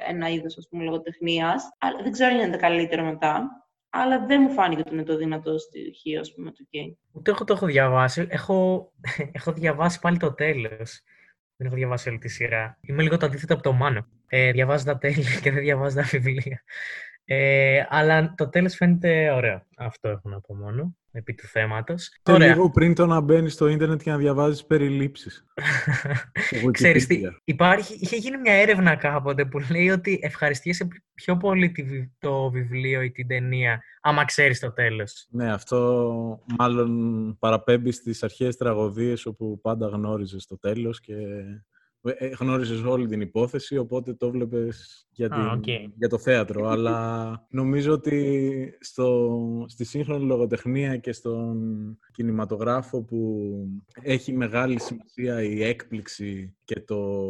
ένα 0.08 0.30
είδος 0.30 0.68
λογοτεχνίας. 0.72 1.70
Δεν 2.04 2.12
ξέρω 2.12 2.36
αν 2.36 2.48
είναι 2.48 2.58
καλύτερο 2.58 3.04
μετά. 3.04 3.66
Αλλά 3.90 4.26
δεν 4.26 4.42
μου 4.42 4.50
φάνηκε 4.50 4.82
ότι 4.82 4.94
είναι 4.94 5.04
το 5.04 5.18
δυνατό 5.18 5.58
στοιχείο 5.58 6.20
ας 6.20 6.34
πούμε, 6.34 6.52
του 6.52 6.68
King. 6.74 6.96
Ούτε 7.12 7.32
εγώ 7.32 7.44
το 7.44 7.54
έχω 7.54 7.66
διαβάσει. 7.66 8.28
Έχω, 8.30 8.92
έχω 9.38 9.52
διαβάσει 9.52 10.00
πάλι 10.00 10.18
το 10.18 10.34
τέλος. 10.34 11.02
Δεν 11.56 11.68
έχω 11.68 11.76
διαβάσει 11.76 12.10
όλη 12.10 12.18
τη 12.18 12.30
σειρά. 12.30 12.78
Είμαι 12.82 13.02
λίγο 13.02 13.18
το 13.18 13.26
αντίθετο 13.26 13.54
από 13.54 13.64
το 13.64 13.72
Μάνο. 13.72 14.08
Ε, 14.38 14.52
διαβάζω 14.52 14.86
τα 14.86 14.98
τέλη 14.98 15.24
και 15.42 15.52
δεν 15.52 15.62
διαβάζω 15.62 15.96
τα 15.96 16.02
βιβλία. 16.04 16.64
Ε, 17.26 17.84
αλλά 17.90 18.34
το 18.38 18.50
τέλος 18.50 18.76
φαίνεται 18.76 19.32
ωραίο. 19.32 19.66
Αυτό 19.78 20.10
έχω 20.10 20.30
να 20.30 20.42
πω 20.42 20.56
μόνο, 20.56 20.96
επί 21.12 21.34
του 21.34 21.48
θέματος. 21.48 22.10
Και 22.24 22.32
Ωραία. 22.32 22.48
λίγο 22.48 22.70
πριν 22.70 22.94
το 22.96 23.06
να 23.06 23.20
μπαίνεις 23.22 23.54
στο 23.54 23.68
ίντερνετ 23.68 24.02
και 24.02 24.10
να 24.12 24.18
διαβάζεις 24.18 24.66
περιλήψεις. 24.66 25.46
Στο 26.36 26.72
Ξέρεις 26.72 27.08
τι, 27.08 27.22
Wikipedia. 27.26 27.38
υπάρχει, 27.44 27.98
είχε 28.00 28.16
γίνει 28.16 28.38
μια 28.38 28.54
έρευνα 28.54 28.96
κάποτε 28.96 29.46
που 29.46 29.60
λέει 29.72 29.90
ότι 29.90 30.20
ευχαριστιέσαι 30.22 30.88
πιο 31.14 31.38
πολύ 31.38 31.72
τη 31.72 31.84
βι- 31.84 32.12
το 32.20 32.50
βιβλίο 32.50 33.02
ή 33.02 33.12
την 33.12 33.28
ταινία, 33.28 33.82
άμα 34.02 34.26
ξέρεις 34.26 34.60
το 34.60 34.72
τέλος. 34.74 35.28
Ναι, 35.30 35.54
αυτό 35.54 36.40
μάλλον 36.60 37.38
παραπέμπει 37.40 37.92
στις 37.92 38.24
αρχαίες 38.24 38.58
τραγωδίες 38.58 39.26
όπου 39.26 39.60
πάντα 39.62 39.88
γνώριζες 39.88 40.46
το 40.46 40.58
τέλος 40.60 41.00
και 41.00 41.14
ε, 42.06 42.28
γνώριζες 42.40 42.84
όλη 42.84 43.08
την 43.08 43.22
υπόθεση, 43.22 43.78
οπότε 43.78 44.14
το 44.14 44.32
βλέπεις 44.32 45.08
για, 45.12 45.28
Α, 45.28 45.30
την, 45.30 45.48
οκ. 45.58 45.82
για 45.98 46.10
το 46.10 46.18
θέατρο. 46.18 46.68
Αλλά 46.68 47.48
νομίζω 47.50 47.94
ότι 47.94 48.78
στο, 48.80 49.40
στη 49.68 49.84
σύγχρονη 49.86 50.26
λογοτεχνία 50.26 50.98
και 50.98 51.12
στον 51.12 51.58
κινηματογράφο 52.12 53.04
που 53.04 53.50
έχει 54.02 54.34
μεγάλη 54.34 54.80
σημασία 54.80 55.44
η 55.44 55.64
έκπληξη 55.64 56.56
και 56.64 56.80
το, 56.80 57.22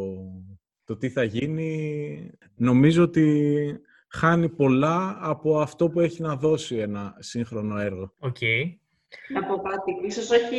το 0.84 0.96
τι 0.96 1.08
θα 1.08 1.22
γίνει, 1.22 2.30
νομίζω 2.54 3.02
ότι 3.02 3.66
χάνει 4.08 4.48
πολλά 4.48 5.18
από 5.20 5.60
αυτό 5.60 5.88
που 5.88 6.00
έχει 6.00 6.22
να 6.22 6.36
δώσει 6.36 6.76
ένα 6.76 7.16
σύγχρονο 7.18 7.78
έργο. 7.78 8.14
Οκ. 8.18 8.40
Να 9.32 9.44
πω 9.44 9.62
κάτι. 9.62 10.06
Ίσως 10.06 10.30
όχι, 10.30 10.56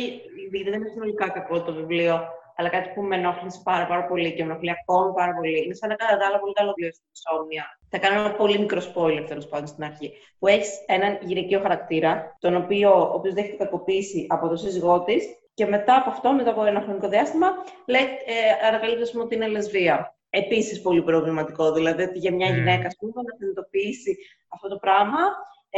γιατί 0.50 0.70
δεν 0.70 0.80
είναι 0.80 0.88
συνολικά 0.92 1.28
κακό 1.28 1.62
το 1.62 1.74
βιβλίο, 1.74 2.20
αλλά 2.58 2.68
κάτι 2.68 2.88
που 2.94 3.02
με 3.02 3.16
ενόχλησε 3.16 3.60
πάρα, 3.64 3.86
πάρα 3.86 4.04
πολύ 4.04 4.32
και 4.34 4.44
με 4.44 4.50
ενοχλεί 4.50 4.70
ακόμα 4.70 5.12
πάρα 5.12 5.34
πολύ. 5.34 5.64
Είναι 5.64 5.74
σαν 5.74 5.88
να 5.88 5.94
κατά 5.94 6.16
τα 6.16 6.26
άλλα 6.26 6.38
πολύ 6.38 6.52
καλό 6.52 6.72
βιβλίο 6.76 6.92
στην 6.92 7.06
Insomnia. 7.14 7.66
Θα 7.90 7.98
κάνω 7.98 8.20
ένα 8.20 8.32
πολύ 8.34 8.58
μικρό 8.58 8.80
spoiler 8.94 9.24
τέλος 9.28 9.46
πάντων 9.46 9.66
στην 9.66 9.84
αρχή. 9.84 10.12
Που 10.38 10.46
έχεις 10.46 10.70
έναν 10.86 11.18
γυναικείο 11.22 11.60
χαρακτήρα, 11.60 12.36
τον 12.40 12.56
οποίο, 12.56 12.90
ο 12.90 13.12
οποίος 13.14 13.34
δέχεται 13.34 13.64
κακοποίηση 13.64 14.26
από 14.28 14.48
τον 14.48 14.56
σύζυγό 14.56 15.02
της 15.04 15.24
Και 15.54 15.66
μετά 15.66 15.96
από 15.96 16.10
αυτό, 16.10 16.32
μετά 16.32 16.50
από 16.50 16.64
ένα 16.64 16.80
χρονικό 16.80 17.08
διάστημα, 17.08 17.48
λέει, 17.86 18.02
ε, 18.02 18.66
ανακαλύπτει 18.66 19.18
ότι 19.18 19.34
είναι 19.34 19.46
λεσβία. 19.46 20.16
Επίσης 20.30 20.82
πολύ 20.82 21.02
προβληματικό. 21.02 21.72
Δηλαδή 21.72 22.02
ότι 22.02 22.18
για 22.18 22.32
μια 22.34 22.50
Mm. 22.50 22.54
γυναίκα 22.54 22.88
πούμε, 22.98 23.22
να 23.26 23.34
συνειδητοποιήσει 23.36 24.16
αυτό 24.48 24.68
το 24.68 24.76
πράγμα, 24.76 25.18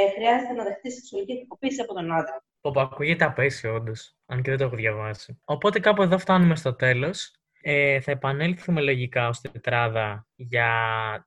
ε, 0.07 0.11
χρειάζεται 0.15 0.53
να 0.53 0.65
δεχτείς 0.65 0.95
σεξουαλική 0.95 1.33
εκποποίηση 1.33 1.81
από 1.81 1.95
τον 1.95 2.13
άντρα. 2.13 2.45
Πω, 2.61 2.71
πω, 2.71 2.81
ακούγεται 2.81 3.25
απέσιο, 3.25 3.75
όντως. 3.75 4.17
Αν 4.27 4.43
και 4.43 4.51
δεν 4.51 4.59
το 4.59 4.65
έχω 4.65 4.77
διαβάσει. 4.77 5.41
Οπότε 5.45 5.81
κάπου 5.81 6.03
εδώ 6.03 6.19
φτάνουμε 6.19 6.57
στο 6.57 6.75
τέλος. 6.75 7.35
Ε, 7.63 8.01
θα 8.01 8.11
επανέλθουμε 8.11 8.81
λογικά 8.81 9.29
ως 9.29 9.41
τετράδα 9.41 10.27
για 10.37 10.71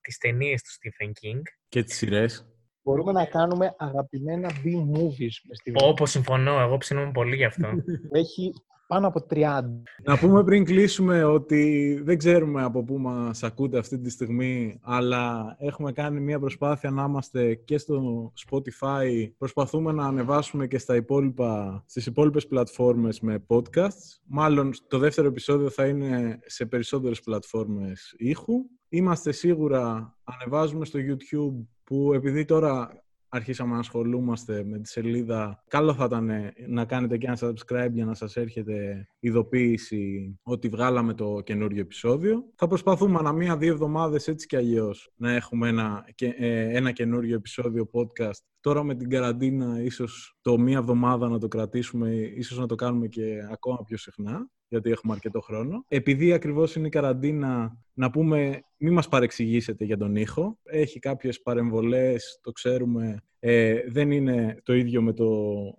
τις 0.01 0.17
ταινίες 0.17 0.61
του 0.61 0.69
Stephen 0.69 1.07
King. 1.07 1.41
Και 1.69 1.83
τις 1.83 1.95
σειρές. 1.95 2.47
Μπορούμε 2.81 3.11
να 3.11 3.25
κάνουμε 3.25 3.75
αγαπημένα 3.77 4.49
B-movies 4.49 5.35
μες 5.47 5.57
στη 5.57 5.71
Όπως 5.73 6.11
συμφωνώ, 6.11 6.59
εγώ 6.59 6.77
ψήνομαι 6.77 7.11
πολύ 7.11 7.35
γι' 7.35 7.45
αυτό. 7.45 7.69
Έχει 8.11 8.53
πάνω 8.87 9.07
από 9.07 9.25
30. 9.29 9.61
Να 10.03 10.17
πούμε 10.17 10.43
πριν 10.43 10.65
κλείσουμε 10.65 11.23
ότι 11.23 11.93
δεν 12.03 12.17
ξέρουμε 12.17 12.63
από 12.63 12.83
πού 12.83 12.97
μας 12.99 13.43
ακούτε 13.43 13.77
αυτή 13.77 13.99
τη 13.99 14.09
στιγμή, 14.09 14.79
αλλά 14.81 15.55
έχουμε 15.59 15.91
κάνει 15.91 16.19
μια 16.19 16.39
προσπάθεια 16.39 16.91
να 16.91 17.03
είμαστε 17.03 17.55
και 17.55 17.77
στο 17.77 18.31
Spotify. 18.49 19.31
Προσπαθούμε 19.37 19.91
να 19.91 20.05
ανεβάσουμε 20.05 20.67
και 20.67 20.77
στα 20.77 20.95
υπόλοιπα, 20.95 21.83
στις 21.87 22.05
υπόλοιπες 22.05 22.47
πλατφόρμες 22.47 23.19
με 23.19 23.45
podcasts. 23.47 24.19
Μάλλον 24.25 24.71
το 24.87 24.97
δεύτερο 24.97 25.27
επεισόδιο 25.27 25.69
θα 25.69 25.85
είναι 25.85 26.39
σε 26.45 26.65
περισσότερες 26.65 27.19
πλατφόρμες 27.19 28.13
ήχου. 28.17 28.53
Είμαστε 28.89 29.31
σίγουρα, 29.31 30.15
ανεβάζουμε 30.23 30.85
στο 30.85 30.99
YouTube 30.99 31.65
που 31.83 32.13
επειδή 32.13 32.45
τώρα 32.45 33.02
αρχίσαμε 33.35 33.73
να 33.73 33.79
ασχολούμαστε 33.79 34.63
με 34.63 34.79
τη 34.79 34.89
σελίδα, 34.89 35.63
καλό 35.67 35.93
θα 35.93 36.05
ήταν 36.05 36.31
να 36.67 36.85
κάνετε 36.85 37.17
και 37.17 37.27
ένα 37.27 37.37
subscribe 37.39 37.91
για 37.91 38.05
να 38.05 38.13
σας 38.13 38.35
έρχεται 38.35 39.07
ειδοποίηση 39.19 40.39
ότι 40.43 40.67
βγάλαμε 40.67 41.13
το 41.13 41.41
καινούριο 41.41 41.81
επεισόδιο. 41.81 42.43
Θα 42.55 42.67
προσπαθούμε 42.67 43.19
ανά 43.19 43.31
μία-δύο 43.31 43.71
εβδομάδες 43.73 44.27
έτσι 44.27 44.47
και 44.47 44.57
αλλιώς 44.57 45.11
να 45.15 45.31
έχουμε 45.31 45.67
ένα, 45.67 46.05
και- 46.15 46.35
ε, 46.37 46.77
ένα 46.77 46.91
καινούριο 46.91 47.35
επεισόδιο 47.35 47.89
podcast. 47.93 48.39
Τώρα 48.59 48.83
με 48.83 48.95
την 48.95 49.09
καραντίνα 49.09 49.81
ίσως 49.81 50.37
το 50.41 50.57
μία 50.57 50.77
εβδομάδα 50.77 51.29
να 51.29 51.37
το 51.39 51.47
κρατήσουμε, 51.47 52.09
ίσως 52.15 52.57
να 52.57 52.65
το 52.65 52.75
κάνουμε 52.75 53.07
και 53.07 53.47
ακόμα 53.51 53.83
πιο 53.85 53.97
συχνά 53.97 54.49
γιατί 54.73 54.91
έχουμε 54.91 55.13
αρκετό 55.13 55.41
χρόνο. 55.41 55.85
Επειδή 55.87 56.33
ακριβώς 56.33 56.75
είναι 56.75 56.87
η 56.87 56.89
καραντίνα, 56.89 57.77
να 57.93 58.09
πούμε, 58.09 58.63
μην 58.77 58.93
μας 58.93 59.07
παρεξηγήσετε 59.07 59.85
για 59.85 59.97
τον 59.97 60.15
ήχο. 60.15 60.57
Έχει 60.63 60.99
κάποιες 60.99 61.41
παρεμβολές, 61.41 62.39
το 62.41 62.51
ξέρουμε. 62.51 63.23
Ε, 63.39 63.83
δεν 63.87 64.11
είναι 64.11 64.61
το 64.63 64.73
ίδιο 64.73 65.01
με 65.01 65.13
το, 65.13 65.29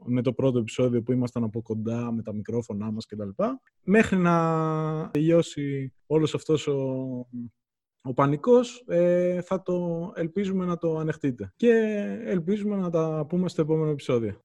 με 0.04 0.22
το 0.22 0.32
πρώτο 0.32 0.58
επεισόδιο 0.58 1.02
που 1.02 1.12
ήμασταν 1.12 1.44
από 1.44 1.62
κοντά 1.62 2.12
με 2.12 2.22
τα 2.22 2.34
μικρόφωνά 2.34 2.90
μας 2.90 3.06
κτλ. 3.06 3.28
Μέχρι 3.82 4.16
να 4.16 5.10
τελειώσει 5.10 5.92
όλος 6.06 6.34
αυτός 6.34 6.66
ο, 6.66 6.80
ο 8.02 8.14
πανικός, 8.14 8.84
ε, 8.86 9.40
θα 9.40 9.62
το 9.62 10.12
ελπίζουμε 10.14 10.64
να 10.64 10.76
το 10.76 10.96
ανεχτείτε. 10.96 11.52
Και 11.56 11.70
ελπίζουμε 12.24 12.76
να 12.76 12.90
τα 12.90 13.26
πούμε 13.28 13.48
στο 13.48 13.62
επόμενο 13.62 13.90
επεισόδιο. 13.90 14.38